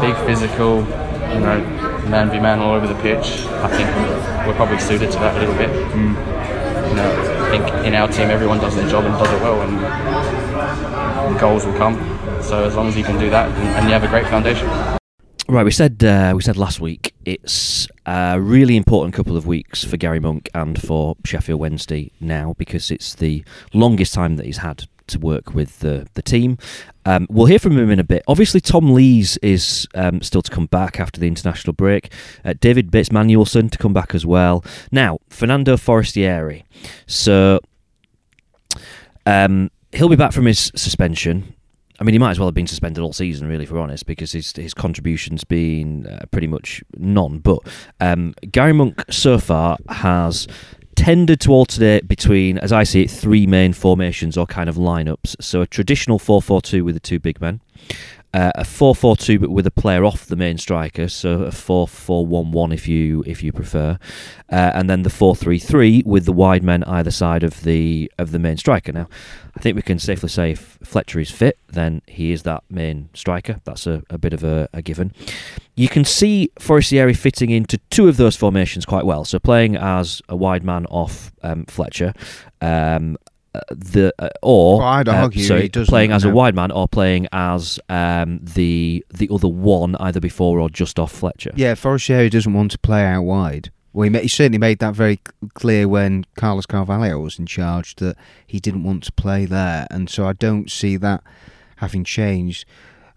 big 0.00 0.16
physical, 0.26 0.78
you 0.78 1.40
know, 1.40 1.60
man 2.08 2.30
v 2.30 2.38
man 2.38 2.60
all 2.60 2.74
over 2.74 2.86
the 2.86 3.00
pitch. 3.02 3.44
I 3.46 3.68
think 3.68 3.88
we're 4.46 4.54
probably 4.54 4.78
suited 4.78 5.10
to 5.12 5.18
that 5.18 5.36
a 5.36 5.40
little 5.40 5.54
bit. 5.56 5.70
You 5.96 6.94
know, 6.94 7.46
I 7.46 7.50
think 7.50 7.86
in 7.86 7.94
our 7.94 8.08
team 8.08 8.30
everyone 8.30 8.58
does 8.58 8.76
their 8.76 8.88
job 8.88 9.04
and 9.04 9.14
does 9.18 9.32
it 9.32 9.42
well, 9.42 9.62
and 9.62 11.40
goals 11.40 11.66
will 11.66 11.76
come. 11.76 11.96
So 12.42 12.64
as 12.64 12.76
long 12.76 12.88
as 12.88 12.96
you 12.96 13.04
can 13.04 13.18
do 13.18 13.30
that, 13.30 13.48
and, 13.50 13.68
and 13.68 13.86
you 13.86 13.92
have 13.92 14.04
a 14.04 14.08
great 14.08 14.26
foundation. 14.26 14.68
Right, 15.48 15.64
we 15.64 15.70
said 15.70 16.02
uh, 16.02 16.32
we 16.34 16.42
said 16.42 16.56
last 16.56 16.80
week 16.80 17.14
it's 17.24 17.86
a 18.04 18.40
really 18.40 18.76
important 18.76 19.14
couple 19.14 19.36
of 19.36 19.46
weeks 19.46 19.84
for 19.84 19.96
Gary 19.96 20.18
Monk 20.18 20.48
and 20.54 20.80
for 20.80 21.16
Sheffield 21.24 21.60
Wednesday 21.60 22.10
now 22.20 22.54
because 22.58 22.90
it's 22.90 23.14
the 23.14 23.44
longest 23.72 24.12
time 24.12 24.36
that 24.36 24.46
he's 24.46 24.58
had 24.58 24.88
to 25.08 25.18
work 25.18 25.54
with 25.54 25.80
the 25.80 26.06
the 26.14 26.22
team. 26.22 26.58
Um, 27.04 27.26
we'll 27.30 27.46
hear 27.46 27.58
from 27.58 27.78
him 27.78 27.90
in 27.90 28.00
a 28.00 28.04
bit. 28.04 28.22
Obviously, 28.26 28.60
Tom 28.60 28.92
Lees 28.92 29.36
is 29.38 29.86
um, 29.94 30.20
still 30.22 30.42
to 30.42 30.50
come 30.50 30.66
back 30.66 30.98
after 30.98 31.20
the 31.20 31.28
international 31.28 31.72
break. 31.72 32.12
Uh, 32.44 32.54
David 32.58 32.90
Bates 32.90 33.12
Manuelson 33.12 33.68
to 33.68 33.78
come 33.78 33.92
back 33.92 34.14
as 34.14 34.26
well. 34.26 34.64
Now, 34.90 35.20
Fernando 35.30 35.76
Forestieri. 35.76 36.64
So 37.06 37.60
um, 39.24 39.70
he'll 39.92 40.08
be 40.08 40.16
back 40.16 40.32
from 40.32 40.46
his 40.46 40.72
suspension. 40.74 41.54
I 41.98 42.04
mean, 42.04 42.12
he 42.12 42.18
might 42.18 42.32
as 42.32 42.38
well 42.38 42.48
have 42.48 42.54
been 42.54 42.66
suspended 42.66 43.02
all 43.02 43.12
season, 43.12 43.48
really, 43.48 43.64
if 43.64 43.70
we're 43.70 43.80
honest, 43.80 44.04
because 44.04 44.32
his 44.32 44.52
his 44.52 44.74
contribution's 44.74 45.44
been 45.44 46.06
uh, 46.06 46.26
pretty 46.30 46.46
much 46.46 46.82
none. 46.96 47.38
But 47.38 47.60
um, 48.00 48.34
Gary 48.50 48.74
Monk 48.74 49.02
so 49.10 49.38
far 49.38 49.78
has 49.88 50.46
tended 50.96 51.40
to 51.42 51.52
alternate 51.52 52.08
between, 52.08 52.58
as 52.58 52.72
I 52.72 52.82
see 52.82 53.02
it, 53.02 53.10
three 53.10 53.46
main 53.46 53.72
formations 53.72 54.36
or 54.36 54.46
kind 54.46 54.68
of 54.68 54.76
lineups. 54.76 55.36
So 55.40 55.60
a 55.60 55.66
traditional 55.66 56.18
4 56.18 56.42
4 56.42 56.60
2 56.62 56.84
with 56.84 56.94
the 56.94 57.00
two 57.00 57.20
big 57.20 57.40
men, 57.40 57.60
uh, 58.34 58.52
a 58.54 58.64
4 58.64 58.94
4 58.94 59.16
2 59.16 59.38
but 59.38 59.50
with 59.50 59.66
a 59.66 59.70
player 59.70 60.04
off 60.04 60.26
the 60.26 60.36
main 60.36 60.58
striker, 60.58 61.08
so 61.08 61.42
a 61.42 61.52
4 61.52 61.88
4 61.88 62.26
1 62.26 62.52
1 62.52 62.72
if 62.72 62.86
you 62.88 63.22
if 63.26 63.42
you 63.42 63.52
prefer, 63.52 63.98
uh, 64.50 64.70
and 64.74 64.90
then 64.90 65.02
the 65.02 65.10
4 65.10 65.34
3 65.34 65.58
3 65.58 66.02
with 66.04 66.24
the 66.24 66.32
wide 66.32 66.62
men 66.62 66.84
either 66.84 67.10
side 67.10 67.42
of 67.42 67.62
the 67.62 68.10
of 68.18 68.32
the 68.32 68.38
main 68.38 68.56
striker. 68.56 68.92
Now, 68.92 69.08
I 69.56 69.60
think 69.60 69.76
we 69.76 69.82
can 69.82 69.98
safely 69.98 70.28
say 70.28 70.52
if 70.52 70.78
Fletcher 70.82 71.18
is 71.18 71.30
fit, 71.30 71.58
then 71.68 72.02
he 72.06 72.32
is 72.32 72.42
that 72.42 72.62
main 72.68 73.08
striker. 73.14 73.60
That's 73.64 73.86
a, 73.86 74.02
a 74.10 74.18
bit 74.18 74.32
of 74.32 74.44
a, 74.44 74.68
a 74.74 74.82
given. 74.82 75.12
You 75.74 75.88
can 75.88 76.04
see 76.04 76.50
Forestieri 76.58 77.14
fitting 77.14 77.50
into 77.50 77.78
two 77.90 78.08
of 78.08 78.16
those 78.16 78.36
formations 78.36 78.84
quite 78.84 79.06
well. 79.06 79.24
So 79.24 79.38
playing 79.38 79.76
as 79.76 80.20
a 80.28 80.36
wide 80.36 80.64
man 80.64 80.86
off 80.86 81.32
um, 81.42 81.64
Fletcher, 81.66 82.12
um, 82.60 83.16
the 83.70 84.14
uh, 84.18 84.28
or 84.42 84.78
Well, 84.78 84.86
I'd 84.86 85.08
uh, 85.08 85.14
argue 85.14 85.42
sorry, 85.42 85.62
he 85.62 85.68
doesn't 85.68 85.90
playing 85.90 86.12
as 86.12 86.24
a 86.24 86.30
wide 86.30 86.54
man 86.54 86.70
or 86.70 86.88
playing 86.88 87.28
as 87.32 87.78
um, 87.88 88.40
the 88.42 89.04
the 89.12 89.28
other 89.32 89.48
one 89.48 89.96
either 89.96 90.20
before 90.20 90.58
or 90.58 90.68
just 90.68 90.98
off 90.98 91.12
Fletcher. 91.12 91.52
Yeah, 91.54 91.74
Forestieri 91.74 92.28
doesn't 92.28 92.52
want 92.52 92.70
to 92.72 92.78
play 92.78 93.04
out 93.04 93.22
wide. 93.22 93.70
Well, 93.92 94.08
he, 94.10 94.18
he 94.18 94.28
certainly 94.28 94.58
made 94.58 94.78
that 94.80 94.94
very 94.94 95.20
clear 95.54 95.88
when 95.88 96.26
Carlos 96.36 96.66
Carvalhal 96.66 97.22
was 97.22 97.38
in 97.38 97.46
charge 97.46 97.96
that 97.96 98.16
he 98.46 98.60
didn't 98.60 98.84
want 98.84 99.04
to 99.04 99.12
play 99.12 99.46
there, 99.46 99.86
and 99.90 100.10
so 100.10 100.26
I 100.26 100.34
don't 100.34 100.70
see 100.70 100.96
that 100.98 101.22
having 101.76 102.04
changed. 102.04 102.66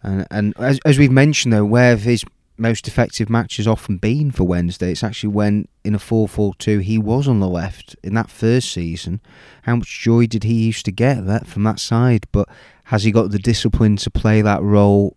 And, 0.02 0.26
and 0.32 0.54
as, 0.58 0.80
as 0.86 0.98
we've 0.98 1.12
mentioned, 1.12 1.54
though, 1.54 1.66
where 1.66 1.98
his 1.98 2.24
most 2.60 2.88
effective 2.88 3.30
matches 3.30 3.68
often 3.68 3.98
been 3.98 4.32
for 4.32 4.44
Wednesday? 4.44 4.92
It's 4.92 5.04
actually 5.04 5.30
when 5.30 5.68
in 5.84 5.96
a 5.96 6.00
4 6.00 6.28
4 6.28 6.54
2 6.56 6.80
he 6.80 6.98
was 6.98 7.28
on 7.28 7.40
the 7.40 7.48
left 7.48 7.96
in 8.04 8.14
that 8.16 8.30
first 8.30 8.72
season. 8.72 9.22
How 9.64 9.76
much 9.76 10.02
joy 10.02 10.28
did 10.28 10.44
he 10.44 10.54
used 10.54 10.86
to 10.86 10.92
get 10.92 11.26
that 11.26 11.48
from 11.48 11.64
that 11.64 11.80
side? 11.80 12.26
But 12.32 12.50
has 12.86 13.04
he 13.04 13.12
got 13.12 13.32
the 13.32 13.40
discipline 13.40 13.98
to 13.98 14.12
play 14.12 14.42
that 14.42 14.62
role 14.62 15.16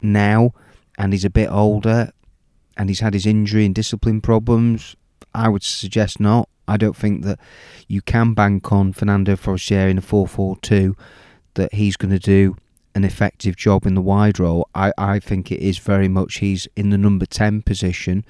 now? 0.00 0.52
And 0.98 1.12
he's 1.12 1.24
a 1.24 1.30
bit 1.30 1.50
older 1.50 2.12
and 2.76 2.88
he's 2.88 3.00
had 3.00 3.14
his 3.14 3.26
injury 3.26 3.64
and 3.64 3.74
discipline 3.74 4.20
problems. 4.20 4.96
I 5.34 5.48
would 5.48 5.62
suggest 5.62 6.20
not. 6.20 6.48
I 6.68 6.76
don't 6.76 6.96
think 6.96 7.24
that 7.24 7.38
you 7.88 8.02
can 8.02 8.34
bank 8.34 8.70
on 8.72 8.92
Fernando 8.92 9.36
Forestieri 9.36 9.90
in 9.90 9.98
a 9.98 10.02
4 10.02 10.28
4 10.28 10.56
2 10.56 10.96
that 11.54 11.74
he's 11.74 11.96
going 11.96 12.12
to 12.12 12.18
do 12.18 12.56
an 12.94 13.04
effective 13.04 13.56
job 13.56 13.86
in 13.86 13.94
the 13.94 14.02
wide 14.02 14.38
role. 14.38 14.68
I, 14.74 14.92
I 14.98 15.18
think 15.18 15.50
it 15.50 15.60
is 15.60 15.78
very 15.78 16.08
much 16.08 16.36
he's 16.36 16.68
in 16.76 16.90
the 16.90 16.98
number 16.98 17.26
10 17.26 17.62
position. 17.62 18.24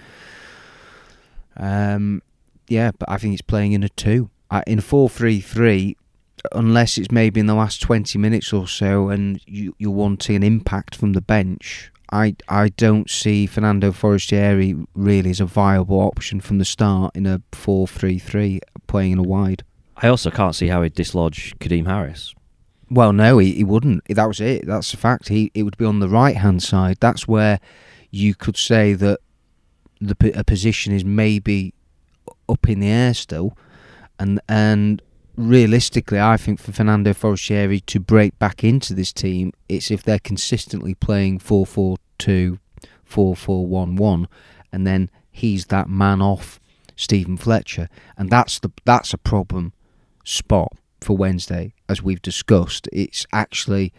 Um, 1.57 2.23
yeah, 2.69 2.93
but 2.99 3.11
I 3.11 3.19
think 3.19 3.33
he's 3.33 3.43
playing 3.43 3.73
in 3.73 3.83
a 3.83 3.89
2. 3.89 4.31
I, 4.51 4.63
in 4.67 4.81
4 4.81 5.09
3 5.09 5.41
3, 5.41 5.97
unless 6.53 6.99
it's 6.99 7.11
maybe 7.11 7.41
in 7.41 7.47
the 7.47 7.55
last 7.55 7.81
20 7.81 8.19
minutes 8.19 8.53
or 8.53 8.67
so 8.67 9.09
and 9.09 9.41
you, 9.47 9.75
you're 9.79 9.91
wanting 9.91 10.37
an 10.37 10.43
impact 10.43 10.95
from 10.95 11.13
the 11.13 11.21
bench, 11.21 11.91
I, 12.11 12.37
I 12.49 12.69
don't 12.69 13.09
see 13.09 13.47
Fernando 13.47 13.91
Forestieri 13.91 14.77
really 14.95 15.31
as 15.31 15.41
a 15.41 15.47
viable 15.47 16.01
option 16.01 16.41
from 16.41 16.59
the 16.59 16.65
start 16.65 17.17
in 17.17 17.27
a 17.27 17.41
4 17.53 17.89
3 17.89 18.19
3 18.19 18.61
playing 18.87 19.13
in 19.13 19.19
a 19.19 19.23
wide. 19.23 19.65
I 19.97 20.09
also 20.09 20.31
can't 20.31 20.55
see 20.55 20.69
how 20.69 20.83
he'd 20.83 20.95
dislodge 20.95 21.57
Kadeem 21.59 21.87
Harris. 21.87 22.35
Well, 22.93 23.15
no, 23.15 23.39
he, 23.39 23.55
he 23.55 23.65
wouldn't. 23.65 24.03
That 24.09 24.27
was 24.27 24.39
it. 24.39 24.67
That's 24.67 24.91
the 24.91 24.99
fact. 24.99 25.29
He 25.29 25.51
it 25.55 25.63
would 25.63 25.79
be 25.79 25.87
on 25.87 26.01
the 26.01 26.11
right 26.11 26.37
hand 26.37 26.63
side. 26.63 26.99
That's 27.01 27.27
where 27.27 27.59
you 28.11 28.35
could 28.35 28.59
say 28.59 28.93
that 28.93 29.19
the 29.99 30.33
a 30.39 30.45
position 30.45 30.93
is 30.93 31.03
maybe 31.03 31.73
up 32.51 32.69
in 32.69 32.81
the 32.81 32.89
air 32.89 33.15
still, 33.15 33.57
and 34.19 34.41
and 34.47 35.01
realistically, 35.37 36.21
I 36.21 36.37
think 36.37 36.61
for 36.61 36.73
Fernando 36.73 37.15
Forestieri 37.15 37.81
to 37.81 37.99
break 37.99 38.39
back 38.39 38.63
into 38.63 38.93
this 38.93 39.11
team, 39.11 39.55
it's 39.71 39.91
if 39.91 40.03
they're 40.03 40.19
consistently 40.19 40.95
playing 40.95 41.39
4-4-2, 41.39 42.59
4-4-1-1, 43.09 44.27
and 44.71 44.87
then 44.87 45.11
he's 45.31 45.67
that 45.67 45.89
man 45.89 46.21
off 46.21 46.61
Stephen 46.95 47.39
Fletcher, 47.39 47.89
and 48.19 48.29
that's 48.29 48.59
the 48.59 48.71
that's 48.85 49.15
a 49.15 49.19
problem 49.19 49.73
spot 50.25 50.73
for 51.01 51.17
Wednesday, 51.17 51.73
as 51.93 52.03
we've 52.03 52.23
discussed. 52.23 52.89
It's 52.93 53.25
actually 53.33 53.93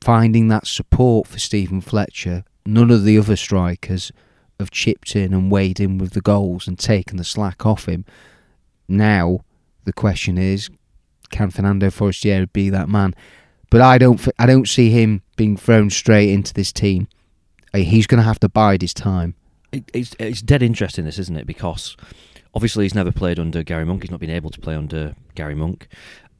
finding 0.00 0.48
that 0.48 0.66
support 0.66 1.26
for 1.26 1.40
Stephen 1.40 1.80
Fletcher. 1.80 2.44
None 2.64 2.90
of 2.92 3.04
the 3.04 3.18
other 3.18 3.34
strikers 3.36 4.12
have 4.60 4.70
chipped 4.70 5.16
in 5.16 5.34
and 5.34 5.50
weighed 5.50 5.80
in 5.80 5.98
with 5.98 6.12
the 6.12 6.20
goals 6.20 6.68
and 6.68 6.78
taken 6.78 7.16
the 7.16 7.24
slack 7.24 7.66
off 7.66 7.88
him. 7.88 8.04
Now 8.86 9.40
the 9.84 9.92
question 9.92 10.38
is, 10.38 10.70
can 11.30 11.50
Fernando 11.50 11.90
Forestieri 11.90 12.46
be 12.46 12.70
that 12.70 12.88
man? 12.88 13.14
But 13.70 13.80
I 13.80 13.96
don't. 13.96 14.20
I 14.38 14.44
don't 14.44 14.68
see 14.68 14.90
him 14.90 15.22
being 15.36 15.56
thrown 15.56 15.88
straight 15.88 16.28
into 16.28 16.52
this 16.52 16.72
team. 16.72 17.08
Uh, 17.72 17.78
He's 17.78 18.06
going 18.06 18.18
to 18.18 18.24
have 18.24 18.38
to 18.40 18.48
bide 18.50 18.82
his 18.82 18.92
time. 18.92 19.34
It's, 19.72 20.14
it's 20.18 20.42
dead 20.42 20.62
interesting, 20.62 21.06
this, 21.06 21.18
isn't 21.18 21.38
it? 21.38 21.46
Because 21.46 21.96
obviously 22.54 22.84
he's 22.84 22.94
never 22.94 23.10
played 23.10 23.38
under 23.38 23.62
Gary 23.62 23.86
Monk. 23.86 24.02
He's 24.02 24.10
not 24.10 24.20
been 24.20 24.28
able 24.28 24.50
to 24.50 24.60
play 24.60 24.74
under 24.74 25.14
Gary 25.34 25.54
Monk. 25.54 25.88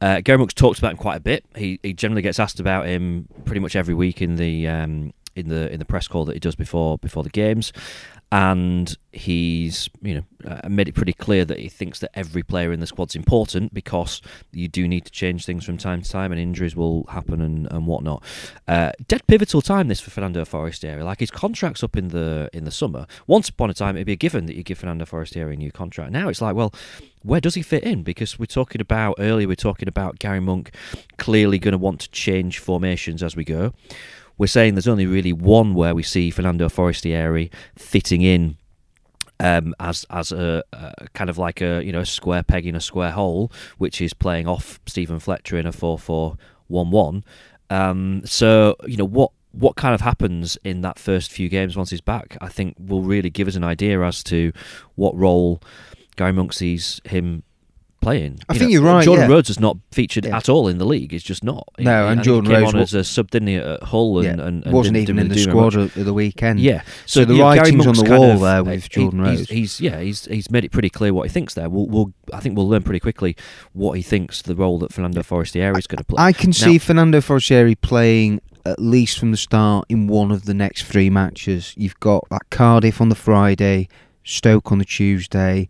Uh, 0.03 0.21
Gary 0.21 0.37
Monk's 0.37 0.53
talked 0.53 0.81
about 0.81 0.91
him 0.91 0.97
quite 0.97 1.17
a 1.17 1.21
bit. 1.21 1.45
He 1.55 1.79
he 1.85 1.95
generally 1.95 2.23
gets 2.23 2.41
asked 2.41 2.59
about 2.59 2.87
him 2.87 3.29
pretty 3.45 3.61
much 3.61 3.77
every 3.77 3.95
week 3.95 4.21
in 4.21 4.35
the 4.35 4.67
um, 4.67 5.13
in 5.35 5.49
the 5.49 5.71
in 5.73 5.79
the 5.79 5.85
press 5.85 6.09
call 6.09 6.25
that 6.27 6.35
he 6.35 6.41
does 6.41 6.55
before 6.55 6.99
before 6.99 7.23
the 7.23 7.31
games, 7.31 7.73
and 8.33 8.97
he's 9.13 9.91
you 10.01 10.15
know 10.15 10.51
uh, 10.51 10.69
made 10.69 10.89
it 10.89 10.95
pretty 10.95 11.13
clear 11.13 11.45
that 11.45 11.59
he 11.59 11.69
thinks 11.69 11.99
that 11.99 12.11
every 12.15 12.43
player 12.43 12.73
in 12.73 12.81
the 12.81 12.87
squad's 12.87 13.15
important 13.15 13.75
because 13.75 14.23
you 14.53 14.69
do 14.69 14.89
need 14.89 15.05
to 15.05 15.11
change 15.11 15.45
things 15.45 15.65
from 15.65 15.77
time 15.77 16.01
to 16.01 16.11
time, 16.11 16.33
and 16.33 16.41
injuries 16.41 16.75
will 16.75 17.05
happen 17.11 17.41
and, 17.41 17.71
and 17.71 17.87
whatnot. 17.87 18.23
Uh, 18.67 18.93
dead 19.07 19.27
pivotal 19.27 19.61
time 19.61 19.89
this 19.89 20.01
for 20.01 20.11
Fernando 20.11 20.45
Forestieri. 20.45 21.03
Like 21.03 21.21
his 21.21 21.31
contract's 21.31 21.83
up 21.83 21.97
in 21.97 22.09
the 22.09 22.49
in 22.53 22.65
the 22.65 22.71
summer. 22.71 23.07
Once 23.27 23.49
upon 23.51 23.69
a 23.69 23.75
time, 23.75 23.97
it'd 23.97 24.07
be 24.07 24.13
a 24.13 24.17
given 24.17 24.47
that 24.47 24.57
you 24.57 24.63
give 24.63 24.79
Fernando 24.79 25.05
Forestieri 25.05 25.55
a 25.55 25.57
new 25.57 25.71
contract. 25.71 26.11
Now 26.11 26.29
it's 26.29 26.41
like, 26.41 26.57
well, 26.57 26.73
where 27.23 27.41
does 27.41 27.55
he 27.55 27.63
fit 27.63 27.85
in? 27.85 28.03
Because 28.03 28.39
we're 28.39 28.47
talking 28.47 28.81
about 28.81 29.17
earlier, 29.19 29.47
we're 29.47 29.57
talking 29.57 29.89
about 29.89 30.19
Gary 30.19 30.41
Monk 30.41 30.75
clearly 31.19 31.59
going 31.59 31.73
to 31.73 31.79
want 31.79 32.01
to 32.01 32.11
change 32.11 32.59
formations 32.59 33.23
as 33.23 33.37
we 33.37 33.45
go. 33.45 33.75
We're 34.39 34.47
saying 34.47 34.75
there's 34.75 34.89
only 34.89 35.07
really 35.07 35.33
one 35.33 35.75
where 35.75 35.95
we 35.95 36.03
see 36.03 36.31
Fernando 36.31 36.69
Forestieri 36.69 37.51
fitting 37.77 38.23
in 38.23 38.57
um, 39.41 39.75
as 39.81 40.07
as 40.11 40.33
a, 40.33 40.63
a 40.73 41.09
kind 41.15 41.29
of 41.29 41.39
like 41.39 41.61
a 41.61 41.83
you 41.85 41.93
know 41.93 42.01
a 42.01 42.07
square 42.07 42.43
peg 42.43 42.67
in 42.67 42.77
a 42.77 42.81
square 42.81 43.11
hole, 43.11 43.51
which 43.79 44.01
is 44.01 44.15
playing 44.15 44.47
off 44.47 44.81
Stephen 44.87 45.19
Fletcher 45.19 45.59
in 45.59 45.67
a 45.67 45.73
four 45.73 45.99
four 45.99 46.37
one 46.69 46.91
one. 46.91 47.25
Um, 47.71 48.23
so 48.25 48.77
you 48.87 48.97
know 48.97 49.05
what 49.05 49.33
what 49.53 49.77
kind 49.77 49.95
of 49.95 50.01
happens 50.01 50.57
in 50.65 50.81
that 50.81 50.99
first 50.99 51.31
few 51.31 51.49
games 51.49 51.77
once 51.77 51.91
he's 51.91 52.01
back, 52.01 52.39
I 52.41 52.49
think 52.49 52.77
will 52.79 53.03
really 53.03 53.31
give 53.31 53.49
us 53.49 53.57
an 53.57 53.65
idea 53.65 54.01
as 54.01 54.23
to 54.25 54.53
what 54.95 55.15
role 55.17 55.61
Gary 56.17 56.33
Monk 56.33 56.53
sees 56.53 57.01
him 57.05 57.43
playing. 58.03 58.39
I 58.49 58.53
You 58.53 58.59
think 58.59 58.69
know, 58.71 58.73
you're 58.75 58.83
right, 58.83 59.05
Jordan 59.05 59.31
yeah. 59.31 59.35
Rhodes 59.35 59.49
has 59.49 59.59
not 59.61 59.79
featured 59.93 60.27
Yeah. 60.27 60.37
at 60.37 60.49
all 60.51 60.69
in 60.69 60.77
the 60.77 60.85
league. 60.85 61.15
It's 61.15 61.25
just 61.25 61.43
not. 61.43 61.67
No, 61.79 62.09
and 62.09 62.23
Jordan 62.23 62.51
he 62.51 62.55
came 62.57 62.63
Rhodes 62.65 62.75
on 62.75 62.79
wa- 62.81 62.83
as 62.83 62.95
a 62.95 63.05
sub, 63.05 63.31
didn't 63.31 63.49
he, 63.49 63.55
at 63.57 63.83
Hull 63.85 64.19
and, 64.19 64.39
Yeah, 64.39 64.47
and, 64.47 64.65
and 64.65 64.73
wasn't 64.75 64.99
even 64.99 65.19
in 65.19 65.29
the 65.29 65.35
do 65.37 65.45
very 65.45 65.57
much. 65.57 65.73
squad 65.73 65.83
at 65.99 66.05
the 66.05 66.13
weekend. 66.13 66.61
Yeah, 66.61 66.83
So 67.07 67.25
the 67.25 67.33
you 67.35 67.39
know, 67.39 67.45
writing's 67.47 67.87
on 67.87 67.95
the 67.95 68.11
wall 68.11 68.33
of- 68.33 68.41
there 68.41 68.63
with 68.65 68.75
uh, 68.75 68.83
he- 68.83 68.89
Jordan 68.89 69.25
he's, 69.25 69.39
Rhodes. 69.39 69.51
He's 69.51 69.81
yeah, 69.81 70.01
he's 70.01 70.25
he's 70.27 70.51
made 70.51 70.65
it 70.65 70.73
pretty 70.73 70.91
clear 70.91 71.15
what 71.15 71.23
he 71.23 71.33
thinks 71.33 71.55
there. 71.55 71.71
We'll, 71.71 71.87
we'll 71.87 72.13
I 72.33 72.41
think 72.41 72.57
we'll 72.57 72.69
learn 72.69 72.83
pretty 72.83 73.01
quickly 73.01 73.37
what 73.73 73.93
he 73.93 74.03
thinks 74.03 74.43
the 74.43 74.55
role 74.55 74.79
that 74.81 74.93
Fernando 74.93 75.23
Forestieri 75.23 75.79
is 75.79 75.87
going 75.87 75.99
to 75.99 76.05
play. 76.05 76.23
I 76.23 76.33
can 76.33 76.51
Now- 76.51 76.53
see 76.55 76.77
Fernando 76.79 77.21
Forestieri 77.23 77.75
playing 77.77 78.41
at 78.67 78.79
least 78.79 79.19
from 79.19 79.31
the 79.33 79.37
start 79.37 79.87
in 79.89 80.07
one 80.07 80.31
of 80.31 80.45
the 80.45 80.55
next 80.55 80.85
three 80.85 81.11
matches. 81.11 81.75
You've 81.77 81.99
got 81.99 82.29
that 82.31 82.43
Cardiff 82.51 83.01
on 83.01 83.09
the 83.09 83.17
Friday, 83.17 83.89
Stoke 84.23 84.71
on 84.71 84.79
the 84.79 84.85
Tuesday, 84.85 85.69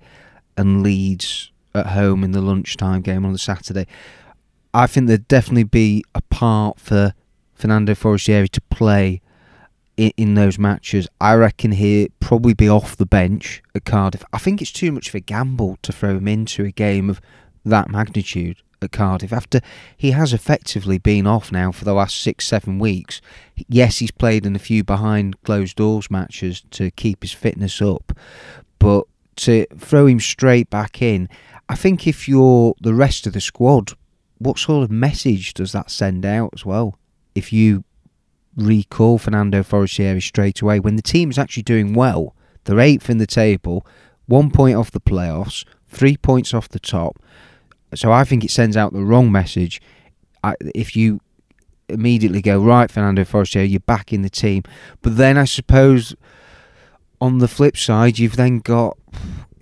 and 0.59 0.83
Leeds 0.83 1.52
at 1.74 1.88
home 1.88 2.24
in 2.24 2.32
the 2.32 2.40
lunchtime 2.40 3.02
game 3.02 3.24
on 3.24 3.32
the 3.32 3.38
Saturday. 3.38 3.87
I 4.74 4.87
think 4.87 5.06
there'd 5.06 5.28
definitely 5.28 5.64
be 5.64 6.04
a 6.14 6.22
part 6.22 6.80
for 6.80 7.14
Fernando 7.54 7.94
Forestieri 7.94 8.48
to 8.48 8.61
play 8.62 9.20
in, 9.96 10.12
in 10.16 10.35
those 10.35 10.58
matches. 10.58 11.08
I 11.20 11.35
reckon 11.35 11.72
he'll 11.72 12.08
probably 12.20 12.54
be 12.54 12.68
off 12.68 12.96
the 12.96 13.06
bench 13.06 13.62
at 13.74 13.85
Cardiff. 13.85 14.24
I 14.32 14.38
think 14.38 14.61
it's 14.61 14.72
too 14.72 14.92
much 14.92 15.08
of 15.08 15.14
a 15.14 15.20
gamble 15.20 15.78
to 15.82 15.92
throw 15.92 16.16
him 16.16 16.28
into 16.28 16.64
a 16.64 16.72
game 16.72 17.11
of 17.11 17.20
that 17.64 17.90
magnitude 17.90 18.62
at 18.80 18.92
Cardiff 18.92 19.32
after 19.32 19.61
he 19.96 20.11
has 20.11 20.32
effectively 20.32 20.98
been 20.98 21.26
off 21.26 21.52
now 21.52 21.70
for 21.70 21.85
the 21.85 21.92
last 21.92 22.20
six, 22.20 22.46
seven 22.46 22.78
weeks. 22.78 23.20
Yes, 23.68 23.98
he's 23.98 24.11
played 24.11 24.44
in 24.44 24.56
a 24.56 24.61
few 24.61 24.82
behind 24.82 25.40
closed 25.42 25.76
doors 25.76 26.11
matches 26.11 26.62
to 26.72 26.90
keep 26.90 27.22
his 27.22 27.32
fitness 27.32 27.80
up, 27.80 28.12
but 28.78 29.04
to 29.37 29.66
throw 29.78 30.06
him 30.06 30.20
straight 30.20 30.68
back 30.68 31.00
in, 31.00 31.28
I 31.68 31.75
think 31.75 32.07
if 32.07 32.29
you're 32.29 32.75
the 32.81 32.94
rest 32.94 33.27
of 33.27 33.33
the 33.33 33.40
squad, 33.40 33.92
what 34.38 34.59
sort 34.59 34.85
of 34.85 34.90
message 34.90 35.55
does 35.55 35.72
that 35.72 35.90
send 35.90 36.27
out 36.27 36.51
as 36.55 36.66
well? 36.66 36.98
If 37.35 37.53
you 37.53 37.85
recall 38.57 39.18
Fernando 39.18 39.62
Forestieri 39.62 40.20
straight 40.20 40.61
away 40.61 40.81
when 40.81 40.96
the 40.96 41.03
team 41.03 41.31
is 41.31 41.38
actually 41.38 41.62
doing 41.62 41.94
well, 41.94 42.35
they're 42.64 42.81
eighth 42.81 43.09
in 43.09 43.18
the 43.18 43.27
table, 43.27 43.87
one 44.27 44.51
point 44.51 44.77
off 44.77 44.90
the 44.90 45.01
playoffs, 45.01 45.64
three 45.88 46.16
points 46.16 46.53
off 46.53 46.68
the 46.68 46.79
top. 46.79 47.22
So 47.94 48.12
I 48.12 48.25
think 48.25 48.44
it 48.44 48.51
sends 48.51 48.77
out 48.77 48.92
the 48.92 49.05
wrong 49.05 49.31
message. 49.31 49.81
If 50.75 50.96
you 50.96 51.20
immediately 51.88 52.42
go 52.42 52.59
right, 52.61 52.90
Fernando 52.90 53.25
Forestieri, 53.25 53.68
you're 53.68 53.81
back 53.81 54.12
in 54.12 54.22
the 54.22 54.31
team. 54.31 54.62
But 55.03 55.16
then 55.16 55.37
I 55.38 55.44
suppose 55.44 56.14
on 57.20 57.38
the 57.38 57.48
flip 57.48 57.77
side, 57.77 58.18
you've 58.18 58.37
then 58.37 58.59
got 58.59 58.96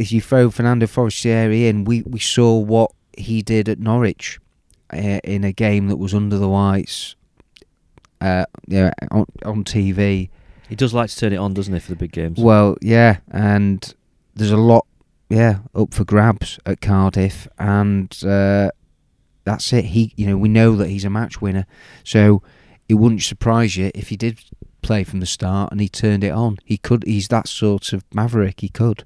if 0.01 0.11
you 0.11 0.23
throw 0.23 0.51
Fernando 0.51 0.87
Forestieri 0.87 1.69
in, 1.69 1.85
we 1.85 2.01
we 2.03 2.19
saw 2.19 2.59
what 2.59 2.91
he 3.17 3.43
did 3.43 3.69
at 3.69 3.79
Norwich 3.79 4.41
uh, 4.93 5.21
in 5.23 5.45
a 5.45 5.53
game 5.53 5.89
that 5.89 5.97
was 5.97 6.15
under 6.15 6.39
the 6.39 6.49
lights, 6.49 7.17
uh, 8.23 8.47
yeah, 8.67 8.93
on, 9.11 9.27
on 9.45 9.63
TV. 9.63 10.31
He 10.71 10.75
does 10.75 10.95
like 10.95 11.11
to 11.11 11.17
turn 11.17 11.35
it 11.35 11.37
on, 11.37 11.53
doesn't 11.53 11.75
he, 11.75 11.81
for 11.81 11.91
the 11.91 11.97
big 11.97 12.13
games? 12.13 12.39
Well, 12.39 12.79
yeah, 12.81 13.19
and 13.31 13.95
there's 14.35 14.53
a 14.53 14.57
lot, 14.57 14.87
yeah, 15.29 15.59
up 15.75 15.93
for 15.93 16.05
grabs 16.05 16.59
at 16.65 16.81
Cardiff, 16.81 17.47
and 17.59 18.11
uh, 18.25 18.71
that's 19.45 19.71
it. 19.75 19.85
He, 19.85 20.15
you 20.17 20.27
know, 20.29 20.39
we 20.39 20.49
know 20.49 20.77
that 20.77 20.89
he's 20.89 21.05
a 21.05 21.11
match 21.11 21.43
winner, 21.43 21.67
so 22.05 22.43
it 22.89 22.95
wouldn't 22.95 23.23
surprise 23.23 23.77
you 23.77 23.91
if 23.95 24.09
he 24.09 24.17
did 24.17 24.41
play 24.81 25.05
from 25.05 25.21
the 25.21 25.27
start 25.27 25.71
and 25.71 25.79
he 25.79 25.91
turned 25.91 26.25
it 26.25 26.31
on. 26.31 26.57
He 26.65 26.79
could. 26.79 27.05
He's 27.05 27.29
that 27.29 27.49
sort 27.49 27.93
of 27.93 28.03
maverick. 28.15 28.61
He 28.61 28.71
could. 28.71 29.05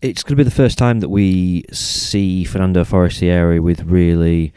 It's 0.00 0.22
going 0.22 0.32
to 0.32 0.36
be 0.36 0.44
the 0.44 0.50
first 0.50 0.78
time 0.78 1.00
that 1.00 1.08
we 1.08 1.64
see 1.72 2.44
Fernando 2.44 2.84
Forestieri 2.84 3.60
with 3.60 3.82
really. 3.82 4.52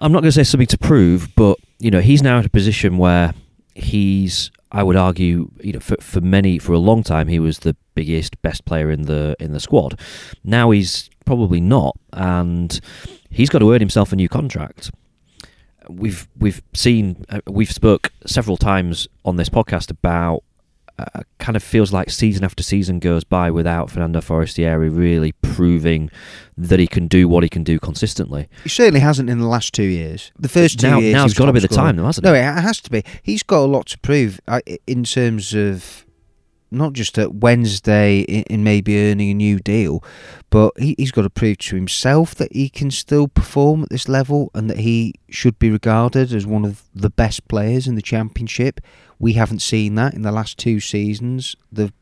I'm 0.00 0.12
not 0.12 0.20
going 0.20 0.28
to 0.28 0.32
say 0.32 0.44
something 0.44 0.66
to 0.66 0.78
prove, 0.78 1.34
but 1.36 1.58
you 1.78 1.90
know 1.90 2.00
he's 2.00 2.22
now 2.22 2.38
in 2.38 2.44
a 2.44 2.48
position 2.48 2.98
where 2.98 3.34
he's. 3.74 4.50
I 4.72 4.82
would 4.82 4.96
argue, 4.96 5.48
you 5.62 5.74
know, 5.74 5.80
for, 5.80 5.96
for 6.00 6.20
many 6.20 6.58
for 6.58 6.72
a 6.72 6.78
long 6.78 7.04
time 7.04 7.28
he 7.28 7.38
was 7.38 7.60
the 7.60 7.76
biggest, 7.94 8.42
best 8.42 8.64
player 8.64 8.90
in 8.90 9.02
the 9.02 9.36
in 9.38 9.52
the 9.52 9.60
squad. 9.60 9.98
Now 10.42 10.70
he's 10.70 11.08
probably 11.24 11.60
not, 11.60 11.96
and 12.12 12.78
he's 13.30 13.48
got 13.48 13.60
to 13.60 13.72
earn 13.72 13.80
himself 13.80 14.12
a 14.12 14.16
new 14.16 14.28
contract 14.28 14.90
we've 15.88 16.28
we've 16.38 16.62
seen 16.74 17.24
uh, 17.28 17.40
we've 17.46 17.70
spoke 17.70 18.12
several 18.26 18.56
times 18.56 19.08
on 19.24 19.36
this 19.36 19.48
podcast 19.48 19.90
about 19.90 20.42
uh, 20.98 21.20
kind 21.38 21.56
of 21.56 21.62
feels 21.62 21.92
like 21.92 22.10
season 22.10 22.44
after 22.44 22.62
season 22.62 22.98
goes 22.98 23.22
by 23.22 23.50
without 23.50 23.90
Fernando 23.90 24.20
Forestieri 24.20 24.88
really 24.88 25.32
proving 25.32 26.10
that 26.56 26.80
he 26.80 26.86
can 26.86 27.06
do 27.06 27.28
what 27.28 27.42
he 27.42 27.48
can 27.48 27.62
do 27.62 27.78
consistently. 27.78 28.48
He 28.62 28.70
certainly 28.70 29.00
hasn't 29.00 29.28
in 29.28 29.38
the 29.38 29.46
last 29.46 29.74
two 29.74 29.82
years. 29.84 30.32
The 30.38 30.48
first 30.48 30.80
two 30.80 30.88
now, 30.88 30.98
years, 30.98 31.14
now's 31.14 31.34
got 31.34 31.46
to 31.46 31.52
be 31.52 31.60
the 31.60 31.68
time, 31.68 31.96
though, 31.96 32.06
hasn't 32.06 32.24
no, 32.24 32.32
it? 32.32 32.42
No, 32.42 32.48
it 32.48 32.62
has 32.62 32.80
to 32.80 32.90
be. 32.90 33.04
He's 33.22 33.42
got 33.42 33.58
a 33.58 33.66
lot 33.66 33.86
to 33.88 33.98
prove 33.98 34.40
uh, 34.48 34.60
in 34.86 35.04
terms 35.04 35.52
of 35.52 36.05
not 36.76 36.92
just 36.92 37.18
at 37.18 37.34
Wednesday 37.34 38.20
in, 38.20 38.62
maybe 38.62 38.98
earning 38.98 39.30
a 39.30 39.34
new 39.34 39.58
deal, 39.58 40.02
but 40.50 40.72
he, 40.78 40.94
has 40.98 41.10
got 41.10 41.22
to 41.22 41.30
prove 41.30 41.58
to 41.58 41.76
himself 41.76 42.34
that 42.34 42.52
he 42.52 42.68
can 42.68 42.90
still 42.90 43.28
perform 43.28 43.82
at 43.82 43.90
this 43.90 44.08
level 44.08 44.50
and 44.54 44.70
that 44.70 44.78
he 44.78 45.14
should 45.28 45.58
be 45.58 45.70
regarded 45.70 46.32
as 46.32 46.46
one 46.46 46.64
of 46.64 46.84
the 46.94 47.10
best 47.10 47.46
players 47.48 47.86
in 47.86 47.94
the 47.94 48.02
championship. 48.02 48.80
We 49.18 49.32
haven't 49.32 49.60
seen 49.60 49.94
that 49.94 50.14
in 50.14 50.22
the 50.22 50.32
last 50.32 50.58
two 50.58 50.78
seasons. 50.80 51.56
There've 51.72 51.92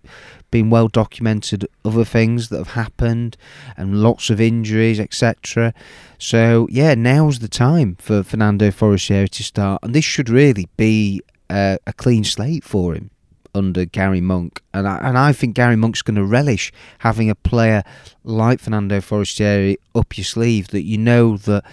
been 0.51 0.71
well 0.71 0.89
documented 0.89 1.67
other 1.85 2.05
things 2.05 2.49
that 2.49 2.59
have 2.59 2.71
happened 2.71 3.37
and 3.77 4.03
lots 4.03 4.31
of 4.31 4.41
injuries, 4.41 4.99
etc. 5.01 5.73
So 6.19 6.67
yeah, 6.71 6.95
now's 6.95 7.39
the 7.39 7.49
time 7.49 7.97
for 8.01 8.23
Fernando 8.23 8.71
Forestieri 8.71 9.29
to 9.29 9.43
start, 9.43 9.83
and 9.83 9.95
this 9.95 10.05
should 10.05 10.29
really 10.29 10.69
be 10.77 11.21
a 11.51 11.79
clean 11.97 12.25
slate 12.25 12.65
for 12.65 12.95
him 12.95 13.11
under 13.55 13.85
Gary 13.85 14.21
Monk, 14.21 14.63
and 14.73 14.87
I, 14.87 14.99
and 14.99 15.17
I 15.17 15.33
think 15.33 15.55
Gary 15.55 15.77
Monk's 15.77 16.03
going 16.03 16.17
to 16.17 16.25
relish 16.25 16.73
having 16.99 17.31
a 17.31 17.35
player 17.35 17.83
like 18.25 18.61
Fernando 18.61 19.01
Forestieri 19.01 19.79
up 19.95 20.17
your 20.17 20.25
sleeve 20.25 20.69
that 20.69 20.83
you 20.83 20.99
know 20.99 21.37
that 21.39 21.65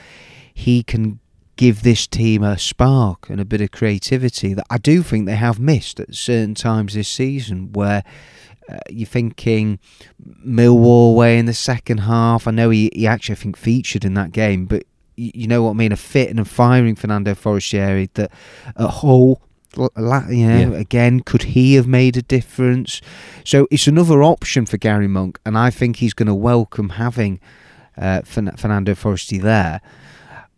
he 0.54 0.84
can 0.84 1.20
give 1.56 1.84
this 1.84 2.08
team 2.08 2.44
a 2.44 2.58
spark 2.58 3.30
and 3.30 3.40
a 3.40 3.46
bit 3.46 3.62
of 3.62 3.72
creativity 3.72 4.54
that 4.54 4.66
I 4.70 4.78
do 4.78 5.04
think 5.04 5.26
they 5.26 5.36
have 5.36 5.60
missed 5.60 6.00
at 6.00 6.16
certain 6.16 6.56
times 6.56 6.94
this 6.94 7.10
season 7.10 7.74
where. 7.74 8.04
Uh, 8.70 8.78
you're 8.90 9.08
thinking 9.08 9.80
Millwall 10.48 11.16
way 11.16 11.40
in 11.40 11.48
the 11.48 11.54
second 11.54 12.02
half. 12.02 12.48
I 12.48 12.52
know 12.52 12.70
he, 12.70 12.92
he 12.94 13.08
actually 13.08 13.34
I 13.34 13.36
think 13.38 13.58
featured 13.58 14.06
in 14.06 14.14
that 14.14 14.32
game, 14.32 14.66
but 14.66 14.84
you, 15.16 15.48
know 15.48 15.64
what 15.64 15.72
I 15.72 15.74
mean. 15.74 15.92
A 15.92 15.98
fit 15.98 16.30
and 16.30 16.40
a 16.40 16.46
firing 16.46 16.96
Fernando 16.96 17.36
Forestieri 17.36 18.10
that 18.14 18.32
at 18.78 18.90
Hull 18.90 19.42
you 19.78 19.90
know, 20.48 20.72
yeah. 20.72 20.78
again, 20.78 21.22
could 21.22 21.44
he 21.44 21.76
have 21.76 21.88
made 21.88 22.18
a 22.18 22.22
difference? 22.22 23.02
So 23.44 23.68
it's 23.72 23.88
another 23.88 24.24
option 24.24 24.66
for 24.66 24.78
Gary 24.78 25.08
Monk, 25.08 25.40
and 25.46 25.58
I 25.58 25.70
think 25.70 25.98
he's 25.98 26.14
going 26.14 26.28
to 26.28 26.36
welcome 26.36 26.90
having 26.90 27.40
uh, 27.98 28.22
Fernando 28.22 28.96
Forestieri 28.96 29.44
there. 29.44 29.82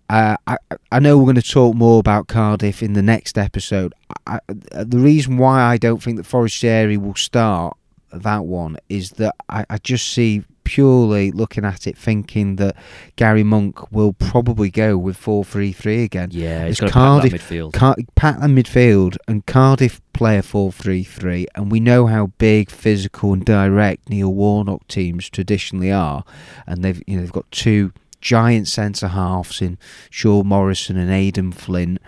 Uh, 0.10 0.36
I, 0.46 0.58
I 0.92 1.00
know 1.00 1.18
we're 1.18 1.24
going 1.24 1.36
to 1.36 1.42
talk 1.42 1.76
more 1.76 2.00
about 2.00 2.28
Cardiff 2.28 2.84
in 2.84 2.94
the 2.94 3.02
next 3.02 3.38
episode. 3.38 3.94
I, 4.28 4.40
the 4.48 5.00
reason 5.00 5.38
why 5.38 5.62
I 5.62 5.78
don't 5.78 6.04
think 6.04 6.18
that 6.18 6.26
Forestieri 6.26 6.98
will 6.98 7.16
start 7.16 7.78
that 8.12 8.46
one 8.46 8.78
is 8.90 9.12
that 9.12 9.36
I, 9.50 9.66
I 9.70 9.78
just 9.80 10.08
see 10.08 10.44
purely 10.64 11.32
looking 11.32 11.66
at 11.66 11.88
it, 11.88 11.98
thinking 11.98 12.56
that 12.58 12.76
Gary 13.16 13.44
Monk 13.44 13.92
will 13.92 14.14
probably 14.14 14.70
go 14.70 14.98
with 14.98 15.18
four 15.18 15.44
three 15.44 15.72
three 15.72 16.04
again. 16.04 16.30
Yeah, 16.32 16.68
he's 16.68 16.80
got 16.80 16.92
Cardiff 16.92 17.34
midfield. 17.34 17.74
Car- 17.74 17.96
pat 18.16 18.38
midfield, 18.40 19.18
and 19.28 19.46
Cardiff 19.46 20.02
play 20.14 20.38
a 20.38 20.44
four 20.44 20.72
three 20.72 21.04
three, 21.04 21.48
and 21.56 21.72
we 21.72 21.80
know 21.80 22.08
how 22.08 22.28
big, 22.38 22.70
physical, 22.70 23.34
and 23.34 23.46
direct 23.46 24.10
Neil 24.10 24.34
Warnock 24.34 24.88
teams 24.88 25.30
traditionally 25.30 25.92
are, 25.92 26.24
and 26.68 26.84
they've 26.84 27.02
you 27.08 27.18
know 27.18 27.22
they've 27.22 27.32
got 27.32 27.50
two 27.52 27.92
giant 28.22 28.68
centre 28.68 29.10
halves 29.10 29.62
in 29.62 29.78
Sean 30.10 30.48
Morrison 30.48 30.98
and 30.98 31.12
Aden 31.12 31.52
Flint. 31.52 32.00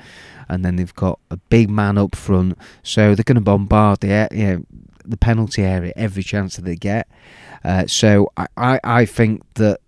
And 0.47 0.63
then 0.63 0.75
they've 0.75 0.93
got 0.93 1.19
a 1.31 1.37
big 1.37 1.71
man 1.71 1.97
up 1.97 2.15
front, 2.15 2.55
so 2.83 3.15
they're 3.15 3.23
going 3.23 3.33
to 3.33 3.41
bombard 3.41 4.01
the 4.01 4.27
you 4.31 4.45
know, 4.45 4.65
the 5.09 5.17
penalty 5.17 5.63
area 5.63 5.93
every 5.95 6.23
chance 6.23 6.55
that 6.55 6.65
they 6.65 6.75
get. 6.75 7.07
Uh, 7.63 7.85
so 7.87 8.31
I, 8.37 8.47
I, 8.57 8.79
I 8.83 9.05
think 9.05 9.41
that 9.55 9.79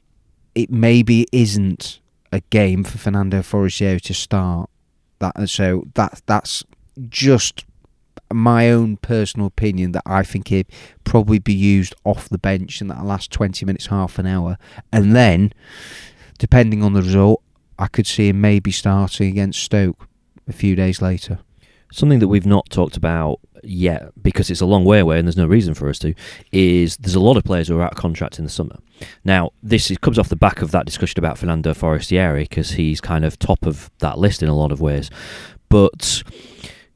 it 0.56 0.72
maybe 0.72 1.28
isn't 1.32 2.00
a 2.32 2.42
game 2.50 2.84
for 2.84 2.98
Fernando 2.98 3.42
Forestieri 3.42 4.00
to 4.02 4.14
start. 4.14 4.70
That 5.20 5.50
so 5.50 5.84
that 5.96 6.22
that's 6.26 6.64
just 7.10 7.66
my 8.32 8.70
own 8.70 8.98
personal 8.98 9.48
opinion 9.48 9.94
that 9.94 10.04
I 10.06 10.24
think 10.24 10.50
he'd 10.50 10.68
probably 11.04 11.40
be 11.40 11.54
used 11.54 11.96
off 12.04 12.30
the 12.30 12.38
bench 12.38 12.82
in 12.82 12.88
that 12.88 13.06
last 13.06 13.32
twenty 13.32 13.66
minutes, 13.66 13.88
half 13.88 14.20
an 14.20 14.28
hour, 14.28 14.58
and 14.92 15.16
then 15.16 15.54
depending 16.38 16.84
on 16.84 16.94
the 16.94 17.02
result, 17.02 17.42
I 17.80 17.88
could 17.88 18.08
see 18.08 18.30
him 18.30 18.42
maybe 18.42 18.72
starting 18.72 19.30
against 19.30 19.64
Stoke 19.64 20.08
a 20.48 20.54
few 20.54 20.76
days 20.76 21.02
later. 21.02 21.40
Something 21.92 22.20
that 22.20 22.28
we've 22.28 22.46
not 22.46 22.70
talked 22.70 22.98
about 22.98 23.40
yet, 23.64 24.12
because 24.22 24.50
it's 24.50 24.62
a 24.62 24.66
long 24.66 24.86
way 24.86 25.00
away 25.00 25.20
and 25.20 25.28
there's 25.28 25.38
no 25.38 25.48
reason 25.48 25.74
for 25.74 25.90
us 25.90 26.00
to, 26.00 26.14
is 26.52 26.98
there's 26.98 27.16
a 27.16 27.20
lot 27.20 27.38
of 27.38 27.44
players 27.44 27.68
who 27.68 27.78
are 27.78 27.84
out 27.84 27.94
of 27.94 27.98
contract 27.98 28.40
in 28.40 28.46
the 28.46 28.52
summer. 28.52 28.78
Now, 29.24 29.52
this 29.62 29.92
is, 29.92 29.98
comes 29.98 30.20
off 30.20 30.30
the 30.30 30.36
back 30.36 30.62
of 30.62 30.72
that 30.72 30.86
discussion 30.86 31.20
about 31.20 31.38
Fernando 31.38 31.74
Forestieri, 31.74 32.44
because 32.44 32.72
he's 32.72 33.02
kind 33.02 33.26
of 33.26 33.38
top 33.40 33.66
of 33.66 33.92
that 34.00 34.18
list 34.18 34.42
in 34.42 34.50
a 34.50 34.56
lot 34.56 34.72
of 34.72 34.82
ways. 34.82 35.10
But 35.70 36.24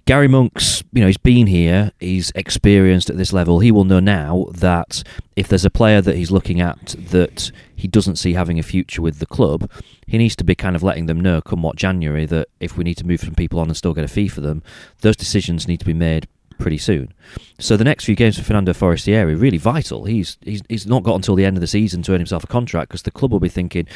Gary 0.06 0.28
Monk's, 0.28 0.84
you 0.93 1.02
know, 1.02 1.08
he's 1.08 1.17
been 1.17 1.47
here, 1.47 1.91
he's 2.00 2.32
experienced 2.34 3.10
at 3.10 3.17
this 3.17 3.32
level. 3.32 3.60
He 3.60 3.71
will 3.71 3.84
know 3.84 4.00
now 4.00 4.47
that 4.56 5.04
if 5.36 5.47
there's 5.47 5.65
a 5.65 5.69
player 5.69 6.02
that 6.02 6.15
he's 6.15 6.32
looking 6.32 6.60
at 6.60 6.95
that 7.10 7.52
he 7.76 7.88
doesn't 7.88 8.15
see 8.15 8.34
having 8.34 8.58
a 8.58 8.63
future 8.63 9.02
with 9.02 9.19
the 9.19 9.26
club, 9.26 9.69
he 10.08 10.17
needs 10.17 10.36
to 10.38 10.43
be 10.43 10.56
kind 10.56 10.76
of 10.76 10.84
letting 10.84 11.06
them 11.06 11.19
know 11.19 11.41
come 11.41 11.62
what 11.62 11.76
January 11.76 12.26
that 12.26 12.50
if 12.60 12.78
we 12.78 12.84
need 12.84 12.97
to 12.97 13.06
move 13.06 13.21
some 13.21 13.36
people 13.36 13.60
on 13.60 13.67
and 13.67 13.78
still 13.78 13.93
get 13.93 14.04
a 14.04 14.08
fee 14.08 14.28
for 14.28 14.41
them, 14.41 14.63
those 15.02 15.15
decisions 15.15 15.67
need 15.67 15.80
to 15.80 15.86
be 15.86 15.93
made 15.93 16.28
pretty 16.62 16.78
soon. 16.78 17.13
So 17.60 17.78
the 17.78 17.84
next 17.84 18.06
few 18.06 18.15
games 18.15 18.38
for 18.38 18.43
Fernando 18.43 18.74
Forestieri 18.74 19.34
are 19.34 19.38
really 19.38 19.58
vital. 19.58 20.06
He's 20.06 20.38
he's, 20.41 20.62
he's 20.69 20.88
not 20.88 21.04
got 21.04 21.15
until 21.15 21.36
the 21.36 21.45
end 21.45 21.58
of 21.58 21.62
the 21.62 21.67
season 21.67 22.02
to 22.04 22.13
earn 22.13 22.19
himself 22.19 22.43
a 22.43 22.47
contract 22.47 22.89
because 22.89 23.04
the 23.04 23.12
club 23.12 23.32
will 23.32 23.39
be 23.39 23.50
thinking, 23.50 23.88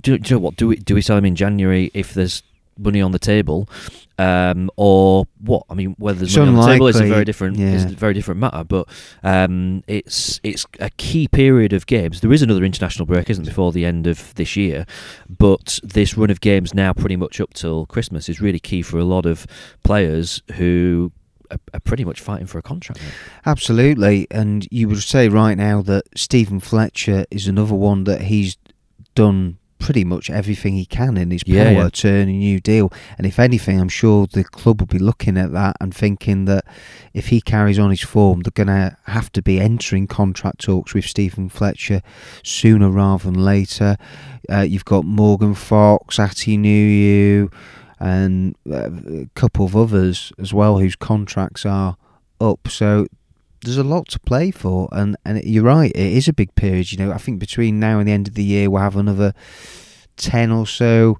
do, 0.00 0.18
do 0.18 0.28
you 0.28 0.36
know 0.36 0.40
what? 0.40 0.56
Do 0.56 0.68
we 0.68 0.76
do 0.76 0.94
we 0.94 1.02
sell 1.02 1.16
him 1.16 1.24
in 1.24 1.36
January 1.36 1.90
if 1.94 2.14
there's 2.14 2.42
money 2.76 3.00
on 3.00 3.12
the 3.12 3.20
table, 3.20 3.68
um, 4.18 4.68
or 4.76 5.26
what? 5.40 5.62
I 5.70 5.74
mean, 5.74 5.94
whether 5.98 6.18
there's 6.18 6.30
It's 6.30 6.38
money 6.38 6.50
on 6.50 6.56
the 6.56 6.72
table 6.72 6.88
is 6.88 7.00
a 7.00 7.06
very 7.06 7.24
different 7.24 7.58
is 7.60 7.84
a 7.84 7.88
very 7.88 8.14
different 8.14 8.40
matter. 8.40 8.64
But 8.64 8.88
um, 9.22 9.84
it's 9.86 10.40
it's 10.42 10.66
a 10.80 10.90
key 10.90 11.28
period 11.28 11.72
of 11.72 11.86
games. 11.86 12.20
There 12.20 12.32
is 12.32 12.42
another 12.42 12.64
international 12.64 13.06
break, 13.06 13.30
isn't 13.30 13.44
before 13.44 13.72
the 13.72 13.84
end 13.84 14.06
of 14.06 14.34
this 14.34 14.56
year, 14.56 14.86
but 15.28 15.78
this 15.82 16.16
run 16.16 16.30
of 16.30 16.40
games 16.40 16.74
now, 16.74 16.92
pretty 16.92 17.16
much 17.16 17.40
up 17.40 17.54
till 17.54 17.86
Christmas, 17.86 18.28
is 18.28 18.40
really 18.40 18.60
key 18.60 18.82
for 18.82 18.98
a 18.98 19.04
lot 19.04 19.26
of 19.26 19.46
players 19.82 20.42
who. 20.54 21.12
Are, 21.72 21.80
pretty 21.80 22.04
much 22.04 22.20
fighting 22.20 22.46
for 22.46 22.58
a 22.58 22.62
contract. 22.62 23.00
Absolutely, 23.46 24.26
and 24.30 24.66
you 24.70 24.88
would 24.88 25.02
say 25.02 25.28
right 25.28 25.56
now 25.56 25.82
that 25.82 26.04
Stephen 26.16 26.60
Fletcher 26.60 27.24
is 27.30 27.46
another 27.46 27.74
one 27.74 28.04
that 28.04 28.22
he's 28.22 28.56
done 29.14 29.58
pretty 29.78 30.04
much 30.04 30.30
everything 30.30 30.74
he 30.74 30.86
can 30.86 31.18
in 31.18 31.30
his 31.30 31.44
power 31.44 31.56
Yeah, 31.56 31.70
yeah. 31.70 31.88
to 31.92 32.08
earn 32.08 32.28
a 32.30 32.32
new 32.32 32.58
deal. 32.58 32.90
And 33.18 33.26
if 33.26 33.38
anything, 33.38 33.78
I'm 33.78 33.90
sure 33.90 34.26
the 34.26 34.42
club 34.42 34.80
will 34.80 34.86
be 34.86 34.98
looking 34.98 35.36
at 35.36 35.52
that 35.52 35.76
and 35.78 35.94
thinking 35.94 36.46
that 36.46 36.64
if 37.12 37.26
he 37.28 37.42
carries 37.42 37.78
on 37.78 37.90
his 37.90 38.00
form, 38.00 38.40
they're 38.40 38.64
going 38.64 38.68
to 38.68 38.96
have 39.04 39.30
to 39.32 39.42
be 39.42 39.60
entering 39.60 40.06
contract 40.06 40.62
talks 40.62 40.94
with 40.94 41.04
Stephen 41.04 41.50
Fletcher 41.50 42.00
sooner 42.42 42.88
rather 42.88 43.24
than 43.24 43.44
later. 43.44 43.98
Uh, 44.50 44.60
you've 44.60 44.86
got 44.86 45.04
Morgan 45.04 45.54
Fox, 45.54 46.16
Atdhe 46.16 46.58
Nuhiu, 46.58 47.52
and 48.04 48.54
uh, 48.70 48.90
a 49.22 49.28
couple 49.34 49.64
of 49.64 49.74
others 49.74 50.30
as 50.38 50.52
well 50.52 50.78
whose 50.78 50.94
contracts 50.94 51.64
are 51.64 51.96
up. 52.38 52.68
So 52.68 53.06
there's 53.62 53.78
a 53.78 53.84
lot 53.84 54.08
to 54.08 54.20
play 54.20 54.50
for, 54.50 54.88
and 54.92 55.16
and 55.24 55.42
you're 55.42 55.64
right, 55.64 55.90
it 55.90 56.12
is 56.12 56.28
a 56.28 56.32
big 56.32 56.54
period. 56.54 56.92
You 56.92 56.98
know, 56.98 57.12
I 57.12 57.18
think 57.18 57.38
between 57.38 57.80
now 57.80 57.98
and 57.98 58.06
the 58.06 58.12
end 58.12 58.28
of 58.28 58.34
the 58.34 58.44
year 58.44 58.68
we'll 58.68 58.82
have 58.82 58.96
another 58.96 59.32
ten 60.16 60.52
or 60.52 60.66
so 60.66 61.18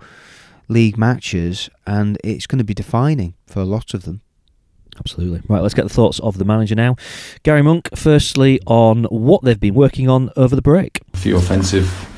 league 0.69 0.99
matches, 0.99 1.71
and 1.87 2.19
it's 2.23 2.47
going 2.47 2.59
to 2.59 2.65
be 2.65 2.75
defining 2.75 3.35
for 3.47 3.61
a 3.61 3.65
lot 3.65 3.95
of 3.95 4.05
them. 4.05 4.21
Absolutely. 4.99 5.43
Right, 5.49 5.61
let's 5.63 5.75
get 5.75 5.85
the 5.85 5.95
thoughts 5.95 6.21
of 6.21 6.39
the 6.39 6.45
manager 6.45 6.77
now. 6.77 6.95
Gary 7.43 7.63
Monk, 7.63 7.89
firstly, 7.97 8.61
on 8.67 9.05
what 9.05 9.43
they've 9.43 9.59
been 9.59 9.75
working 9.75 10.09
on 10.09 10.31
over 10.37 10.55
the 10.55 10.63
break. 10.63 11.01
a 11.13 11.17
few 11.17 11.37
offensive 11.37 12.14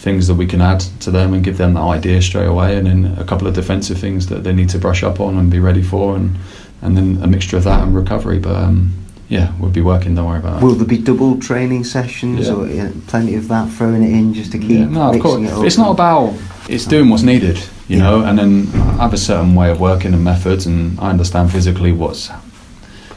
things 0.00 0.26
that 0.28 0.34
we 0.34 0.46
can 0.46 0.60
add 0.62 0.80
to 1.00 1.10
them 1.10 1.34
and 1.34 1.44
give 1.44 1.58
them 1.58 1.74
that 1.74 1.80
idea 1.98 2.22
straight 2.22 2.46
away, 2.48 2.76
and 2.78 2.86
then 2.86 3.14
a 3.18 3.24
couple 3.24 3.46
of 3.46 3.54
defensive 3.54 3.98
things 3.98 4.26
that 4.28 4.42
they 4.44 4.52
need 4.52 4.70
to 4.70 4.78
brush 4.78 5.02
up 5.02 5.20
on 5.20 5.36
and 5.36 5.50
be 5.50 5.60
ready 5.60 5.82
for, 5.82 6.16
and 6.16 6.36
and 6.82 6.96
then 6.96 7.18
a 7.22 7.26
mixture 7.26 7.58
of 7.58 7.64
that 7.64 7.82
and 7.82 7.94
recovery. 7.94 8.38
But 8.38 8.56
um, 8.56 8.92
yeah, 9.28 9.52
we'll 9.60 9.70
be 9.70 9.82
working. 9.82 10.14
Don't 10.14 10.26
worry 10.26 10.38
about 10.38 10.60
that. 10.60 10.64
Will 10.66 10.74
there 10.74 10.86
be 10.88 10.98
double 10.98 11.38
training 11.38 11.84
sessions 11.84 12.48
Yeah. 12.48 12.54
or 12.54 12.64
uh, 12.66 12.90
plenty 13.06 13.34
of 13.34 13.48
that 13.48 13.68
throwing 13.70 14.02
it 14.02 14.10
in 14.12 14.32
just 14.34 14.52
to 14.52 14.58
keep 14.58 14.70
Yeah, 14.70 14.86
no, 14.86 15.12
of 15.12 15.20
course. 15.20 15.42
it 15.42 15.52
up? 15.52 15.64
It's 15.64 15.76
not 15.78 15.90
about 15.90 16.34
it's 16.68 16.86
doing 16.86 17.10
what's 17.10 17.22
needed, 17.22 17.58
you 17.88 17.98
Yeah. 17.98 18.02
know, 18.04 18.20
and 18.22 18.38
then 18.38 18.68
I 18.98 19.02
have 19.02 19.12
a 19.12 19.18
certain 19.18 19.54
way 19.54 19.70
of 19.70 19.80
working 19.80 20.14
and 20.14 20.24
methods, 20.24 20.64
and 20.66 20.98
I 20.98 21.10
understand 21.10 21.52
physically 21.52 21.92
what's 21.92 22.30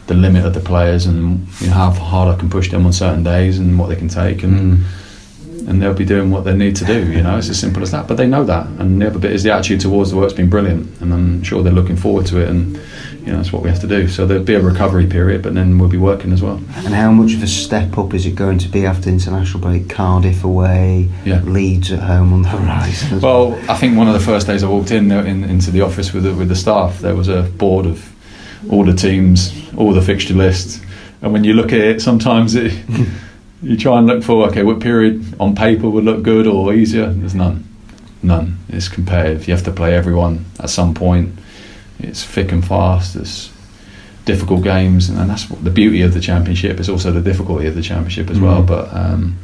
the 0.08 0.14
limit 0.16 0.44
of 0.46 0.54
the 0.54 0.60
players 0.60 1.06
and 1.06 1.48
you 1.62 1.68
know, 1.68 1.74
how 1.74 1.92
hard 1.92 2.28
I 2.36 2.38
can 2.38 2.50
push 2.50 2.70
them 2.70 2.86
on 2.86 2.92
certain 2.92 3.24
days 3.24 3.58
and 3.58 3.80
what 3.80 3.88
they 3.88 3.96
can 3.96 4.10
take, 4.10 4.44
and 4.44 4.84
and 5.68 5.82
they'll 5.82 5.94
be 5.94 6.06
doing 6.06 6.30
what 6.32 6.44
they 6.44 6.54
need 6.56 6.76
to 6.78 6.86
do. 6.86 7.12
You 7.12 7.22
know, 7.24 7.38
it's 7.38 7.50
as 7.50 7.60
simple 7.60 7.82
as 7.84 7.92
that. 7.92 8.08
But 8.08 8.18
they 8.18 8.28
know 8.28 8.44
that, 8.44 8.68
and 8.80 9.02
the 9.02 9.08
other 9.08 9.20
bit 9.20 9.32
is 9.32 9.44
the 9.44 9.52
attitude 9.54 9.82
towards 9.82 10.12
the 10.12 10.18
work's 10.18 10.34
been 10.34 10.50
brilliant, 10.50 11.02
and 11.02 11.14
I'm 11.14 11.44
sure 11.44 11.64
they're 11.64 11.74
looking 11.74 11.96
forward 11.98 12.26
to 12.28 12.40
it, 12.42 12.50
and 12.50 12.76
you 13.26 13.32
know 13.32 13.38
that's 13.38 13.54
what 13.54 13.64
we 13.64 13.70
have 13.70 13.80
to 13.82 13.88
do. 13.88 14.08
So 14.10 14.26
there'll 14.26 14.44
be 14.44 14.56
a 14.56 14.62
recovery 14.62 15.06
period, 15.08 15.42
but 15.42 15.54
then 15.54 15.78
we'll 15.80 15.90
be 15.90 15.98
working 15.98 16.32
as 16.34 16.42
well. 16.42 16.58
And 16.76 16.94
how 16.94 17.12
much 17.12 17.34
of 17.34 17.42
a 17.44 17.48
step 17.48 17.98
up 17.98 18.14
is 18.14 18.26
it 18.26 18.36
going 18.36 18.58
to 18.60 18.68
be 18.68 18.86
after 18.86 19.10
international 19.10 19.62
break? 19.62 19.90
Cardiff 19.90 20.44
away, 20.44 21.10
Yeah. 21.24 21.42
Leeds 21.44 21.92
at 21.92 22.00
home 22.00 22.34
on 22.34 22.42
the 22.42 22.50
horizon. 22.58 23.22
Well, 23.22 23.54
I 23.70 23.76
think 23.76 23.98
one 23.98 24.08
of 24.08 24.14
the 24.14 24.20
first 24.20 24.48
days 24.48 24.64
I 24.64 24.68
walked 24.68 24.92
in, 24.92 25.12
uh, 25.12 25.24
in 25.24 25.44
into 25.46 25.72
the 25.72 25.82
office 25.82 26.14
with 26.14 26.24
the, 26.24 26.34
with 26.34 26.50
the 26.50 26.56
staff, 26.56 27.00
there 27.00 27.16
was 27.16 27.30
a 27.30 27.44
board 27.44 27.86
of 27.86 28.10
all 28.70 28.84
the 28.86 28.94
teams, 28.94 29.54
all 29.78 29.94
the 29.94 30.02
fixture 30.02 30.34
lists, 30.34 30.82
and 31.22 31.32
when 31.32 31.44
you 31.46 31.54
look 31.54 31.72
at 31.72 31.80
it, 31.80 32.02
sometimes 32.02 32.56
it, 32.56 32.74
you 33.64 33.78
try 33.78 33.98
and 33.98 34.06
look 34.06 34.24
for 34.24 34.48
okay, 34.50 34.64
what 34.64 34.82
period 34.82 35.36
on 35.40 35.56
paper 35.56 35.90
would 35.90 36.04
look 36.04 36.22
good 36.22 36.46
or 36.46 36.74
easier. 36.74 37.08
There's 37.08 37.34
none, 37.34 37.66
none. 38.22 38.60
It's 38.68 38.90
competitive. 38.90 39.48
You 39.48 39.54
have 39.54 39.64
to 39.64 39.72
play 39.72 39.96
everyone 39.96 40.46
at 40.60 40.70
some 40.70 40.94
point. 40.94 41.40
It's 42.00 42.24
thick 42.24 42.52
and 42.52 42.66
fast. 42.66 43.16
It's 43.16 43.52
difficult 44.26 44.64
games, 44.64 45.10
and 45.10 45.30
that's 45.30 45.50
what 45.50 45.64
the 45.64 45.70
beauty 45.70 46.02
of 46.02 46.14
the 46.14 46.20
championship. 46.20 46.80
It's 46.80 46.90
also 46.90 47.12
the 47.12 47.22
difficulty 47.22 47.66
of 47.66 47.76
the 47.76 47.82
championship 47.82 48.30
as 48.30 48.40
well. 48.40 48.62
Mm. 48.62 48.68
But 48.68 48.94
um, 48.94 49.38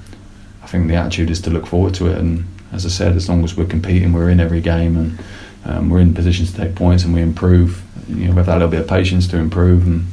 I 0.62 0.68
think 0.68 0.88
the 0.88 0.96
attitude 0.96 1.30
is 1.30 1.42
to 1.42 1.50
look 1.50 1.66
forward 1.66 1.94
to 1.96 2.08
it, 2.08 2.18
and 2.18 2.46
as 2.74 2.86
I 2.86 2.90
said, 2.90 3.16
as 3.16 3.30
long 3.30 3.44
as 3.46 3.56
we're 3.56 3.66
competing, 3.66 4.12
we're 4.12 4.30
in 4.30 4.42
every 4.42 4.62
game, 4.62 4.98
and 4.98 5.20
um, 5.64 5.90
we're 5.90 6.00
in 6.00 6.14
positions 6.14 6.52
to 6.52 6.58
take 6.58 6.76
points, 6.76 7.06
and 7.06 7.14
we 7.14 7.22
improve. 7.22 7.84
You 8.10 8.26
know, 8.26 8.32
we 8.32 8.38
have 8.38 8.48
that 8.48 8.54
little 8.54 8.68
bit 8.68 8.82
of 8.82 8.88
patience 8.88 9.28
to 9.30 9.38
improve 9.38 9.86
and 9.86 10.08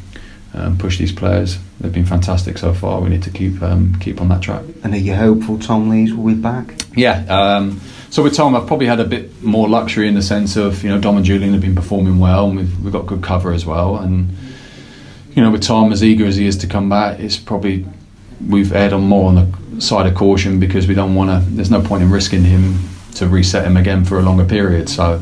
um, 0.56 0.78
push 0.78 0.98
these 0.98 1.12
players. 1.12 1.58
They've 1.80 1.92
been 1.92 2.06
fantastic 2.06 2.58
so 2.58 2.72
far. 2.72 3.00
We 3.00 3.10
need 3.10 3.22
to 3.24 3.30
keep 3.30 3.62
um, 3.62 3.94
keep 4.00 4.20
on 4.20 4.28
that 4.28 4.42
track. 4.42 4.64
and 4.82 4.94
are 4.94 4.98
you 4.98 5.14
hopeful 5.14 5.58
Tom 5.58 5.88
Lees 5.90 6.14
will 6.14 6.34
be 6.34 6.34
back? 6.34 6.74
Yeah. 6.96 7.24
Um, 7.28 7.80
so 8.10 8.22
with 8.22 8.34
Tom, 8.34 8.56
I've 8.56 8.66
probably 8.66 8.86
had 8.86 8.98
a 8.98 9.04
bit 9.04 9.42
more 9.42 9.68
luxury 9.68 10.08
in 10.08 10.14
the 10.14 10.22
sense 10.22 10.56
of 10.56 10.82
you 10.82 10.88
know 10.88 10.98
Dom 10.98 11.16
and 11.16 11.24
Julian 11.24 11.52
have 11.52 11.62
been 11.62 11.74
performing 11.74 12.18
well, 12.18 12.48
and 12.48 12.56
we've 12.56 12.82
we've 12.82 12.92
got 12.92 13.06
good 13.06 13.22
cover 13.22 13.52
as 13.52 13.66
well. 13.66 13.96
And 13.96 14.30
you 15.34 15.42
know 15.42 15.50
with 15.50 15.62
Tom 15.62 15.92
as 15.92 16.02
eager 16.02 16.26
as 16.26 16.36
he 16.36 16.46
is 16.46 16.56
to 16.58 16.66
come 16.66 16.88
back, 16.88 17.20
it's 17.20 17.36
probably 17.36 17.86
we've 18.48 18.72
erred 18.72 18.92
on 18.92 19.02
more 19.02 19.28
on 19.28 19.34
the 19.34 19.80
side 19.80 20.06
of 20.06 20.14
caution 20.14 20.58
because 20.58 20.86
we 20.88 20.94
don't 20.94 21.14
want 21.14 21.30
to. 21.30 21.50
There's 21.50 21.70
no 21.70 21.82
point 21.82 22.02
in 22.02 22.10
risking 22.10 22.44
him 22.44 22.78
to 23.16 23.28
reset 23.28 23.66
him 23.66 23.76
again 23.76 24.04
for 24.04 24.18
a 24.18 24.22
longer 24.22 24.44
period. 24.44 24.88
So 24.88 25.20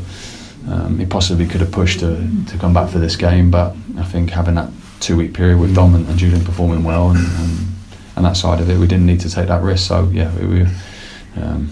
um, 0.69 0.97
he 0.97 1.05
possibly 1.05 1.45
could 1.45 1.59
have 1.59 1.71
pushed 1.71 1.99
to 1.99 2.27
to 2.47 2.57
come 2.57 2.73
back 2.73 2.89
for 2.89 2.99
this 2.99 3.17
game, 3.17 3.51
but 3.51 3.75
I 3.97 4.03
think 4.03 4.29
having 4.29 4.55
that 4.55 4.69
two 4.99 5.15
week 5.17 5.33
period 5.33 5.59
with 5.59 5.75
Dom 5.75 5.95
and, 5.95 6.07
and 6.07 6.17
Julian 6.17 6.43
performing 6.43 6.83
well 6.83 7.09
and, 7.09 7.19
and 7.19 7.57
and 8.15 8.25
that 8.25 8.37
side 8.37 8.61
of 8.61 8.69
it, 8.69 8.77
we 8.77 8.87
didn't 8.87 9.05
need 9.05 9.19
to 9.21 9.29
take 9.29 9.47
that 9.47 9.61
risk. 9.61 9.87
So 9.87 10.09
yeah, 10.13 10.33
we. 10.37 10.45
we 10.47 10.65
um, 11.37 11.69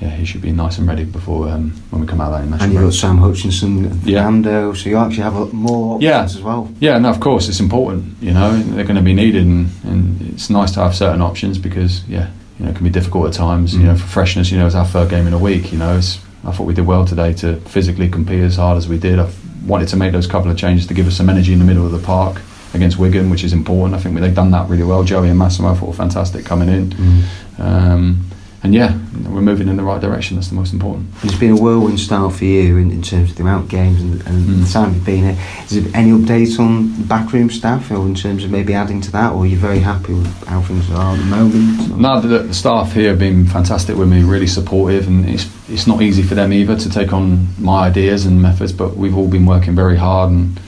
yeah, 0.00 0.08
he 0.16 0.24
should 0.24 0.40
be 0.40 0.50
nice 0.50 0.78
and 0.78 0.88
ready 0.88 1.04
before 1.04 1.46
um, 1.50 1.72
when 1.90 2.00
we 2.00 2.06
come 2.08 2.22
out 2.22 2.32
of 2.32 2.50
that 2.50 2.62
And 2.62 2.72
you've 2.72 2.82
got. 2.82 2.94
Sam 2.94 3.18
Hutchinson, 3.18 3.84
and 3.84 4.02
Yeah. 4.02 4.20
Fernando, 4.24 4.72
so 4.72 4.88
you 4.88 4.96
actually 4.96 5.24
have 5.24 5.36
a, 5.36 5.44
more 5.52 5.96
options 5.96 6.02
Yeah. 6.02 6.22
as 6.24 6.40
well. 6.40 6.72
Yeah, 6.80 6.98
no, 6.98 7.10
of 7.10 7.20
course, 7.20 7.50
it's 7.50 7.60
important. 7.60 8.14
You 8.22 8.32
know, 8.32 8.56
they're 8.56 8.84
going 8.84 8.96
to 8.96 9.02
be 9.02 9.12
needed, 9.12 9.44
and, 9.44 9.68
and 9.84 10.22
it's 10.22 10.48
nice 10.48 10.70
to 10.72 10.80
have 10.80 10.94
certain 10.96 11.20
options 11.20 11.58
because, 11.58 12.02
yeah, 12.08 12.30
you 12.58 12.64
know, 12.64 12.70
it 12.70 12.76
can 12.76 12.84
be 12.84 12.90
difficult 12.90 13.26
at 13.28 13.34
times. 13.34 13.74
You 13.74 13.82
know, 13.82 13.94
for 13.94 14.06
freshness, 14.06 14.50
you 14.50 14.56
know, 14.58 14.64
it's 14.66 14.74
our 14.74 14.86
third 14.86 15.10
game 15.10 15.26
in 15.26 15.34
a 15.34 15.38
week. 15.38 15.70
You 15.70 15.76
know, 15.76 15.98
it's, 15.98 16.18
I 16.46 16.52
thought 16.52 16.64
we 16.64 16.72
did 16.72 16.86
well 16.86 17.04
today 17.04 17.34
to 17.34 17.56
physically 17.68 18.08
compete 18.08 18.40
as 18.40 18.56
hard 18.56 18.78
as 18.78 18.88
we 18.88 18.96
did. 18.98 19.18
I 19.18 19.26
wanted 19.66 19.88
to 19.88 19.96
make 19.96 20.12
those 20.12 20.26
couple 20.26 20.50
of 20.50 20.56
changes 20.56 20.86
to 20.88 20.94
give 20.94 21.06
us 21.06 21.16
some 21.16 21.28
energy 21.28 21.52
in 21.52 21.58
the 21.58 21.64
middle 21.64 21.84
of 21.86 21.92
the 21.92 21.98
park 21.98 22.40
against 22.74 22.98
Wigan, 22.98 23.30
which 23.30 23.44
is 23.44 23.52
important. 23.52 23.94
I 23.94 23.98
think 23.98 24.18
they've 24.18 24.34
done 24.34 24.50
that 24.52 24.68
really 24.68 24.84
well. 24.84 25.02
Joey 25.02 25.28
and 25.28 25.38
Massimo 25.38 25.70
I 25.70 25.74
thought 25.74 25.88
were 25.88 25.94
fantastic 25.94 26.44
coming 26.44 26.68
in. 26.68 27.24
Um, 27.58 28.29
and 28.62 28.74
yeah, 28.74 28.92
we're 29.28 29.40
moving 29.40 29.68
in 29.68 29.76
the 29.76 29.82
right 29.82 30.00
direction. 30.00 30.36
That's 30.36 30.48
the 30.48 30.54
most 30.54 30.72
important. 30.74 31.06
It's 31.22 31.34
been 31.38 31.52
a 31.52 31.56
whirlwind 31.56 31.98
start 31.98 32.34
for 32.34 32.44
you 32.44 32.76
in, 32.76 32.90
in 32.90 33.00
terms 33.00 33.30
of 33.30 33.36
the 33.36 33.42
amount 33.42 33.64
of 33.64 33.70
games 33.70 34.00
and, 34.02 34.20
and 34.26 34.44
Mm. 34.46 34.64
the 34.66 34.70
time 34.70 34.92
you've 34.94 35.04
been 35.04 35.24
here. 35.24 35.38
Is 35.64 35.82
there 35.82 35.90
any 35.96 36.10
updates 36.10 36.58
on 36.58 37.02
backroom 37.04 37.48
staff 37.48 37.90
or 37.90 38.06
in 38.06 38.14
terms 38.14 38.44
of 38.44 38.50
maybe 38.50 38.74
adding 38.74 39.00
to 39.00 39.12
that, 39.12 39.32
or 39.32 39.46
you're 39.46 39.58
very 39.58 39.78
happy 39.78 40.12
with 40.12 40.44
how 40.46 40.60
things 40.60 40.90
are 40.90 41.14
at 41.14 41.18
the 41.18 41.24
moment? 41.24 41.98
No, 41.98 42.20
the, 42.20 42.28
the 42.40 42.54
staff 42.54 42.92
here 42.92 43.10
have 43.10 43.18
been 43.18 43.46
fantastic 43.46 43.96
with 43.96 44.08
me, 44.10 44.22
really 44.22 44.46
supportive, 44.46 45.06
and 45.08 45.26
it's 45.28 45.46
it's 45.70 45.86
not 45.86 46.02
easy 46.02 46.22
for 46.22 46.34
them 46.34 46.52
either 46.52 46.76
to 46.76 46.90
take 46.90 47.12
on 47.12 47.46
my 47.58 47.86
ideas 47.86 48.26
and 48.26 48.42
methods. 48.42 48.72
But 48.72 48.96
we've 48.96 49.16
all 49.16 49.28
been 49.28 49.46
working 49.46 49.74
very 49.74 49.96
hard 49.96 50.30
and 50.32 50.60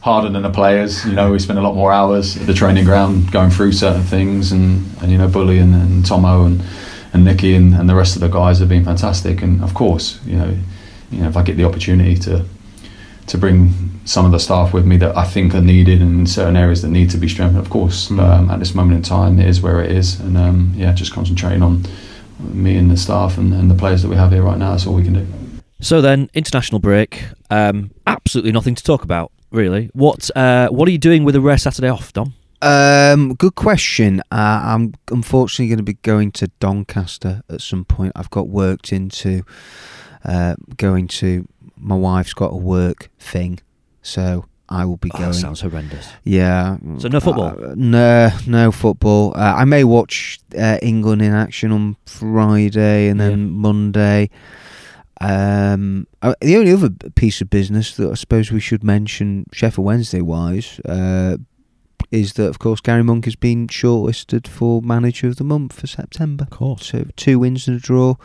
harder 0.00 0.30
than 0.30 0.42
the 0.42 0.50
players. 0.50 1.04
You 1.04 1.12
know, 1.12 1.32
we 1.32 1.38
spend 1.40 1.58
a 1.58 1.62
lot 1.62 1.74
more 1.74 1.92
hours 1.92 2.36
at 2.38 2.46
the 2.46 2.54
training 2.54 2.84
ground 2.84 3.30
going 3.32 3.50
through 3.50 3.72
certain 3.72 4.02
things, 4.04 4.50
and, 4.52 4.86
and 5.02 5.10
you 5.12 5.18
know, 5.18 5.28
Bully 5.28 5.58
and, 5.58 5.74
and 5.74 6.06
Tomo 6.06 6.44
and 6.46 6.62
and 7.12 7.24
Nicky 7.24 7.54
and, 7.54 7.74
and 7.74 7.88
the 7.88 7.94
rest 7.94 8.14
of 8.16 8.20
the 8.20 8.28
guys 8.28 8.58
have 8.58 8.68
been 8.68 8.84
fantastic. 8.84 9.42
And 9.42 9.62
of 9.62 9.74
course, 9.74 10.20
you 10.26 10.36
know, 10.36 10.56
you 11.10 11.20
know, 11.20 11.28
if 11.28 11.36
I 11.36 11.42
get 11.42 11.56
the 11.56 11.64
opportunity 11.64 12.16
to 12.16 12.44
to 13.26 13.38
bring 13.38 14.00
some 14.06 14.24
of 14.24 14.32
the 14.32 14.38
staff 14.38 14.72
with 14.72 14.86
me 14.86 14.96
that 14.96 15.14
I 15.14 15.24
think 15.24 15.54
are 15.54 15.60
needed 15.60 16.00
in 16.00 16.26
certain 16.26 16.56
areas 16.56 16.80
that 16.80 16.88
need 16.88 17.10
to 17.10 17.18
be 17.18 17.28
strengthened. 17.28 17.60
Of 17.60 17.68
course, 17.68 18.08
Mm. 18.08 18.20
um, 18.20 18.50
at 18.50 18.58
this 18.58 18.74
moment 18.74 18.96
in 18.96 19.02
time, 19.02 19.38
it 19.38 19.46
is 19.46 19.60
where 19.60 19.82
it 19.84 19.92
is, 19.92 20.18
and 20.20 20.38
um, 20.38 20.72
yeah, 20.74 20.92
just 20.94 21.12
concentrating 21.12 21.62
on 21.62 21.84
me 22.38 22.76
and 22.76 22.90
the 22.90 22.96
staff 22.96 23.36
and, 23.36 23.52
and 23.52 23.70
the 23.70 23.74
players 23.74 24.00
that 24.02 24.08
we 24.08 24.16
have 24.16 24.32
here 24.32 24.42
right 24.42 24.56
now. 24.56 24.70
That's 24.70 24.86
all 24.86 24.94
we 24.94 25.02
can 25.04 25.12
do. 25.12 25.26
So 25.80 26.00
then, 26.00 26.30
international 26.32 26.78
break. 26.78 27.24
Um, 27.50 27.90
absolutely 28.06 28.52
nothing 28.52 28.74
to 28.74 28.82
talk 28.82 29.02
about, 29.04 29.30
really. 29.50 29.90
What 29.92 30.30
uh, 30.34 30.68
What 30.68 30.88
are 30.88 30.92
you 30.92 30.98
doing 30.98 31.22
with 31.24 31.34
the 31.34 31.42
rare 31.42 31.58
Saturday 31.58 31.88
off, 31.88 32.12
Dom? 32.14 32.32
Um, 32.60 33.34
good 33.34 33.54
question. 33.54 34.20
Uh, 34.32 34.60
I'm 34.64 34.94
unfortunately 35.12 35.68
going 35.68 35.78
to 35.78 35.82
be 35.84 35.94
going 35.94 36.32
to 36.32 36.48
Doncaster 36.60 37.42
at 37.48 37.60
some 37.60 37.84
point. 37.84 38.12
I've 38.16 38.30
got 38.30 38.48
worked 38.48 38.92
into 38.92 39.42
uh, 40.24 40.56
going 40.76 41.08
to. 41.08 41.46
My 41.76 41.94
wife's 41.94 42.34
got 42.34 42.52
a 42.52 42.56
work 42.56 43.08
thing, 43.20 43.60
so 44.02 44.46
I 44.68 44.84
will 44.84 44.96
be 44.96 45.10
Oh, 45.14 45.18
going. 45.18 45.30
that 45.30 45.34
sounds 45.38 45.60
horrendous. 45.60 46.08
Yeah. 46.24 46.78
So 46.98 47.06
no 47.08 47.20
football? 47.20 47.54
Uh, 47.64 47.74
no, 47.76 48.30
no 48.46 48.72
football. 48.72 49.32
Uh, 49.36 49.54
I 49.56 49.64
may 49.64 49.84
watch 49.84 50.40
uh, 50.58 50.78
England 50.82 51.22
in 51.22 51.32
action 51.32 51.70
on 51.70 51.96
Friday 52.06 53.08
and 53.08 53.20
then 53.20 53.38
Yeah. 53.38 53.46
Monday. 53.46 54.30
Um, 55.20 56.06
uh, 56.22 56.34
the 56.40 56.56
only 56.56 56.72
other 56.72 56.90
piece 57.14 57.40
of 57.40 57.48
business 57.50 57.94
that 57.96 58.10
I 58.10 58.14
suppose 58.14 58.50
we 58.50 58.60
should 58.60 58.82
mention, 58.84 59.46
Sheffield 59.52 59.84
Wednesday 59.86 60.20
wise, 60.20 60.80
uh, 60.80 61.36
is 62.10 62.34
that 62.34 62.48
of 62.48 62.58
course 62.58 62.80
Gary 62.80 63.02
Monk 63.02 63.24
has 63.26 63.36
been 63.36 63.66
shortlisted 63.66 64.46
for 64.46 64.82
Manager 64.82 65.28
of 65.28 65.36
the 65.36 65.44
Month 65.44 65.80
for 65.80 65.86
September. 65.86 66.44
Of 66.44 66.50
course. 66.50 66.86
So 66.86 67.06
two 67.16 67.38
wins 67.38 67.68
and 67.68 67.76
a 67.76 67.80
draw, 67.80 68.16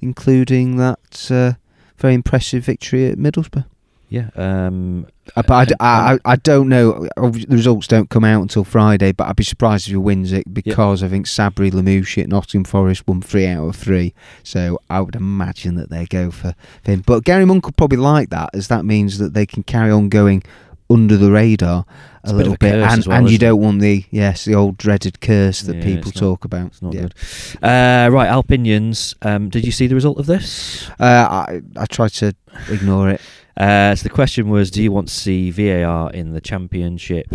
including 0.00 0.76
that 0.76 1.28
uh, 1.30 1.52
very 1.96 2.14
impressive 2.14 2.64
victory 2.64 3.06
at 3.06 3.18
Middlesbrough. 3.18 3.66
Yeah. 4.10 4.30
Um, 4.36 5.06
Uh, 5.36 5.42
but 5.42 5.52
I 5.54 5.64
d- 5.66 5.74
I, 5.80 6.18
I, 6.24 6.36
don't 6.36 6.70
know. 6.70 7.06
The 7.18 7.46
results 7.50 7.86
don't 7.86 8.08
come 8.08 8.24
out 8.24 8.40
until 8.40 8.64
Friday, 8.64 9.12
but 9.12 9.28
I'd 9.28 9.36
be 9.36 9.44
surprised 9.44 9.86
if 9.86 9.90
he 9.90 9.96
wins 9.96 10.32
it 10.32 10.54
because 10.54 11.02
I 11.02 11.08
think 11.08 11.26
Sabri 11.26 11.70
Lamouchi 11.70 12.22
at 12.22 12.28
Nottingham 12.30 12.64
Forest 12.64 13.06
won 13.06 13.20
three 13.20 13.46
out 13.46 13.68
of 13.68 13.76
three. 13.76 14.14
So 14.42 14.80
I 14.88 15.02
would 15.02 15.14
imagine 15.14 15.74
that 15.74 15.90
they 15.90 16.06
go 16.06 16.30
for 16.30 16.54
for 16.82 16.90
him. 16.90 17.02
But 17.04 17.24
Gary 17.24 17.44
Monk 17.44 17.66
will 17.66 17.72
probably 17.72 17.98
like 17.98 18.30
that, 18.30 18.48
as 18.54 18.68
that 18.68 18.86
means 18.86 19.18
that 19.18 19.34
they 19.34 19.44
can 19.44 19.62
carry 19.62 19.90
on 19.90 20.08
going 20.08 20.42
under 20.90 21.16
the 21.16 21.30
radar 21.30 21.84
It's 22.22 22.32
a 22.32 22.34
bit 22.34 22.38
little 22.38 22.54
a 22.54 22.58
bit, 22.58 22.74
and, 22.74 23.06
well, 23.06 23.18
and 23.18 23.28
you 23.30 23.36
it? 23.36 23.40
don't 23.40 23.60
want 23.60 23.80
the 23.80 24.04
yes 24.10 24.44
the 24.44 24.54
old 24.54 24.78
dreaded 24.78 25.20
curse 25.20 25.60
that 25.62 25.76
Yeah, 25.76 25.82
people 25.84 26.08
it's 26.10 26.20
not- 26.20 26.28
talk 26.28 26.44
about. 26.44 26.66
It's 26.68 26.82
not 26.82 26.94
Yeah. 26.94 27.00
good. 27.02 27.14
Uh, 27.62 28.08
right, 28.12 28.28
Owlpinions. 28.30 29.14
Um, 29.22 29.48
did 29.50 29.64
you 29.64 29.72
see 29.72 29.86
the 29.86 29.94
result 29.94 30.18
of 30.18 30.26
this? 30.26 30.88
Uh, 30.98 31.04
I 31.48 31.60
I 31.76 31.86
try 31.86 32.08
to 32.08 32.32
ignore 32.70 33.10
it. 33.10 33.20
Uh, 33.58 33.92
so 33.92 34.04
the 34.04 34.08
question 34.08 34.48
was, 34.48 34.70
do 34.70 34.80
you 34.80 34.92
want 34.92 35.08
to 35.08 35.12
see 35.14 35.50
VAR 35.50 36.12
in 36.12 36.30
the 36.32 36.40
championship? 36.40 37.26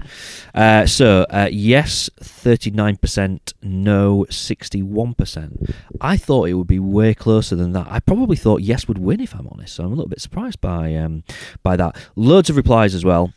Uh, 0.55 0.85
so 0.85 1.25
uh, 1.29 1.49
yes, 1.51 2.09
thirty 2.21 2.71
nine 2.71 2.95
percent. 2.95 3.53
No, 3.61 4.25
sixty 4.29 4.81
one 4.81 5.15
percent. 5.15 5.69
I 5.99 6.15
thought 6.15 6.47
it 6.47 6.53
would 6.53 6.65
be 6.67 6.79
way 6.79 7.13
closer 7.13 7.57
than 7.57 7.73
that. 7.73 7.87
I 7.89 7.99
probably 7.99 8.37
thought 8.37 8.61
yes 8.61 8.87
would 8.87 8.99
win 8.99 9.19
if 9.19 9.35
I'm 9.35 9.49
honest. 9.49 9.75
So 9.75 9.83
I'm 9.83 9.91
a 9.91 9.95
little 9.95 10.07
bit 10.07 10.21
surprised 10.21 10.61
by 10.61 10.95
um, 10.95 11.23
by 11.61 11.75
that. 11.75 11.97
Loads 12.15 12.49
of 12.49 12.55
replies 12.55 12.95
as 12.95 13.03
well. 13.03 13.33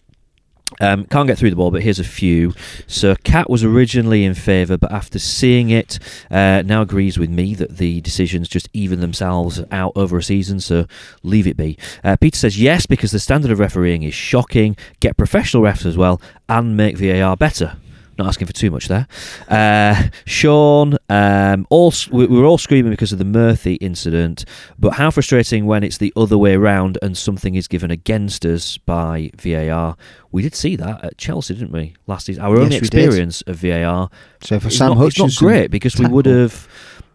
Um, 0.80 1.04
can't 1.06 1.26
get 1.26 1.38
through 1.38 1.50
the 1.50 1.56
ball, 1.56 1.70
but 1.70 1.82
here's 1.82 1.98
a 1.98 2.04
few. 2.04 2.54
So, 2.86 3.14
Cat 3.16 3.48
was 3.48 3.64
originally 3.64 4.24
in 4.24 4.34
favour, 4.34 4.76
but 4.76 4.92
after 4.92 5.18
seeing 5.18 5.70
it, 5.70 5.98
uh, 6.30 6.62
now 6.64 6.82
agrees 6.82 7.18
with 7.18 7.30
me 7.30 7.54
that 7.54 7.78
the 7.78 8.00
decisions 8.00 8.48
just 8.48 8.68
even 8.72 9.00
themselves 9.00 9.62
out 9.70 9.92
over 9.96 10.18
a 10.18 10.22
season. 10.22 10.60
So, 10.60 10.86
leave 11.22 11.46
it 11.46 11.56
be. 11.56 11.78
Uh, 12.04 12.16
Peter 12.16 12.36
says 12.36 12.60
yes 12.60 12.86
because 12.86 13.10
the 13.10 13.18
standard 13.18 13.50
of 13.50 13.58
refereeing 13.58 14.02
is 14.02 14.14
shocking. 14.14 14.76
Get 15.00 15.16
professional 15.16 15.62
refs 15.62 15.86
as 15.86 15.96
well, 15.96 16.20
and 16.48 16.76
make 16.76 16.98
VAR 16.98 17.36
better. 17.36 17.76
Not 18.18 18.28
asking 18.28 18.46
for 18.46 18.54
too 18.54 18.70
much 18.70 18.88
there. 18.88 19.06
Uh, 19.48 20.04
Sean, 20.24 20.96
um, 21.10 21.66
all 21.68 21.92
we 22.10 22.26
we 22.26 22.38
were 22.38 22.46
all 22.46 22.56
screaming 22.58 22.90
because 22.90 23.12
of 23.12 23.18
the 23.18 23.24
Murphy 23.26 23.74
incident, 23.74 24.44
but 24.78 24.94
how 24.94 25.10
frustrating 25.10 25.66
when 25.66 25.82
it's 25.84 25.98
the 25.98 26.12
other 26.16 26.38
way 26.38 26.54
around 26.54 26.96
and 27.02 27.16
something 27.16 27.54
is 27.54 27.68
given 27.68 27.90
against 27.90 28.46
us 28.46 28.78
by 28.78 29.30
VAR. 29.36 29.96
We 30.32 30.42
did 30.42 30.54
see 30.54 30.76
that 30.76 31.04
at 31.04 31.18
Chelsea, 31.18 31.54
didn't 31.54 31.72
we? 31.72 31.94
Last 32.06 32.26
season, 32.26 32.42
our 32.42 32.54
Yes, 32.56 32.58
only 32.64 32.70
did. 32.70 32.82
experience 32.82 33.42
of 33.42 33.56
VAR. 33.56 34.08
So 34.42 34.60
for 34.60 34.70
Sam 34.70 34.88
not, 34.90 34.96
Hutchinson, 34.98 35.26
it's 35.26 35.40
not 35.42 35.46
great 35.48 35.70
because 35.70 35.96
we 35.98 36.06
would 36.06 36.26
have. 36.26 36.68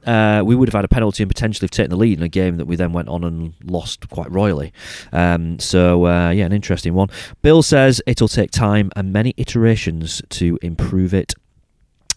Uh, 0.06 0.41
we 0.45 0.56
would 0.56 0.68
have 0.68 0.74
had 0.74 0.86
a 0.86 0.88
penalty 0.88 1.24
and 1.24 1.30
potentially 1.30 1.66
have 1.66 1.72
taken 1.72 1.89
the 1.89 1.97
lead 1.97 2.18
in 2.18 2.24
a 2.24 2.30
game 2.30 2.58
that 2.58 2.66
we 2.66 2.76
then 2.76 2.93
went 2.93 3.08
on 3.08 3.24
and 3.24 3.54
lost 3.64 4.10
quite 4.10 4.32
royally. 4.32 4.74
Um, 5.12 5.60
so 5.60 6.06
uh, 6.08 6.32
yeah, 6.32 6.45
an 6.45 6.54
interesting 6.54 6.93
one. 6.93 7.10
Bill 7.41 7.62
says 7.62 8.02
it'll 8.08 8.28
take 8.28 8.52
time 8.52 8.91
and 8.95 9.14
many 9.14 9.34
iterations 9.38 10.22
to 10.30 10.58
improve 10.62 11.14
it. 11.14 11.34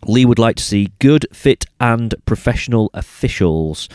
Lee 0.09 0.25
would 0.25 0.39
like 0.39 0.57
to 0.57 0.63
see 0.63 0.93
good, 0.99 1.27
fit, 1.33 1.67
and 1.81 2.15
professional 2.27 2.91
officials. 2.95 3.89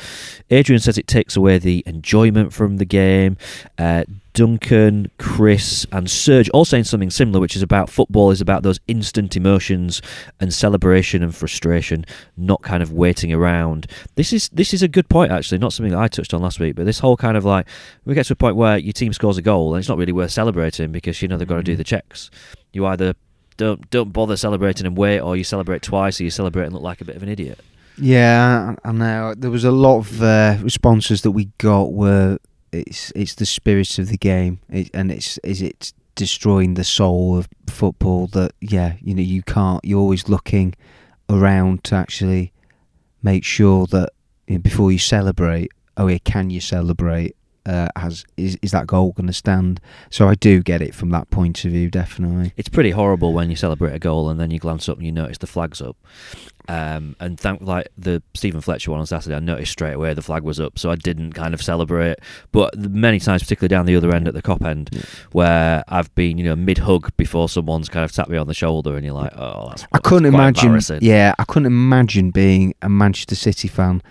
Adrian 0.49 0.79
says 0.79 0.97
it 0.97 1.07
takes 1.07 1.35
away 1.35 1.57
the 1.57 1.83
enjoyment 1.85 2.53
from 2.53 2.77
the 2.77 2.85
game. 2.85 3.37
Uh, 3.77 4.03
Duncan, 4.33 5.11
Chris, 5.17 5.85
and 5.91 6.09
Serge 6.09 6.49
all 6.51 6.63
saying 6.63 6.85
something 6.85 7.09
similar, 7.09 7.39
which 7.39 7.55
is 7.55 7.61
about 7.61 7.89
football 7.89 8.31
is 8.31 8.39
about 8.39 8.63
those 8.63 8.79
instant 8.87 9.35
emotions 9.35 10.01
and 10.39 10.53
celebration 10.53 11.23
and 11.23 11.35
frustration, 11.35 12.05
not 12.37 12.61
kind 12.61 12.81
of 12.81 12.93
waiting 12.93 13.33
around. 13.33 13.87
This 14.15 14.31
is 14.31 14.47
this 14.49 14.73
is 14.73 14.81
a 14.81 14.87
good 14.87 15.09
point 15.09 15.31
actually, 15.31 15.57
not 15.57 15.73
something 15.73 15.91
that 15.91 15.99
I 15.99 16.07
touched 16.07 16.33
on 16.33 16.41
last 16.41 16.59
week, 16.59 16.75
but 16.75 16.85
this 16.85 16.99
whole 16.99 17.17
kind 17.17 17.35
of 17.35 17.43
like 17.43 17.67
we 18.05 18.13
get 18.13 18.27
to 18.27 18.33
a 18.33 18.35
point 18.37 18.55
where 18.55 18.77
your 18.77 18.93
team 18.93 19.11
scores 19.13 19.37
a 19.37 19.41
goal 19.41 19.73
and 19.73 19.81
it's 19.81 19.89
not 19.89 19.97
really 19.97 20.13
worth 20.13 20.31
celebrating 20.31 20.91
because 20.91 21.21
you 21.21 21.27
know 21.27 21.37
they've 21.37 21.47
got 21.47 21.57
to 21.57 21.63
do 21.63 21.75
the 21.75 21.83
checks. 21.83 22.29
You 22.71 22.85
either 22.85 23.15
don't 23.59 23.87
don't 23.91 24.11
bother 24.11 24.37
celebrating 24.37 24.87
and 24.87 24.97
wait, 24.97 25.19
or 25.19 25.37
you 25.37 25.43
celebrate 25.43 25.83
twice, 25.83 26.19
or 26.19 26.23
you 26.23 26.31
celebrate 26.31 26.65
and 26.65 26.73
look 26.73 26.81
like 26.81 27.01
a 27.01 27.05
bit 27.05 27.15
of 27.15 27.21
an 27.21 27.29
idiot. 27.29 27.59
Yeah, 27.97 28.75
I 28.83 28.91
know. 28.93 29.35
There 29.37 29.51
was 29.51 29.65
a 29.65 29.71
lot 29.71 29.97
of 29.97 30.23
uh, 30.23 30.57
responses 30.61 31.21
that 31.23 31.31
we 31.31 31.49
got 31.57 31.91
were 31.91 32.39
it's 32.71 33.11
it's 33.15 33.35
the 33.35 33.45
spirit 33.45 33.99
of 33.99 34.07
the 34.07 34.17
game, 34.17 34.59
it, 34.69 34.89
and 34.93 35.11
it's 35.11 35.37
is 35.39 35.61
it 35.61 35.93
destroying 36.15 36.73
the 36.73 36.83
soul 36.83 37.37
of 37.37 37.49
football. 37.67 38.27
That 38.27 38.53
yeah, 38.61 38.95
you 39.01 39.13
know 39.13 39.21
you 39.21 39.43
can't. 39.43 39.83
You're 39.83 39.99
always 39.99 40.29
looking 40.29 40.73
around 41.29 41.83
to 41.85 41.95
actually 41.95 42.53
make 43.21 43.43
sure 43.43 43.85
that 43.87 44.09
you 44.47 44.55
know, 44.55 44.61
before 44.61 44.91
you 44.91 44.99
celebrate. 44.99 45.71
Oh 45.97 46.07
yeah, 46.07 46.19
can 46.23 46.49
you 46.49 46.61
celebrate? 46.61 47.35
Uh, 47.65 47.89
has 47.95 48.25
is 48.37 48.57
is 48.61 48.71
that 48.71 48.87
goal 48.87 49.11
going 49.11 49.27
to 49.27 49.33
stand? 49.33 49.79
So 50.09 50.27
I 50.27 50.35
do 50.35 50.61
get 50.61 50.81
it 50.81 50.95
from 50.95 51.09
that 51.11 51.29
point 51.29 51.65
of 51.65 51.71
view, 51.71 51.89
definitely. 51.89 52.53
It's 52.57 52.69
pretty 52.69 52.91
horrible 52.91 53.33
when 53.33 53.49
you 53.49 53.55
celebrate 53.55 53.93
a 53.93 53.99
goal 53.99 54.29
and 54.29 54.39
then 54.39 54.51
you 54.51 54.59
glance 54.59 54.87
up 54.89 54.97
and 54.97 55.05
you 55.05 55.11
notice 55.11 55.37
the 55.37 55.47
flag's 55.47 55.81
up. 55.81 55.97
Um, 56.69 57.15
and 57.19 57.39
thank 57.39 57.61
like 57.61 57.87
the 57.97 58.21
Stephen 58.35 58.61
Fletcher 58.61 58.91
one 58.91 58.99
on 58.99 59.07
Saturday, 59.07 59.35
I 59.35 59.39
noticed 59.39 59.71
straight 59.71 59.93
away 59.93 60.13
the 60.13 60.21
flag 60.21 60.43
was 60.43 60.59
up, 60.59 60.77
so 60.77 60.91
I 60.91 60.95
didn't 60.95 61.33
kind 61.33 61.55
of 61.55 61.63
celebrate. 61.63 62.19
But 62.51 62.77
many 62.77 63.19
times, 63.19 63.41
particularly 63.41 63.69
down 63.69 63.87
the 63.87 63.95
other 63.95 64.13
end 64.13 64.27
at 64.27 64.35
the 64.35 64.43
Kop 64.43 64.63
end, 64.63 64.91
where 65.31 65.83
I've 65.87 66.13
been, 66.13 66.37
you 66.37 66.43
know, 66.43 66.55
mid 66.55 66.77
hug 66.77 67.11
before 67.17 67.49
someone's 67.49 67.89
kind 67.89 68.05
of 68.05 68.11
tapped 68.11 68.29
me 68.29 68.37
on 68.37 68.45
the 68.45 68.53
shoulder, 68.53 68.95
and 68.95 69.03
you're 69.03 69.15
like, 69.15 69.35
oh, 69.35 69.69
that's. 69.69 69.87
I 69.93 69.97
couldn't 69.97 70.31
that's 70.31 70.61
imagine. 70.63 70.99
Yeah, 71.01 71.33
I 71.39 71.43
couldn't 71.43 71.65
imagine 71.65 72.29
being 72.29 72.75
a 72.83 72.89
Manchester 72.89 73.35
City 73.35 73.67
fan 73.67 74.03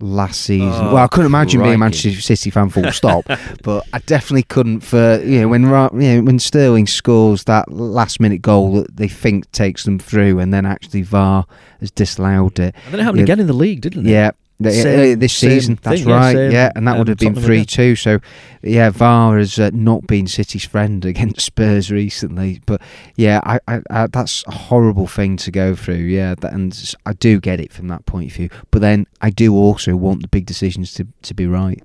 last 0.00 0.42
season. 0.42 0.68
Oh, 0.68 0.94
well, 0.94 1.04
I 1.04 1.06
couldn't 1.08 1.26
imagine 1.26 1.62
being 1.62 1.74
a. 1.74 1.78
Manchester 1.78 2.20
City 2.20 2.50
fan 2.50 2.68
full 2.70 2.90
stop, 2.92 3.24
but 3.62 3.86
I 3.92 3.98
definitely 4.00 4.42
couldn't 4.44 4.80
for 4.80 5.20
you 5.22 5.40
know 5.40 5.48
when 5.48 5.62
you 5.62 5.68
know, 5.68 6.22
when 6.22 6.38
Sterling 6.38 6.86
scores 6.86 7.44
that 7.44 7.70
last 7.70 8.20
minute 8.20 8.42
goal 8.42 8.72
that 8.82 8.96
they 8.96 9.08
think 9.08 9.50
takes 9.52 9.84
them 9.84 9.98
through, 9.98 10.38
and 10.38 10.52
then 10.52 10.66
actually 10.66 11.02
VAR 11.02 11.46
has 11.80 11.90
disallowed 11.90 12.58
it. 12.58 12.74
And 12.84 12.92
then 12.94 13.00
it 13.00 13.04
happened 13.04 13.18
Yeah. 13.20 13.24
again 13.24 13.40
in 13.40 13.46
the 13.46 13.52
league, 13.52 13.80
didn't 13.80 14.06
it? 14.06 14.10
Yeah. 14.10 14.30
The- 14.58 14.72
Same- 14.72 15.12
uh, 15.16 15.20
this 15.20 15.34
season, 15.34 15.78
that's 15.82 16.00
thing, 16.00 16.08
yeah, 16.08 16.16
right. 16.16 16.34
same, 16.34 16.50
yeah, 16.52 16.72
and 16.74 16.86
that 16.86 16.92
um, 16.92 16.98
would 16.98 17.08
have 17.08 17.18
been 17.18 17.34
three 17.34 17.56
again. 17.62 17.66
two. 17.66 17.96
So, 17.96 18.20
yeah, 18.62 18.90
VAR 18.90 19.38
has 19.38 19.58
uh, 19.58 19.70
not 19.72 20.06
been 20.06 20.26
City's 20.26 20.64
friend 20.64 21.04
against 21.12 21.40
Spurs 21.42 21.90
recently. 21.90 22.60
But 22.64 22.80
yeah, 23.16 23.40
I, 23.44 23.60
I, 23.68 23.80
I, 23.90 24.06
that's 24.06 24.44
a 24.46 24.52
horrible 24.52 25.06
thing 25.06 25.36
to 25.38 25.50
go 25.50 25.74
through. 25.76 25.96
Yeah, 25.96 26.34
that, 26.36 26.52
and 26.52 26.94
I 27.04 27.12
do 27.12 27.40
get 27.40 27.60
it 27.60 27.72
from 27.72 27.88
that 27.88 28.06
point 28.06 28.30
of 28.30 28.36
view. 28.36 28.48
But 28.70 28.80
then 28.80 29.06
I 29.20 29.30
do 29.30 29.54
also 29.54 29.94
want 29.96 30.22
the 30.22 30.28
big 30.28 30.46
decisions 30.46 30.94
to 30.94 31.06
to 31.22 31.34
be 31.34 31.46
right. 31.46 31.82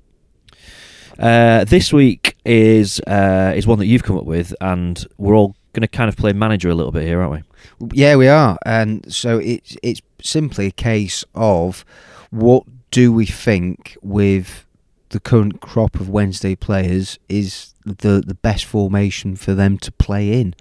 Uh, 1.18 1.64
this 1.64 1.92
week 1.92 2.36
is 2.44 3.00
uh, 3.00 3.52
is 3.54 3.66
one 3.66 3.78
that 3.78 3.86
you've 3.86 4.02
come 4.02 4.16
up 4.16 4.24
with, 4.24 4.54
and 4.60 5.06
we're 5.18 5.36
all 5.36 5.54
going 5.74 5.82
to 5.82 5.88
kind 5.88 6.08
of 6.08 6.16
play 6.16 6.32
manager 6.32 6.68
a 6.70 6.74
little 6.74 6.92
bit 6.92 7.02
here, 7.04 7.20
aren't 7.20 7.44
we? 7.80 7.88
Yeah, 7.92 8.16
we 8.16 8.28
are, 8.28 8.58
and 8.64 9.12
so 9.12 9.38
it's 9.38 9.76
it's 9.82 10.00
simply 10.22 10.66
a 10.66 10.70
case 10.70 11.24
of 11.34 11.84
what 12.32 12.64
do 12.90 13.12
we 13.12 13.26
think 13.26 13.96
with 14.00 14.64
the 15.10 15.20
current 15.20 15.60
crop 15.60 15.96
of 15.96 16.08
Wednesday 16.08 16.56
players 16.56 17.18
is 17.28 17.74
the 17.84 18.22
the 18.26 18.34
best 18.34 18.64
formation 18.64 19.36
for 19.36 19.54
them 19.54 19.76
to 19.78 19.92
play 19.92 20.40
in, 20.40 20.54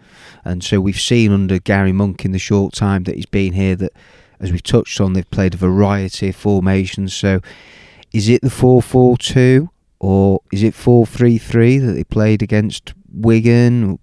and 0.43 0.63
so 0.63 0.81
we've 0.81 0.99
seen 0.99 1.31
under 1.31 1.59
Gary 1.59 1.93
Monk 1.93 2.25
in 2.25 2.33
the 2.33 2.39
short 2.39 2.73
time 2.73 3.05
that 3.05 3.15
he's 3.15 3.25
been 3.25 3.53
here 3.53 3.77
that, 3.77 3.93
as 4.41 4.51
we've 4.51 4.61
touched 4.61 4.99
on, 4.99 5.13
they've 5.13 5.31
played 5.31 5.53
a 5.53 5.57
variety 5.57 6.29
of 6.29 6.35
formations. 6.35 7.13
So, 7.13 7.39
is 8.11 8.27
it 8.27 8.41
the 8.41 8.49
four 8.49 8.81
four 8.81 9.17
two 9.17 9.69
or 9.99 10.41
is 10.51 10.63
it 10.63 10.73
four 10.73 11.05
three 11.05 11.37
three 11.37 11.77
that 11.77 11.93
they 11.93 12.03
played 12.03 12.41
against 12.41 12.93
Wigan? 13.13 13.97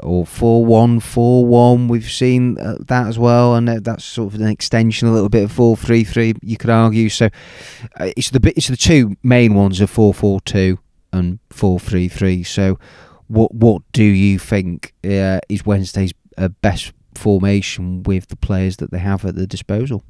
Or 0.00 0.26
4 0.26 0.64
1 0.64 1.00
4 1.00 1.46
1 1.46 1.88
we've 1.88 2.10
seen 2.10 2.58
uh, 2.58 2.76
that 2.80 3.06
as 3.06 3.18
well 3.18 3.54
and 3.54 3.68
that's 3.68 4.04
sort 4.04 4.34
of 4.34 4.40
an 4.40 4.46
extension 4.46 5.08
a 5.08 5.12
little 5.12 5.28
bit 5.28 5.44
of 5.44 5.52
4 5.52 5.76
3 5.76 6.04
3 6.04 6.34
you 6.42 6.56
could 6.56 6.70
argue. 6.70 7.08
So 7.08 7.26
uh, 8.00 8.10
it's 8.16 8.30
the 8.30 8.52
it's 8.56 8.68
the 8.68 8.76
two 8.76 9.16
main 9.22 9.54
ones 9.54 9.80
of 9.80 9.90
4 9.90 10.14
4 10.14 10.40
2 10.40 10.78
and 11.12 11.38
4 11.50 11.78
3 11.78 12.08
3 12.08 12.42
so 12.42 12.78
what 13.28 13.54
what 13.54 13.82
do 13.92 14.04
you 14.04 14.38
think 14.38 14.94
uh, 15.04 15.40
is 15.48 15.64
Wednesday's 15.64 16.12
uh, 16.38 16.48
best 16.48 16.92
formation 17.14 18.02
with 18.02 18.28
the 18.28 18.36
players 18.36 18.78
that 18.78 18.90
they 18.90 18.98
have 18.98 19.24
at 19.24 19.36
their 19.36 19.46
disposal 19.46 20.02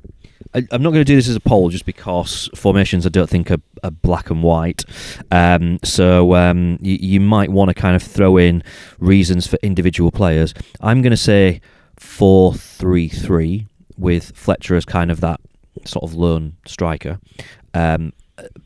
I, 0.55 0.66
I'm 0.70 0.82
not 0.82 0.90
going 0.90 1.01
to 1.01 1.05
do 1.05 1.16
this 1.16 1.28
as 1.28 1.36
a 1.36 1.40
poll 1.40 1.68
just 1.68 1.86
because 1.86 2.49
formations 2.55 3.07
I 3.07 3.09
don't 3.09 3.28
think 3.28 3.51
are, 3.51 3.61
are 3.82 3.90
black 3.90 4.30
and 4.30 4.43
white. 4.43 4.84
Um, 5.30 5.78
so 5.82 6.34
um, 6.34 6.78
you, 6.80 6.99
you 7.01 7.20
might 7.20 7.51
want 7.51 7.68
to 7.68 7.74
kind 7.74 7.97
of 7.97 8.03
throw 8.03 8.36
in 8.36 8.62
reasons 8.99 9.47
for 9.47 9.59
individual 9.62 10.11
players. 10.11 10.55
I'm 10.80 11.03
going 11.03 11.12
to 11.12 11.16
say 11.16 11.61
four 11.97 12.55
three 12.55 13.09
three 13.09 13.66
with 13.97 14.36
Fletcher 14.36 14.74
as 14.74 14.84
kind 14.84 15.11
of 15.11 15.20
that 15.20 15.40
sort 15.84 16.05
of 16.05 16.14
lone 16.14 16.57
striker 16.66 17.18
um, 17.74 18.12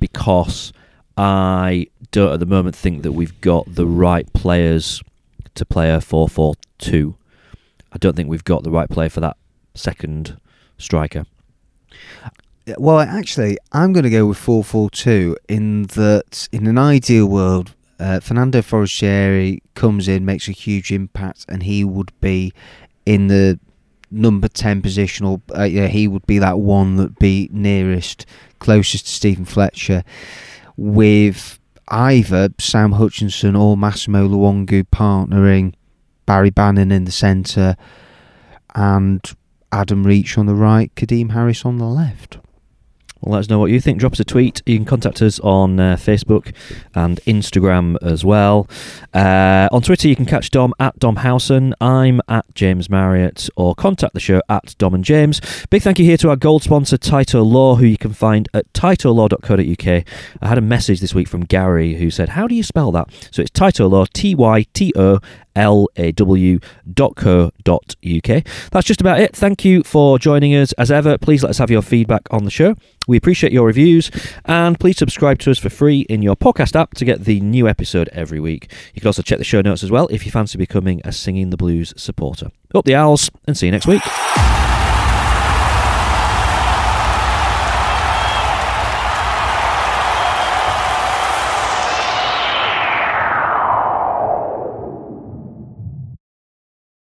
because 0.01 0.73
I 1.17 1.89
don't 2.11 2.33
at 2.33 2.41
the 2.41 2.47
moment 2.47 2.77
think 2.77 3.03
that 3.03 3.13
we've 3.13 3.41
got 3.41 3.75
the 3.75 3.87
right 3.87 4.31
players 4.33 5.03
to 5.55 5.65
play 5.65 5.93
a 5.93 6.01
4 6.01 6.29
4 6.29 6.55
2. 6.79 7.15
I 7.93 7.99
don't 7.99 8.15
think 8.15 8.29
we've 8.29 8.45
got 8.45 8.63
the 8.63 8.71
right 8.71 8.89
player 8.89 9.09
for 9.09 9.21
that 9.21 9.37
second 9.75 10.39
striker. 10.79 11.25
Well, 12.79 12.99
actually, 12.99 13.59
I'm 13.73 13.93
going 13.93 14.05
to 14.05 14.11
go 14.11 14.27
with 14.27 14.39
4 14.39 14.65
4 14.65 14.91
2 14.91 15.37
in 15.49 15.85
that, 15.85 16.49
in 16.51 16.67
an 16.67 16.79
ideal 16.79 17.27
world, 17.27 17.75
uh, 18.01 18.21
Fernando 18.21 18.61
Forestieri 18.61 19.63
comes 19.75 20.09
in, 20.09 20.25
makes 20.25 20.49
a 20.49 20.53
huge 20.53 20.91
impact, 20.91 21.47
and 21.49 21.63
he 21.63 21.85
would 21.85 22.13
be 22.21 22.53
in 23.05 23.29
the 23.29 23.59
number 24.11 24.49
10 24.49 24.83
position, 24.83 25.27
or 25.27 25.41
uh, 25.57 25.63
yeah, 25.63 25.87
he 25.87 26.09
would 26.09 26.27
be 26.27 26.39
that 26.39 26.59
one 26.59 26.97
that 26.97 27.19
be 27.19 27.49
nearest, 27.53 28.27
closest 28.59 29.07
to 29.07 29.13
Stephen 29.13 29.45
Fletcher, 29.45 30.03
with 30.77 31.61
either 31.89 32.49
Sam 32.59 32.93
Hutchinson 32.93 33.55
or 33.55 33.77
Massimo 33.77 34.27
Luongo 34.27 34.83
partnering 34.85 35.75
Barry 36.27 36.51
Bannan 36.51 36.91
in 36.91 37.05
the 37.05 37.13
centre 37.13 37.77
and 38.75 39.23
Adam 39.77 40.07
Reach 40.07 40.39
on 40.39 40.47
the 40.47 40.55
right, 40.55 40.91
Kadeem 40.95 41.33
Harris 41.33 41.67
on 41.67 41.77
the 41.77 41.85
left. 41.85 42.39
Well, 43.21 43.35
let 43.35 43.41
us 43.41 43.51
know 43.51 43.59
what 43.59 43.71
you 43.71 43.79
think. 43.79 43.99
Drop 43.99 44.13
us 44.13 44.21
a 44.21 44.25
tweet. 44.25 44.63
You 44.65 44.79
can 44.79 44.87
contact 44.87 45.21
us 45.21 45.39
on 45.41 45.79
uh, 45.79 45.97
Facebook 45.97 46.55
and 46.95 47.21
Instagram 47.27 47.97
as 48.01 48.25
well. 48.25 48.69
Uh, 49.13 49.69
on 49.73 49.83
Twitter, 49.83 50.09
you 50.09 50.17
can 50.17 50.25
catch 50.25 50.51
Dom 50.51 50.73
at 50.81 50.99
Dom 50.99 51.17
Howson. 51.17 51.75
I'm 51.79 52.23
at 52.27 52.47
James 52.55 52.89
Marriott, 52.89 53.51
or 53.55 53.75
contact 53.75 54.15
the 54.15 54.21
show 54.21 54.41
at 54.49 54.75
Dom 54.79 54.95
and 54.95 55.05
James. 55.05 55.43
Big 55.69 55.83
thank 55.83 55.99
you 55.99 56.07
here 56.07 56.17
to 56.19 56.31
our 56.31 56.37
gold 56.37 56.63
sponsor, 56.63 56.97
Tyto 56.97 57.43
Law, 57.43 57.75
who 57.75 57.85
you 57.85 57.99
can 57.99 58.15
find 58.15 58.49
at 58.55 58.73
tytolaw.co.uk. 58.73 60.05
I 60.41 60.49
had 60.49 60.59
a 60.59 60.63
message 60.63 61.01
this 61.01 61.15
week 61.15 61.29
from 61.29 61.45
Gary 61.45 61.97
who 61.97 62.11
said, 62.11 62.31
How 62.31 62.47
do 62.47 62.55
you 62.55 62.63
spell 62.63 62.93
that? 62.93 63.09
So 63.31 63.43
it's 63.43 63.51
Tyto 63.51 63.89
Law, 63.89 64.07
T 64.11 64.35
Y 64.35 64.65
T 64.73 64.93
O 64.97 65.21
law.co.uk. 65.57 65.93
That's 68.71 68.87
just 68.87 69.01
about 69.01 69.21
it. 69.21 69.35
Thank 69.35 69.65
you 69.65 69.83
for 69.83 70.19
joining 70.19 70.55
us. 70.55 70.73
As 70.75 70.91
ever, 70.91 71.19
please 71.19 71.43
let 71.43 71.51
us 71.51 71.59
have 71.59 71.71
your 71.71 71.83
feedback 71.83 72.23
on 72.31 72.45
the 72.45 72.51
show. 72.51 72.75
We 73.09 73.17
appreciate 73.17 73.53
your 73.53 73.67
reviews 73.67 74.11
and 74.45 74.79
please 74.79 74.99
subscribe 74.99 75.39
to 75.41 75.51
us 75.51 75.59
for 75.59 75.71
free 75.71 76.01
in 76.03 76.23
your 76.23 76.37
podcast 76.37 76.75
app 76.79 76.95
to 76.95 77.05
get 77.05 77.25
the 77.25 77.41
new 77.41 77.69
episode 77.69 78.09
every 78.13 78.41
week. 78.41 78.71
You 78.95 79.01
can 79.01 79.07
also 79.09 79.23
check 79.23 79.39
the 79.39 79.45
show 79.45 79.61
notes 79.61 79.83
as 79.83 79.91
well 79.91 80.09
if 80.09 80.27
you 80.27 80.33
fancy 80.33 80.59
becoming 80.59 81.01
a 81.05 81.13
Singing 81.13 81.51
the 81.51 81.57
Blues 81.57 81.95
supporter. 81.97 82.51
Up 82.75 82.85
the 82.85 82.95
owls 82.95 83.31
and 83.47 83.57
see 83.57 83.67
you 83.67 83.73
next 83.73 83.87
week. 83.87 84.03